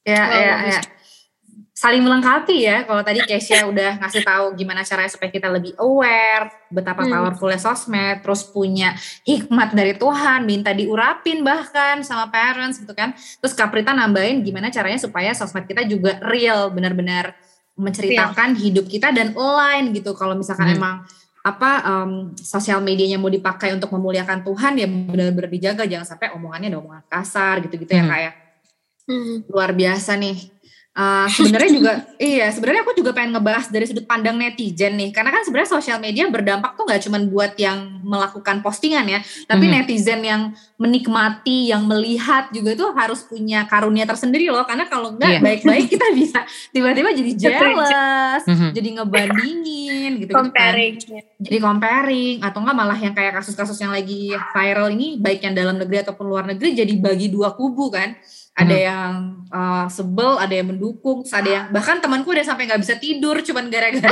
Ya, 0.02 0.22
oh, 0.26 0.34
ya, 0.34 0.56
ya. 0.78 0.82
Saling 1.78 2.06
melengkapi 2.06 2.62
ya. 2.62 2.86
Kalau 2.86 3.02
tadi 3.02 3.26
Kesia 3.26 3.66
udah 3.66 3.98
ngasih 4.02 4.22
tahu 4.22 4.54
gimana 4.54 4.86
caranya 4.86 5.10
supaya 5.10 5.34
kita 5.34 5.50
lebih 5.50 5.74
aware, 5.82 6.50
betapa 6.70 7.02
hmm. 7.02 7.10
powerfulnya 7.10 7.58
sosmed, 7.58 8.22
terus 8.22 8.46
punya 8.46 8.94
hikmat 9.26 9.74
dari 9.74 9.98
Tuhan, 9.98 10.46
minta 10.46 10.74
diurapin 10.78 11.42
bahkan 11.42 12.06
sama 12.06 12.30
parents 12.30 12.78
gitu 12.78 12.94
kan. 12.94 13.18
Terus 13.18 13.58
Kaprita 13.58 13.98
nambahin 13.98 14.46
gimana 14.46 14.70
caranya 14.70 15.02
supaya 15.02 15.34
sosmed 15.34 15.66
kita 15.66 15.82
juga 15.90 16.22
real, 16.22 16.70
benar-benar 16.70 17.34
menceritakan 17.74 18.54
real. 18.54 18.62
hidup 18.62 18.86
kita 18.86 19.10
dan 19.10 19.34
online 19.34 19.90
gitu. 19.98 20.14
Kalau 20.14 20.38
misalkan 20.38 20.70
hmm. 20.70 20.78
emang 20.78 20.96
apa 21.42 21.82
um, 21.82 22.38
sosial 22.38 22.86
medianya 22.86 23.18
mau 23.18 23.30
dipakai 23.34 23.74
untuk 23.74 23.90
memuliakan 23.90 24.46
Tuhan 24.46 24.78
ya 24.78 24.86
benar-benar 24.86 25.50
dijaga 25.50 25.90
jangan 25.90 26.06
sampai 26.06 26.30
omongannya 26.38 26.70
ada 26.70 26.78
omongan 26.78 27.02
kasar 27.10 27.66
gitu-gitu 27.66 27.90
ya, 27.90 28.06
hmm. 28.06 28.10
ya 28.10 28.14
kayak 28.14 28.34
Hmm. 29.12 29.44
Luar 29.52 29.76
biasa 29.76 30.16
nih. 30.16 30.62
Uh, 30.92 31.24
sebenarnya 31.32 31.72
juga 31.72 31.94
iya 32.20 32.52
sebenarnya 32.52 32.84
aku 32.84 32.92
juga 32.92 33.16
pengen 33.16 33.32
ngebahas 33.32 33.72
dari 33.72 33.88
sudut 33.88 34.04
pandang 34.04 34.36
netizen 34.36 35.00
nih 35.00 35.16
karena 35.16 35.32
kan 35.32 35.40
sebenarnya 35.48 35.72
sosial 35.72 36.04
media 36.04 36.28
berdampak 36.28 36.76
tuh 36.76 36.84
nggak 36.84 37.08
cuma 37.08 37.16
buat 37.32 37.56
yang 37.56 38.04
melakukan 38.04 38.60
postingan 38.60 39.08
ya 39.08 39.24
tapi 39.48 39.72
mm. 39.72 39.88
netizen 39.88 40.20
yang 40.20 40.52
menikmati 40.76 41.72
yang 41.72 41.88
melihat 41.88 42.52
juga 42.52 42.76
itu 42.76 42.84
harus 42.92 43.24
punya 43.24 43.64
karunia 43.72 44.04
tersendiri 44.04 44.52
loh 44.52 44.68
karena 44.68 44.84
kalau 44.92 45.16
nggak 45.16 45.40
yeah. 45.40 45.40
baik-baik 45.40 45.88
kita 45.96 46.12
bisa 46.12 46.44
tiba-tiba 46.76 47.16
jadi 47.16 47.32
jealous 47.40 48.44
mm-hmm. 48.44 48.72
jadi 48.76 48.90
ngebandingin 49.00 50.12
gitu, 50.20 50.28
gitu 50.28 50.34
comparing 50.36 50.96
kan. 51.00 51.24
jadi 51.40 51.58
comparing 51.64 52.38
atau 52.44 52.60
enggak 52.68 52.76
malah 52.76 53.00
yang 53.00 53.16
kayak 53.16 53.40
kasus-kasus 53.40 53.80
yang 53.80 53.96
lagi 53.96 54.36
viral 54.52 54.92
ini 54.92 55.24
baik 55.24 55.40
yang 55.40 55.56
dalam 55.56 55.80
negeri 55.80 56.04
ataupun 56.04 56.28
luar 56.28 56.44
negeri 56.52 56.76
jadi 56.76 56.94
bagi 57.00 57.32
dua 57.32 57.56
kubu 57.56 57.96
kan 57.96 58.12
ada 58.52 58.76
hmm. 58.76 58.84
yang 58.84 59.12
uh, 59.48 59.88
sebel, 59.88 60.36
ada 60.36 60.52
yang 60.52 60.76
mendukung, 60.76 61.24
ada 61.32 61.50
yang 61.50 61.66
bahkan 61.72 62.04
temanku 62.04 62.36
udah 62.36 62.44
sampai 62.44 62.68
nggak 62.68 62.84
bisa 62.84 63.00
tidur 63.00 63.40
cuman 63.40 63.72
gara-gara 63.72 64.12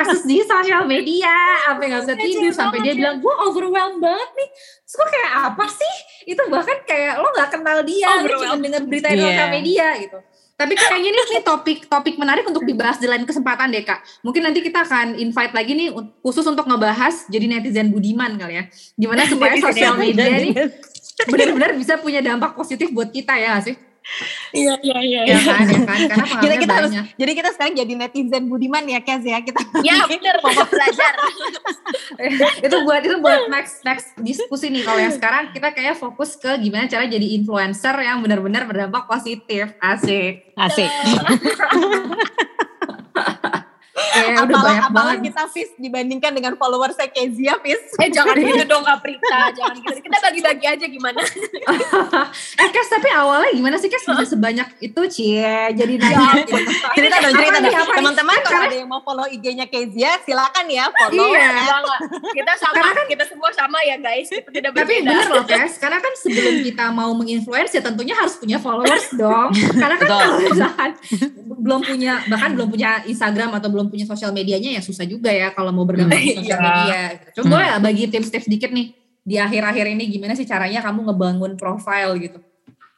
kasus 0.00 0.24
di 0.24 0.40
sosial 0.40 0.88
media, 0.88 1.36
sampai 1.68 1.84
nggak 1.92 2.02
bisa 2.08 2.16
tidur 2.16 2.52
sampai 2.56 2.80
dia 2.80 2.96
ya. 2.96 2.98
bilang 3.04 3.16
gue 3.20 3.34
overwhelmed 3.44 4.00
banget 4.00 4.30
nih. 4.40 4.48
Terus 4.56 4.94
gue 4.96 5.08
kayak 5.12 5.32
apa 5.52 5.64
sih? 5.68 5.94
Itu 6.32 6.42
bahkan 6.48 6.78
kayak 6.88 7.20
lo 7.20 7.28
nggak 7.28 7.50
kenal 7.52 7.78
dia, 7.84 8.08
lo 8.24 8.28
cuma 8.40 8.56
dengar 8.56 8.82
berita 8.88 9.08
di 9.12 9.20
yeah. 9.20 9.28
sosial 9.28 9.48
media 9.52 9.86
gitu. 10.00 10.18
Tapi 10.56 10.72
kayaknya 10.72 11.12
ini 11.12 11.20
nih 11.36 11.44
topik-topik 11.44 12.16
menarik 12.16 12.48
untuk 12.48 12.64
dibahas 12.64 12.96
di 12.96 13.04
lain 13.04 13.28
kesempatan 13.28 13.68
deh 13.68 13.84
kak. 13.84 14.00
Mungkin 14.24 14.40
nanti 14.40 14.64
kita 14.64 14.88
akan 14.88 15.20
invite 15.20 15.52
lagi 15.52 15.76
nih 15.76 15.92
khusus 16.24 16.48
untuk 16.48 16.64
ngebahas 16.64 17.28
jadi 17.28 17.44
netizen 17.44 17.92
budiman 17.92 18.40
kali 18.40 18.64
ya. 18.64 18.64
Gimana 18.96 19.28
supaya 19.28 19.60
sosial 19.68 20.00
media 20.00 20.32
nih 20.40 20.56
benar-benar 21.24 21.72
bisa 21.72 21.96
punya 21.96 22.20
dampak 22.20 22.52
positif 22.52 22.92
buat 22.92 23.08
kita 23.08 23.32
ya 23.40 23.56
sih? 23.64 23.76
Iya 24.54 24.78
iya 24.80 24.98
iya. 25.02 25.20
Ya 25.26 25.38
kan 25.42 25.66
ya 25.66 25.80
kan 25.82 25.98
karena 26.06 26.26
kita, 26.44 26.54
kita 26.62 26.72
harus, 26.78 26.92
jadi 27.18 27.32
kita 27.34 27.48
sekarang 27.58 27.74
jadi 27.74 27.92
netizen 27.98 28.44
budiman 28.46 28.84
ya 28.86 29.02
Kes 29.02 29.26
ya 29.26 29.42
kita. 29.42 29.58
Iya 29.86 30.06
benar 30.06 30.34
mau 30.40 30.54
belajar. 30.54 31.12
itu 32.66 32.76
buat 32.86 33.02
itu 33.02 33.16
buat 33.18 33.50
next 33.50 33.82
next 33.82 34.14
diskusi 34.22 34.70
nih 34.70 34.86
kalau 34.86 35.00
yang 35.02 35.12
sekarang 35.12 35.50
kita 35.50 35.74
kayak 35.74 35.98
fokus 35.98 36.38
ke 36.38 36.48
gimana 36.62 36.86
cara 36.86 37.04
jadi 37.10 37.26
influencer 37.36 37.92
yang 37.98 38.22
benar-benar 38.22 38.64
berdampak 38.70 39.10
positif. 39.10 39.74
Asik. 39.82 40.54
Asik. 40.54 40.90
Eh, 44.16 44.36
apalah, 44.36 44.76
apalah 44.88 45.16
kita 45.16 45.42
Fis 45.48 45.70
dibandingkan 45.80 46.32
dengan 46.36 46.52
follower 46.60 46.92
saya 46.92 47.08
Kezia 47.08 47.56
Fis. 47.64 47.80
Eh 47.96 48.12
jangan 48.12 48.36
gitu 48.36 48.64
dong 48.68 48.84
Kak 48.84 49.00
Prita, 49.00 49.40
jangan 49.56 49.76
gitu. 49.80 49.98
Kita 50.04 50.18
bagi-bagi 50.20 50.66
aja 50.68 50.86
gimana. 50.86 51.20
eh 52.62 52.68
Kes 52.72 52.88
tapi 52.92 53.08
awalnya 53.08 53.50
gimana 53.56 53.76
sih 53.80 53.88
Kes 53.88 54.04
bisa 54.04 54.24
sebanyak 54.24 54.68
itu 54.84 55.00
Cie 55.08 55.72
jadi 55.72 55.94
nanya. 55.96 56.44
cerita 56.96 57.16
dong 57.24 57.34
cerita 57.34 57.58
dong. 57.64 57.88
Teman-teman 57.96 58.36
kalau 58.44 58.60
ada 58.68 58.76
yang 58.76 58.88
mau 58.88 59.00
follow 59.00 59.26
IG-nya 59.28 59.66
Kezia 59.68 60.20
silakan 60.22 60.66
ya 60.68 60.88
follow. 60.92 61.32
Iya. 61.32 61.80
Kita 62.36 62.52
sama, 62.60 62.92
kan, 62.92 63.06
kita 63.08 63.24
semua 63.24 63.50
sama 63.56 63.78
ya 63.84 63.96
guys. 63.96 64.28
Kita 64.28 64.48
tidak. 64.52 64.70
Tapi 64.76 64.94
bener 65.04 65.26
loh 65.32 65.44
Kes, 65.44 65.80
karena 65.80 65.98
kan 66.00 66.12
sebelum 66.20 66.54
kita 66.64 66.84
mau 66.92 67.12
menginfluence 67.16 67.72
ya 67.72 67.82
tentunya 67.84 68.14
harus 68.16 68.36
punya 68.36 68.60
followers 68.60 69.12
dong. 69.16 69.52
Karena 69.52 69.96
kan 69.96 70.08
kalau 70.08 70.36
misalkan 70.40 70.90
belum 71.56 71.80
punya 71.82 72.20
bahkan 72.28 72.50
belum 72.52 72.68
punya 72.72 73.00
Instagram 73.08 73.56
atau 73.56 73.68
belum 73.72 73.86
belum 73.86 73.90
sosial 74.06 74.30
medianya 74.30 74.78
ya 74.78 74.82
susah 74.82 75.04
juga 75.04 75.28
ya 75.28 75.50
kalau 75.50 75.74
mau 75.74 75.82
berdampak 75.82 76.22
di 76.22 76.38
sosial 76.38 76.58
iya. 76.58 76.66
media. 76.70 77.00
Coba 77.34 77.56
hmm. 77.58 77.66
ya 77.66 77.74
bagi 77.82 78.02
tips-tips 78.06 78.46
sedikit 78.46 78.70
nih 78.70 78.94
di 79.26 79.36
akhir-akhir 79.42 79.86
ini 79.98 80.06
gimana 80.06 80.38
sih 80.38 80.46
caranya 80.46 80.78
kamu 80.86 81.10
ngebangun 81.10 81.52
profile 81.58 82.14
gitu? 82.22 82.38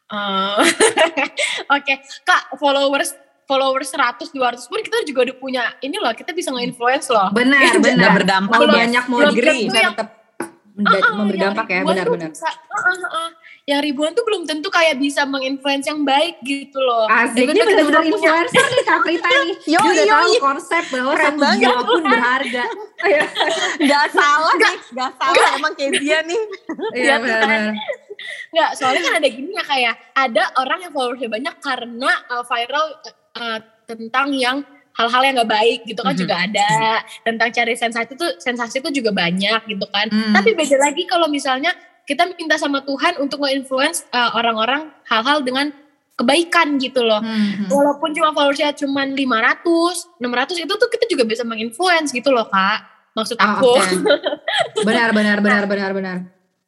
Uh, 0.08 0.60
Oke, 1.72 1.84
okay. 1.84 1.96
Kak, 2.24 2.56
followers 2.60 3.16
followers 3.48 3.88
100 3.88 4.36
200 4.36 4.68
pun 4.68 4.80
kita 4.84 5.08
juga 5.08 5.24
udah 5.24 5.36
punya 5.40 5.62
ini 5.80 5.96
loh, 5.96 6.12
kita 6.12 6.36
bisa 6.36 6.52
nge-influence 6.52 7.08
loh. 7.08 7.32
Benar, 7.32 7.80
benar. 7.80 8.12
berdampak 8.12 8.60
mau 8.60 8.68
banyak 8.68 9.04
mau 9.08 9.24
bisa 9.32 9.96
tetap 9.96 10.08
uh, 10.84 11.16
memberi 11.16 11.38
dampak 11.40 11.66
ya, 11.72 11.80
benar-benar. 11.82 12.30
Uh, 12.30 12.76
uh, 12.76 13.08
uh, 13.08 13.28
yang 13.68 13.84
ribuan 13.84 14.16
tuh 14.16 14.24
belum 14.24 14.48
tentu 14.48 14.72
kayak 14.72 14.96
bisa 14.96 15.28
menginfluence 15.28 15.84
yang 15.84 16.00
baik 16.00 16.40
gitu 16.40 16.80
loh. 16.80 17.04
Asik, 17.04 17.52
ini 17.52 17.60
benar-benar 17.60 18.00
influencer 18.00 18.64
nih 18.64 18.84
Kak 18.88 18.98
Prita 19.04 19.28
nih. 19.28 19.56
Yo, 19.76 19.76
Dia 19.76 19.92
udah 19.92 20.04
yo, 20.08 20.14
tahu 20.16 20.28
yo. 20.32 20.40
konsep 20.40 20.82
bahwa 20.88 21.12
Keren 21.12 21.26
satu 21.28 21.40
banget. 21.44 21.60
jiwa 21.60 21.80
pun 21.84 22.02
berharga. 22.08 22.64
gak 23.92 24.06
salah 24.16 24.54
nih, 24.56 24.76
gak 24.96 25.12
salah 25.20 25.36
gak. 25.36 25.52
emang 25.60 25.72
kayak 25.76 25.92
dia 26.00 26.18
nih. 26.24 26.42
Iya 26.96 27.14
benar. 27.20 27.76
Enggak, 28.56 28.70
soalnya 28.80 29.00
kan 29.04 29.14
ada 29.20 29.28
gini 29.28 29.50
ya 29.52 29.64
kayak 29.68 29.94
ada 30.16 30.42
orang 30.64 30.78
yang 30.88 30.92
followersnya 30.96 31.28
banyak 31.28 31.54
karena 31.60 32.10
uh, 32.32 32.44
viral 32.48 32.86
uh, 33.36 33.58
tentang 33.84 34.32
yang 34.32 34.64
hal-hal 34.96 35.22
yang 35.28 35.34
gak 35.44 35.52
baik 35.52 35.80
gitu 35.84 36.00
kan 36.00 36.16
mm 36.16 36.16
-hmm. 36.16 36.24
juga 36.24 36.34
ada 36.40 36.72
tentang 37.20 37.52
cari 37.52 37.74
sensasi 37.76 38.16
itu 38.16 38.26
sensasi 38.40 38.80
itu 38.80 38.90
juga 39.04 39.14
banyak 39.14 39.60
gitu 39.70 39.86
kan 39.92 40.10
mm. 40.10 40.34
tapi 40.34 40.58
beda 40.58 40.74
lagi 40.80 41.06
kalau 41.06 41.30
misalnya 41.30 41.70
kita 42.08 42.24
minta 42.32 42.56
sama 42.56 42.80
Tuhan 42.80 43.20
untuk 43.20 43.44
nge-influence 43.44 44.08
uh, 44.08 44.32
orang-orang 44.32 44.88
hal-hal 45.04 45.44
dengan 45.44 45.68
kebaikan 46.16 46.80
gitu 46.80 47.04
loh. 47.04 47.20
Hmm. 47.20 47.68
Walaupun 47.68 48.16
cuma 48.16 48.32
followersnya 48.32 48.72
cuma 48.80 49.04
500, 49.04 50.16
600 50.16 50.64
itu 50.64 50.74
tuh 50.74 50.88
kita 50.88 51.04
juga 51.04 51.28
bisa 51.28 51.44
menginfluence 51.44 52.10
gitu 52.16 52.32
loh 52.32 52.48
kak. 52.48 53.12
Maksud 53.12 53.36
ah, 53.36 53.60
aku. 53.60 53.70
Oh, 53.70 53.76
okay. 53.76 54.00
benar, 54.88 55.12
benar, 55.12 55.38
benar, 55.44 55.64
benar, 55.68 55.90
benar. 55.92 56.18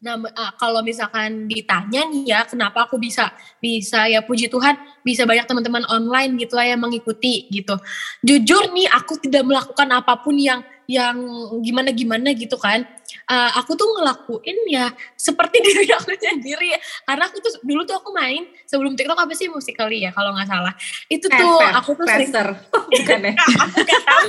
Nah, 0.01 0.17
uh, 0.17 0.53
kalau 0.57 0.81
misalkan 0.81 1.45
ditanya 1.45 2.09
nih 2.09 2.33
ya, 2.33 2.41
kenapa 2.49 2.89
aku 2.89 2.97
bisa 2.97 3.33
bisa 3.61 4.09
ya 4.09 4.25
puji 4.25 4.49
Tuhan 4.49 4.77
bisa 5.05 5.29
banyak 5.29 5.45
teman-teman 5.45 5.85
online 5.93 6.41
gitu 6.41 6.57
lah 6.57 6.69
yang 6.69 6.81
mengikuti 6.81 7.49
gitu. 7.53 7.77
Jujur 8.25 8.73
nih, 8.73 8.89
aku 8.93 9.21
tidak 9.21 9.45
melakukan 9.45 9.89
apa 9.93 10.17
pun 10.21 10.41
yang 10.41 10.65
yang 10.91 11.17
gimana 11.63 11.95
gimana 11.95 12.35
gitu 12.35 12.59
kan 12.59 12.83
uh, 13.31 13.51
aku 13.63 13.79
tuh 13.79 13.87
ngelakuin 13.87 14.59
ya 14.67 14.91
seperti 15.15 15.63
diri 15.67 15.87
aku 15.95 16.11
sendiri. 16.19 16.75
Karena 17.07 17.31
aku 17.31 17.39
tuh 17.39 17.53
dulu 17.63 17.87
tuh 17.87 17.97
aku 17.97 18.11
main 18.11 18.51
sebelum 18.67 18.99
TikTok 18.99 19.17
apa 19.17 19.33
sih 19.39 19.47
musikali 19.47 20.03
ya 20.03 20.11
kalau 20.11 20.35
nggak 20.35 20.51
salah. 20.51 20.75
Itu 21.07 21.31
tuh 21.31 21.63
aku 21.63 21.95
tuh 21.95 22.07
sering 22.11 22.35
bukan 22.91 23.21
ya? 23.31 23.33
Aku 23.39 23.79
tahu 23.87 24.27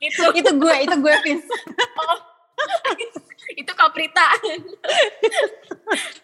itu. 0.00 0.24
Itu 0.36 0.50
gue 0.60 0.74
itu 0.84 0.96
gue 1.00 1.14
Fis. 1.24 1.44
Oh, 1.96 2.18
itu 3.60 3.72
Kaprita. 3.72 4.28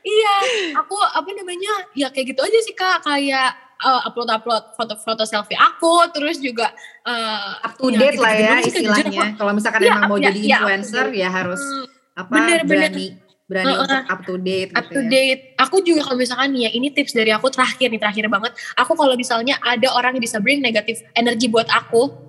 Iya 0.07 0.35
aku 0.79 0.95
apa 1.01 1.27
namanya 1.35 1.91
ya 1.97 2.13
kayak 2.13 2.37
gitu 2.37 2.41
aja 2.45 2.59
sih 2.63 2.77
kak. 2.77 3.03
Kayak 3.03 3.66
uh, 3.83 4.01
upload 4.09 4.29
upload 4.33 4.63
foto-foto 4.79 5.25
selfie 5.29 5.59
aku 5.59 6.09
terus 6.15 6.41
juga 6.41 6.73
uh, 7.05 7.61
up 7.61 7.75
to 7.77 7.93
date 7.93 8.17
ya, 8.17 8.23
lah 8.23 8.33
ya 8.33 8.55
istilahnya. 8.65 9.27
Kalau 9.41 9.53
misalkan 9.53 9.81
ya, 9.85 9.93
emang 9.97 10.09
mau 10.09 10.19
ya, 10.21 10.31
jadi 10.31 10.41
ya, 10.41 10.49
influencer 10.61 11.07
ya, 11.13 11.21
ya 11.27 11.29
harus 11.29 11.63
hmm, 11.63 11.87
apa 12.17 12.33
bener, 12.33 12.61
berani 12.65 13.07
bener. 13.13 13.45
berani 13.47 13.73
uh, 13.73 13.83
untuk 13.85 14.03
up 14.09 14.21
to 14.25 14.35
date 14.41 14.71
up 14.73 14.85
gitu 14.89 14.95
to 14.95 15.01
ya. 15.05 15.09
date. 15.11 15.43
Aku 15.61 15.77
juga 15.85 16.01
kalau 16.07 16.19
misalkan 16.19 16.51
ya 16.57 16.71
ini 16.73 16.89
tips 16.95 17.13
dari 17.13 17.31
aku 17.31 17.53
terakhir 17.53 17.93
nih 17.93 18.01
terakhir 18.01 18.25
banget. 18.33 18.53
Aku 18.81 18.93
kalau 18.97 19.15
misalnya 19.15 19.61
ada 19.61 19.93
orang 19.93 20.17
yang 20.17 20.25
bisa 20.25 20.41
bring 20.41 20.65
negatif 20.65 21.05
energi 21.13 21.47
buat 21.51 21.69
aku 21.69 22.27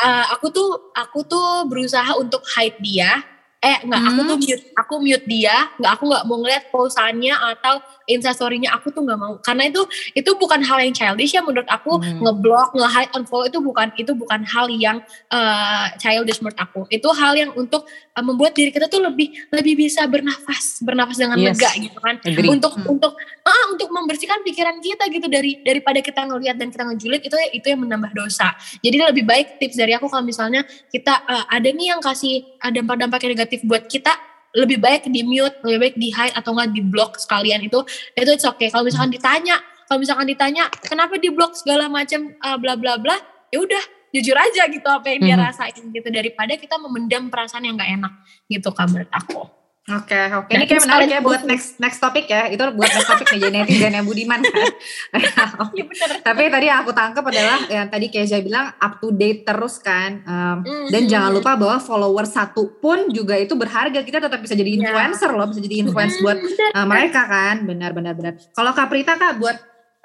uh, 0.00 0.24
aku 0.34 0.46
tuh 0.50 0.68
aku 0.96 1.18
tuh 1.28 1.68
berusaha 1.68 2.16
untuk 2.16 2.42
hide 2.56 2.80
dia 2.80 3.20
eh 3.60 3.76
nggak 3.84 4.00
hmm. 4.00 4.08
aku 4.08 4.20
tuh 4.24 4.38
mute 4.40 4.64
aku 4.72 4.94
mute 5.04 5.26
dia 5.28 5.68
nggak 5.76 5.92
aku 6.00 6.04
nggak 6.08 6.24
mau 6.24 6.40
ngeliat 6.40 6.64
posannya 6.72 7.36
atau 7.36 7.76
instastorynya 8.08 8.72
aku 8.72 8.88
tuh 8.88 9.04
nggak 9.04 9.20
mau 9.20 9.36
karena 9.44 9.68
itu 9.68 9.84
itu 10.16 10.30
bukan 10.40 10.64
hal 10.64 10.80
yang 10.80 10.96
childish 10.96 11.36
ya 11.36 11.44
menurut 11.44 11.68
aku 11.68 12.00
hmm. 12.00 12.24
ngeblok 12.24 12.72
nge-hide 12.72 13.12
unfollow 13.12 13.44
itu 13.44 13.60
bukan 13.60 13.92
itu 14.00 14.16
bukan 14.16 14.48
hal 14.48 14.64
yang 14.72 15.04
uh, 15.28 15.92
childish 16.00 16.40
menurut 16.40 16.56
aku 16.56 16.88
itu 16.88 17.04
hal 17.12 17.36
yang 17.36 17.52
untuk 17.52 17.84
membuat 18.24 18.56
diri 18.56 18.72
kita 18.72 18.88
tuh 18.88 19.04
lebih 19.04 19.28
lebih 19.52 19.74
bisa 19.76 20.08
bernafas 20.08 20.80
bernafas 20.80 21.20
dengan 21.20 21.36
yes. 21.36 21.60
lega 21.60 21.70
gitu 21.76 21.98
kan 22.00 22.16
Agree. 22.24 22.48
untuk 22.48 22.72
hmm. 22.72 22.88
untuk 22.88 23.12
uh, 23.20 23.64
untuk 23.76 23.88
membersihkan 23.92 24.40
pikiran 24.40 24.80
kita 24.80 25.04
gitu 25.12 25.26
dari 25.28 25.60
daripada 25.60 26.00
kita 26.00 26.24
ngelihat 26.24 26.56
dan 26.56 26.72
kita 26.72 26.88
ngejulit 26.88 27.20
itu 27.26 27.36
itu 27.52 27.66
yang 27.68 27.84
menambah 27.84 28.16
dosa 28.16 28.56
jadi 28.80 29.12
lebih 29.12 29.28
baik 29.28 29.60
tips 29.60 29.76
dari 29.76 29.92
aku 29.92 30.08
kalau 30.08 30.24
misalnya 30.24 30.64
kita 30.88 31.12
uh, 31.28 31.44
ada 31.52 31.68
nih 31.68 31.92
yang 31.92 32.00
kasih 32.00 32.46
dampak-dampak 32.64 33.20
negatif 33.20 33.50
negatif 33.50 33.66
buat 33.66 33.84
kita 33.90 34.12
lebih 34.50 34.82
baik 34.82 35.06
di 35.10 35.22
mute, 35.22 35.54
lebih 35.62 35.78
baik 35.78 35.96
di 35.98 36.08
hide 36.10 36.34
atau 36.34 36.54
enggak 36.54 36.70
di 36.74 36.82
block 36.82 37.18
sekalian 37.18 37.62
itu 37.62 37.82
itu 38.18 38.30
oke. 38.46 38.58
Okay. 38.58 38.68
Kalau 38.70 38.82
misalkan 38.82 39.14
ditanya, 39.14 39.62
kalau 39.86 39.98
misalkan 40.02 40.26
ditanya 40.26 40.66
kenapa 40.82 41.18
di 41.22 41.30
block 41.30 41.54
segala 41.54 41.86
macam 41.86 42.34
uh, 42.42 42.58
bla 42.58 42.74
bla 42.74 42.98
bla, 42.98 43.14
ya 43.54 43.62
udah 43.62 43.84
jujur 44.10 44.36
aja 44.36 44.66
gitu 44.66 44.88
apa 44.90 45.06
yang 45.14 45.20
dia 45.22 45.34
mm 45.34 45.40
-hmm. 45.40 45.48
rasain 45.50 45.84
gitu 45.90 46.08
daripada 46.10 46.52
kita 46.58 46.76
memendam 46.78 47.30
perasaan 47.30 47.66
yang 47.66 47.78
nggak 47.78 47.92
enak 47.98 48.12
gitu 48.50 48.70
kan 48.74 48.86
menurut 48.90 49.10
aku. 49.14 49.60
Oke, 49.90 50.14
okay, 50.14 50.30
oke. 50.30 50.46
Okay. 50.46 50.54
Ini 50.54 50.64
kayak 50.70 50.82
menarik 50.86 51.08
ya 51.08 51.20
buat 51.24 51.42
next 51.48 51.82
next 51.82 51.98
topik 51.98 52.30
ya. 52.30 52.46
Itu 52.46 52.62
buat 52.76 52.86
next 52.86 53.10
topik 53.10 53.26
nih 53.32 53.40
jadi 53.42 53.56
netizen 53.64 53.96
yang 53.96 54.06
budiman 54.06 54.38
kan. 54.38 54.70
okay. 55.66 55.82
ya, 55.82 56.20
Tapi 56.22 56.42
tadi 56.46 56.66
yang 56.70 56.84
aku 56.86 56.92
tangkap 56.94 57.24
adalah 57.26 57.58
yang 57.66 57.88
tadi 57.90 58.06
Keja 58.06 58.38
bilang 58.38 58.70
up 58.76 59.02
to 59.02 59.10
date 59.10 59.42
terus 59.42 59.82
kan. 59.82 60.22
Um, 60.22 60.56
mm-hmm. 60.62 60.86
Dan 60.94 61.02
jangan 61.10 61.30
lupa 61.32 61.56
bahwa 61.58 61.82
follower 61.82 62.22
satu 62.28 62.78
pun 62.78 63.10
juga 63.10 63.34
itu 63.34 63.56
berharga. 63.58 64.04
Kita 64.04 64.22
tetap 64.22 64.38
bisa 64.38 64.54
jadi 64.54 64.68
iya. 64.68 64.78
influencer 64.78 65.30
yeah. 65.32 65.38
loh, 65.42 65.46
bisa 65.50 65.60
jadi 65.64 65.76
influence 65.82 66.14
mm-hmm. 66.20 66.28
buat 66.28 66.38
uh, 66.76 66.86
mereka 66.86 67.22
kan. 67.26 67.56
Benar, 67.66 67.90
benar, 67.96 68.12
benar. 68.14 68.32
Kalau 68.52 68.70
Kaprita 68.76 69.16
kak, 69.16 69.42
buat 69.42 69.56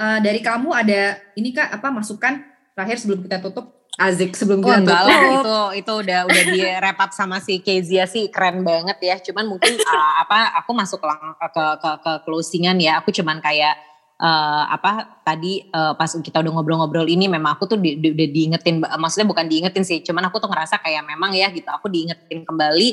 uh, 0.02 0.18
dari 0.24 0.40
kamu 0.42 0.72
ada 0.72 1.20
ini 1.38 1.52
kak 1.52 1.78
apa 1.78 1.92
masukan 1.92 2.42
terakhir 2.74 2.98
sebelum 3.04 3.22
kita 3.28 3.44
tutup? 3.44 3.75
Azik 3.96 4.36
sebelum 4.36 4.60
oh, 4.60 4.76
enggak 4.76 5.08
lah 5.08 5.22
itu 5.40 5.56
itu 5.80 5.92
udah 6.04 6.28
udah 6.28 6.44
di 6.52 6.60
wrap 6.68 7.00
up 7.00 7.12
sama 7.16 7.40
si 7.40 7.64
Kezia 7.64 8.04
sih 8.04 8.28
keren 8.28 8.60
banget 8.68 9.00
ya. 9.00 9.16
Cuman 9.24 9.48
mungkin 9.48 9.72
uh, 9.72 10.14
apa 10.28 10.52
aku 10.60 10.76
masuk 10.76 11.00
ke 11.00 11.08
ke 11.56 11.66
ke, 11.80 11.90
ke 12.04 12.12
closingan 12.28 12.76
ya. 12.76 13.00
Aku 13.00 13.16
cuman 13.16 13.40
kayak 13.40 13.80
uh, 14.20 14.68
apa 14.68 15.24
tadi 15.24 15.72
uh, 15.72 15.96
pas 15.96 16.12
kita 16.12 16.44
udah 16.44 16.52
ngobrol-ngobrol 16.60 17.08
ini 17.08 17.32
memang 17.32 17.56
aku 17.56 17.72
tuh 17.72 17.80
di, 17.80 17.96
di, 17.96 18.12
udah 18.12 18.28
diingetin 18.36 18.84
maksudnya 18.84 19.32
bukan 19.32 19.48
diingetin 19.48 19.88
sih. 19.88 20.04
Cuman 20.04 20.28
aku 20.28 20.44
tuh 20.44 20.52
ngerasa 20.52 20.84
kayak 20.84 21.08
memang 21.08 21.32
ya 21.32 21.48
gitu 21.56 21.72
aku 21.72 21.88
diingetin 21.88 22.44
kembali 22.44 22.90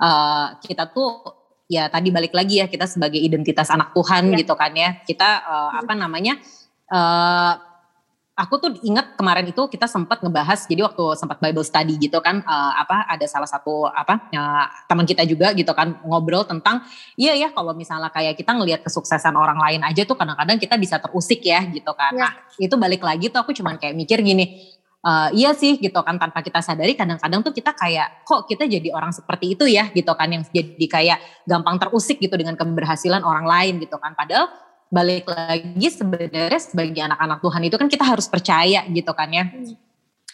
uh, 0.00 0.56
kita 0.64 0.88
tuh 0.88 1.28
ya 1.68 1.92
tadi 1.92 2.08
balik 2.08 2.32
lagi 2.32 2.64
ya 2.64 2.72
kita 2.72 2.88
sebagai 2.88 3.20
identitas 3.20 3.68
anak 3.68 3.92
Tuhan 3.92 4.32
ya. 4.32 4.40
gitu 4.40 4.56
kan 4.56 4.72
ya. 4.72 4.96
Kita 5.04 5.44
uh, 5.44 5.70
apa 5.76 5.92
namanya 5.92 6.40
uh, 6.88 7.67
aku 8.38 8.54
tuh 8.62 8.70
ingat 8.86 9.18
kemarin 9.18 9.50
itu 9.50 9.66
kita 9.66 9.90
sempat 9.90 10.22
ngebahas 10.22 10.62
jadi 10.70 10.86
waktu 10.86 11.18
sempat 11.18 11.42
Bible 11.42 11.66
study 11.66 11.98
gitu 11.98 12.22
kan 12.22 12.46
uh, 12.46 12.72
apa 12.78 13.10
ada 13.10 13.26
salah 13.26 13.50
satu 13.50 13.90
apa 13.90 14.30
uh, 14.30 14.66
teman 14.86 15.02
kita 15.02 15.26
juga 15.26 15.50
gitu 15.58 15.74
kan 15.74 15.98
ngobrol 16.06 16.46
tentang 16.46 16.86
iya 17.18 17.34
ya 17.34 17.50
kalau 17.50 17.74
misalnya 17.74 18.14
kayak 18.14 18.38
kita 18.38 18.54
ngelihat 18.54 18.86
kesuksesan 18.86 19.34
orang 19.34 19.58
lain 19.58 19.82
aja 19.82 20.06
tuh 20.06 20.14
kadang-kadang 20.14 20.62
kita 20.62 20.78
bisa 20.78 21.02
terusik 21.02 21.42
ya 21.42 21.66
gitu 21.66 21.90
kan. 21.98 22.14
Ya. 22.14 22.30
Nah, 22.30 22.32
itu 22.62 22.74
balik 22.78 23.02
lagi 23.02 23.26
tuh 23.28 23.42
aku 23.42 23.50
cuman 23.50 23.80
kayak 23.80 23.98
mikir 23.98 24.22
gini, 24.22 24.78
uh, 25.02 25.28
iya 25.34 25.54
sih 25.54 25.78
gitu 25.78 25.98
kan 26.02 26.18
tanpa 26.18 26.42
kita 26.42 26.62
sadari 26.62 26.94
kadang-kadang 26.98 27.40
tuh 27.42 27.54
kita 27.54 27.74
kayak 27.74 28.22
kok 28.26 28.46
kita 28.46 28.66
jadi 28.66 28.88
orang 28.94 29.14
seperti 29.14 29.54
itu 29.58 29.64
ya 29.68 29.90
gitu 29.92 30.10
kan 30.14 30.28
yang 30.30 30.42
jadi 30.46 30.86
kayak 30.86 31.18
gampang 31.46 31.78
terusik 31.78 32.18
gitu 32.18 32.34
dengan 32.34 32.54
keberhasilan 32.58 33.22
orang 33.22 33.46
lain 33.46 33.74
gitu 33.82 33.96
kan 33.98 34.14
padahal 34.14 34.50
balik 34.88 35.28
lagi 35.28 35.86
sebenarnya 35.92 36.60
sebagai 36.60 37.00
anak-anak 37.04 37.38
Tuhan 37.44 37.62
itu 37.68 37.76
kan 37.76 37.88
kita 37.88 38.04
harus 38.08 38.26
percaya 38.26 38.84
gitu 38.88 39.12
kan 39.12 39.28
ya. 39.28 39.44
Hmm. 39.44 39.76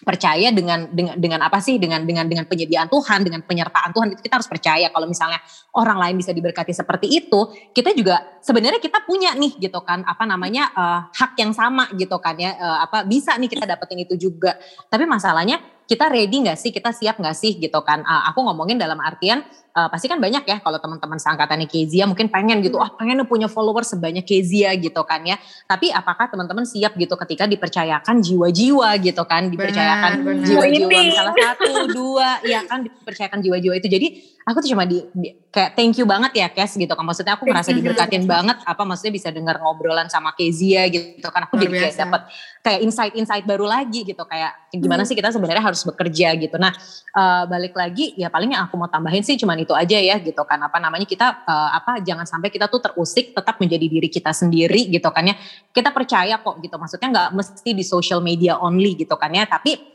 Percaya 0.04 0.50
dengan 0.50 0.90
dengan 0.90 1.16
dengan 1.16 1.40
apa 1.46 1.62
sih 1.62 1.80
dengan 1.80 2.04
dengan 2.04 2.28
dengan 2.28 2.44
penyediaan 2.44 2.90
Tuhan, 2.92 3.24
dengan 3.24 3.40
penyertaan 3.46 3.94
Tuhan 3.94 4.12
itu 4.12 4.20
kita 4.26 4.36
harus 4.36 4.50
percaya 4.50 4.90
kalau 4.90 5.06
misalnya 5.08 5.40
orang 5.72 5.96
lain 5.96 6.14
bisa 6.20 6.34
diberkati 6.34 6.76
seperti 6.76 7.08
itu, 7.08 7.40
kita 7.72 7.94
juga 7.96 8.20
sebenarnya 8.42 8.82
kita 8.84 9.06
punya 9.06 9.32
nih 9.32 9.56
gitu 9.56 9.80
kan 9.80 10.04
apa 10.04 10.28
namanya 10.28 10.68
uh, 10.76 11.00
hak 11.08 11.38
yang 11.40 11.56
sama 11.56 11.88
gitu 11.96 12.20
kan 12.20 12.36
ya 12.36 12.52
uh, 12.52 12.84
apa 12.84 13.08
bisa 13.08 13.38
nih 13.38 13.48
kita 13.48 13.64
dapetin 13.64 14.04
itu 14.04 14.18
juga. 14.28 14.58
Tapi 14.92 15.08
masalahnya 15.08 15.62
kita 15.84 16.08
ready 16.08 16.44
nggak 16.44 16.56
sih, 16.56 16.72
kita 16.72 16.90
siap 16.90 17.20
nggak 17.20 17.36
sih 17.36 17.56
gitu 17.60 17.80
kan. 17.84 18.00
Uh, 18.02 18.22
aku 18.32 18.40
ngomongin 18.40 18.80
dalam 18.80 18.96
artian 19.04 19.44
uh, 19.76 19.88
pasti 19.92 20.08
kan 20.08 20.16
banyak 20.16 20.44
ya 20.48 20.58
kalau 20.64 20.80
teman-teman 20.80 21.20
seangkatannya 21.20 21.68
Kezia 21.68 22.08
mungkin 22.08 22.32
pengen 22.32 22.64
gitu, 22.64 22.80
ah 22.80 22.88
oh, 22.88 22.90
pengen 22.96 23.20
punya 23.28 23.46
follower 23.46 23.84
sebanyak 23.84 24.24
Kezia 24.24 24.72
gitu 24.80 25.00
kan 25.04 25.20
ya. 25.24 25.36
Tapi 25.68 25.92
apakah 25.92 26.32
teman-teman 26.32 26.64
siap 26.64 26.96
gitu 26.96 27.14
ketika 27.20 27.44
dipercayakan 27.44 28.24
jiwa-jiwa 28.24 28.88
gitu 29.00 29.22
kan, 29.28 29.52
dipercayakan 29.52 30.24
jiwa-jiwa 30.44 31.00
salah 31.12 31.34
satu, 31.36 31.72
dua, 31.92 32.40
ya 32.44 32.64
kan 32.64 32.84
dipercayakan 32.88 33.38
jiwa-jiwa 33.44 33.74
itu. 33.76 33.88
Jadi 33.88 34.06
aku 34.44 34.60
tuh 34.60 34.70
cuma 34.76 34.84
di, 34.84 35.00
di 35.16 35.32
kayak 35.48 35.72
thank 35.72 35.96
you 35.96 36.04
banget 36.04 36.32
ya 36.36 36.48
Kes 36.52 36.76
gitu 36.76 36.92
kan. 36.92 37.04
Maksudnya 37.04 37.34
aku 37.40 37.48
merasa 37.48 37.72
diberkatin 37.72 38.28
banget 38.28 38.60
apa 38.60 38.82
maksudnya 38.84 39.14
bisa 39.16 39.28
dengar 39.32 39.56
ngobrolan 39.56 40.12
sama 40.12 40.36
Kezia 40.36 40.84
gitu 40.92 41.24
kan. 41.32 41.48
Aku 41.48 41.56
jadi 41.56 41.88
kayak 41.88 41.96
dapat 41.96 42.22
kayak 42.60 42.80
insight-insight 42.84 43.44
baru 43.48 43.64
lagi 43.64 44.04
gitu 44.04 44.20
kayak 44.28 44.72
gimana 44.76 45.04
hmm. 45.04 45.08
sih 45.08 45.16
kita 45.16 45.32
sebenarnya 45.32 45.64
harus 45.64 45.80
bekerja 45.88 46.36
gitu. 46.36 46.56
Nah, 46.60 46.76
uh, 47.16 47.44
balik 47.48 47.72
lagi 47.72 48.12
ya 48.20 48.28
paling 48.28 48.52
yang 48.52 48.68
aku 48.68 48.76
mau 48.76 48.92
tambahin 48.92 49.24
sih 49.24 49.40
cuman 49.40 49.56
itu 49.64 49.72
aja 49.72 49.96
ya 49.96 50.20
gitu 50.20 50.44
kan 50.44 50.60
apa 50.60 50.76
namanya 50.76 51.08
kita 51.08 51.46
uh, 51.48 51.70
apa 51.72 52.04
jangan 52.04 52.28
sampai 52.28 52.52
kita 52.52 52.68
tuh 52.68 52.84
terusik 52.84 53.32
tetap 53.32 53.56
menjadi 53.56 53.86
diri 53.88 54.08
kita 54.12 54.34
sendiri 54.36 54.92
gitu 54.92 55.08
kan 55.08 55.24
ya 55.24 55.34
kita 55.72 55.94
percaya 55.94 56.36
kok 56.42 56.60
gitu 56.60 56.76
maksudnya 56.76 57.08
nggak 57.08 57.28
mesti 57.32 57.70
di 57.72 57.84
social 57.86 58.20
media 58.20 58.60
only 58.60 58.98
gitu 58.98 59.16
kan 59.16 59.32
ya 59.32 59.48
tapi 59.48 59.93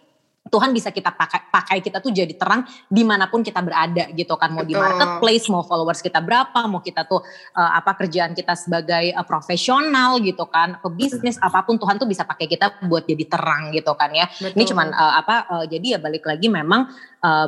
Tuhan 0.50 0.74
bisa 0.74 0.90
kita 0.90 1.14
pakai 1.14 1.48
pakai 1.48 1.78
kita 1.80 2.02
tuh 2.02 2.12
jadi 2.12 2.34
terang 2.34 2.66
di 2.90 3.06
mana 3.06 3.30
pun 3.30 3.46
kita 3.46 3.62
berada 3.62 4.10
gitu 4.12 4.34
kan 4.36 4.52
mau 4.52 4.66
Betul. 4.66 4.74
di 4.74 4.82
marketplace 4.82 5.46
mau 5.48 5.64
followers 5.64 6.02
kita 6.02 6.20
berapa 6.20 6.60
mau 6.66 6.82
kita 6.82 7.06
tuh 7.06 7.22
uh, 7.56 7.72
apa 7.78 7.96
kerjaan 7.96 8.34
kita 8.34 8.58
sebagai 8.58 9.14
uh, 9.14 9.24
profesional 9.24 10.18
gitu 10.20 10.50
kan 10.50 10.82
pebisnis 10.82 11.38
apa 11.40 11.64
pun 11.64 11.78
Tuhan 11.78 12.02
tuh 12.02 12.10
bisa 12.10 12.26
pakai 12.26 12.50
kita 12.50 12.84
buat 12.90 13.06
jadi 13.06 13.26
terang 13.30 13.72
gitu 13.72 13.94
kan 13.96 14.10
ya 14.12 14.26
Betul. 14.28 14.58
ini 14.58 14.64
cuman 14.66 14.88
uh, 14.92 15.14
apa 15.22 15.36
uh, 15.48 15.66
jadi 15.70 15.96
ya 15.96 16.00
balik 16.02 16.26
lagi 16.26 16.50
memang 16.50 16.90
uh, 17.24 17.48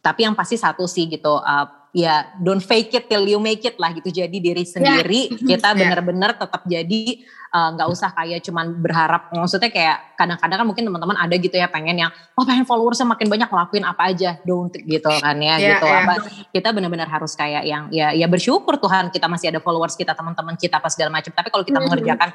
tapi 0.00 0.22
yang 0.22 0.38
pasti 0.38 0.54
satu 0.54 0.86
sih 0.86 1.10
gitu 1.10 1.34
uh, 1.42 1.66
ya 1.96 2.28
don't 2.36 2.60
fake 2.60 2.92
it 2.92 3.08
till 3.08 3.24
you 3.24 3.40
make 3.40 3.64
it 3.64 3.80
lah 3.80 3.88
gitu 3.96 4.12
jadi 4.12 4.36
diri 4.36 4.68
ya. 4.68 4.70
sendiri 4.76 5.32
yeah. 5.32 5.48
kita 5.56 5.72
benar-benar 5.72 6.36
tetap 6.36 6.68
jadi 6.68 7.24
nggak 7.56 7.88
uh, 7.88 7.94
usah 7.94 8.12
kayak 8.12 8.44
cuman 8.44 8.84
berharap 8.84 9.32
maksudnya 9.32 9.72
kayak 9.72 10.12
kadang-kadang 10.12 10.60
kan 10.60 10.66
mungkin 10.68 10.84
teman-teman 10.92 11.16
ada 11.16 11.32
gitu 11.40 11.56
ya 11.56 11.72
pengen 11.72 11.96
yang 12.04 12.12
oh 12.36 12.44
pengen 12.44 12.68
followersnya 12.68 13.08
makin 13.08 13.32
banyak 13.32 13.48
ngelakuin 13.48 13.84
apa 13.88 14.12
aja 14.12 14.36
don't 14.44 14.76
gitu 14.76 15.08
kan 15.08 15.36
ya 15.40 15.56
yeah, 15.56 15.80
gitu 15.80 15.86
yeah. 15.88 16.04
apa 16.04 16.14
kita 16.52 16.68
benar-benar 16.76 17.08
harus 17.08 17.32
kayak 17.32 17.64
yang 17.64 17.88
ya 17.88 18.12
ya 18.12 18.28
bersyukur 18.28 18.76
Tuhan 18.76 19.08
kita 19.08 19.24
masih 19.24 19.56
ada 19.56 19.60
followers 19.64 19.96
kita 19.96 20.12
teman-teman 20.12 20.52
kita 20.60 20.84
apa 20.84 20.92
segala 20.92 21.16
macam 21.16 21.32
tapi 21.32 21.48
kalau 21.48 21.64
kita 21.64 21.80
mm-hmm. 21.80 21.86
mengerjakan 21.88 22.28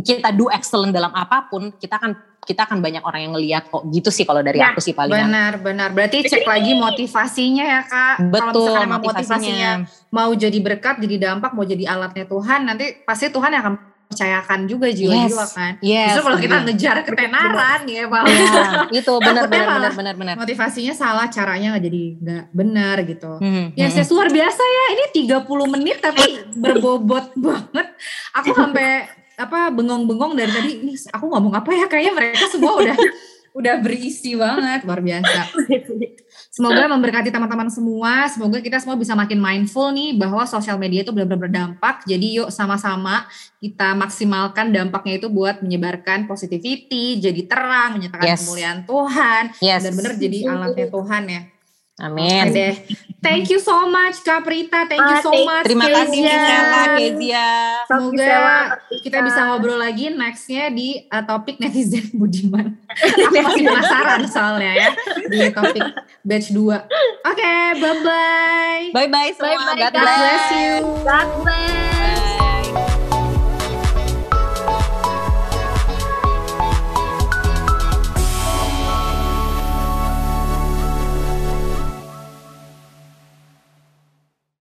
kita 0.00 0.32
do 0.32 0.48
excellent 0.48 0.96
dalam 0.96 1.12
apa 1.12 1.52
pun 1.52 1.68
kita 1.76 2.00
akan 2.00 2.16
kita 2.42 2.66
akan 2.66 2.82
banyak 2.82 3.04
orang 3.06 3.20
yang 3.22 3.32
ngelihat 3.38 3.70
kok 3.70 3.86
gitu 3.92 4.10
sih 4.10 4.26
kalau 4.26 4.42
dari 4.42 4.58
ya, 4.58 4.74
aku 4.74 4.82
sih 4.82 4.96
paling 4.96 5.14
benar 5.14 5.62
benar 5.62 5.94
berarti 5.94 6.26
cek 6.26 6.42
lagi 6.42 6.74
motivasinya 6.88 7.64
ya 7.64 7.80
kak 7.86 8.16
betul 8.34 8.40
kalau 8.40 8.52
misalkan 8.66 8.90
motivasinya. 9.02 9.70
motivasinya. 9.82 10.14
Mau 10.14 10.30
jadi 10.32 10.58
berkat 10.62 10.96
jadi 11.02 11.16
dampak 11.18 11.50
mau 11.52 11.66
jadi 11.66 11.84
alatnya 11.90 12.24
Tuhan 12.30 12.60
nanti 12.64 13.02
pasti 13.02 13.28
Tuhan 13.28 13.50
yang 13.50 13.62
akan 13.66 13.74
percayakan 14.12 14.68
juga 14.68 14.92
jiwa-jiwa 14.92 15.44
yes. 15.48 15.56
kan? 15.56 15.72
Yes. 15.80 16.06
justru 16.12 16.22
kalau 16.28 16.38
kita 16.38 16.56
ngejar 16.68 16.96
ketenaran 17.00 17.80
ya 17.88 18.04
malah 18.04 18.28
ya, 18.28 18.92
itu. 18.92 19.12
Benar 19.16 19.48
benar 19.48 19.66
benar 19.80 19.92
benar 19.96 20.14
benar. 20.20 20.34
motivasinya 20.36 20.92
salah 20.92 21.32
caranya 21.32 21.72
nggak 21.72 21.84
jadi 21.88 22.04
nggak 22.20 22.44
benar 22.52 22.96
gitu. 23.08 23.32
Hmm, 23.40 23.72
ya 23.72 23.88
hmm. 23.88 23.94
saya 23.96 24.04
luar 24.12 24.28
biasa 24.28 24.62
ya. 24.62 24.84
Ini 24.92 25.04
30 25.32 25.74
menit 25.80 25.98
tapi 26.04 26.24
berbobot 26.60 27.32
banget. 27.48 27.86
Aku 28.36 28.52
sampai 28.52 29.08
apa 29.40 29.72
bengong-bengong 29.72 30.36
dari 30.36 30.52
tadi 30.52 30.72
ini 30.84 30.92
aku 31.08 31.24
ngomong 31.32 31.56
apa 31.56 31.72
ya? 31.72 31.88
Kayaknya 31.88 32.12
mereka 32.12 32.44
semua 32.52 32.76
udah 32.76 32.96
udah 33.58 33.74
berisi 33.80 34.36
banget. 34.36 34.84
Luar 34.84 35.00
biasa. 35.00 35.40
Semoga 36.52 36.84
memberkati 36.84 37.32
teman-teman 37.32 37.72
semua. 37.72 38.28
Semoga 38.28 38.60
kita 38.60 38.76
semua 38.76 38.92
bisa 39.00 39.16
makin 39.16 39.40
mindful 39.40 39.88
nih 39.88 40.20
bahwa 40.20 40.44
sosial 40.44 40.76
media 40.76 41.00
itu 41.00 41.08
benar-benar 41.08 41.48
berdampak. 41.48 42.04
Jadi 42.04 42.44
yuk 42.44 42.52
sama-sama 42.52 43.24
kita 43.56 43.96
maksimalkan 43.96 44.68
dampaknya 44.68 45.16
itu 45.16 45.32
buat 45.32 45.64
menyebarkan 45.64 46.28
positivity, 46.28 47.16
jadi 47.24 47.48
terang, 47.48 47.96
menyatakan 47.96 48.36
yes. 48.36 48.44
kemuliaan 48.44 48.84
Tuhan, 48.84 49.42
yes. 49.64 49.80
benar-benar 49.80 50.12
jadi 50.20 50.38
alatnya 50.52 50.86
Tuhan 50.92 51.22
ya. 51.24 51.42
Amin. 52.00 52.56
deh. 52.56 52.72
Thank 53.20 53.52
you 53.52 53.60
so 53.60 53.84
much 53.86 54.24
Kak 54.24 54.42
Prita. 54.42 54.88
Thank 54.88 55.04
you 55.04 55.18
so 55.20 55.30
much 55.44 55.68
Terima 55.68 55.86
kasih 55.86 56.20
Kezia. 56.24 56.58
Kezia. 56.96 57.48
Semoga 57.84 58.36
kita 59.04 59.18
bisa 59.20 59.40
ngobrol 59.46 59.78
lagi 59.78 60.08
nextnya 60.10 60.72
di 60.72 61.04
uh, 61.12 61.22
topik 61.22 61.60
netizen 61.60 62.08
Budiman. 62.18 62.80
Aku 62.88 63.30
masih 63.30 63.62
penasaran 63.68 64.24
soalnya 64.26 64.72
ya 64.72 64.88
di 65.28 65.38
topik 65.52 65.84
batch 66.24 66.50
2. 66.50 66.58
Oke, 66.58 66.80
okay, 67.28 67.62
bye-bye. 67.78 68.82
Bye-bye 68.96 69.30
semua. 69.36 69.54
Bye 69.54 69.76
-bye, 69.76 69.80
God 69.86 69.94
bless 70.00 70.46
you. 70.50 70.72
God 71.04 71.28
bless. 71.44 72.31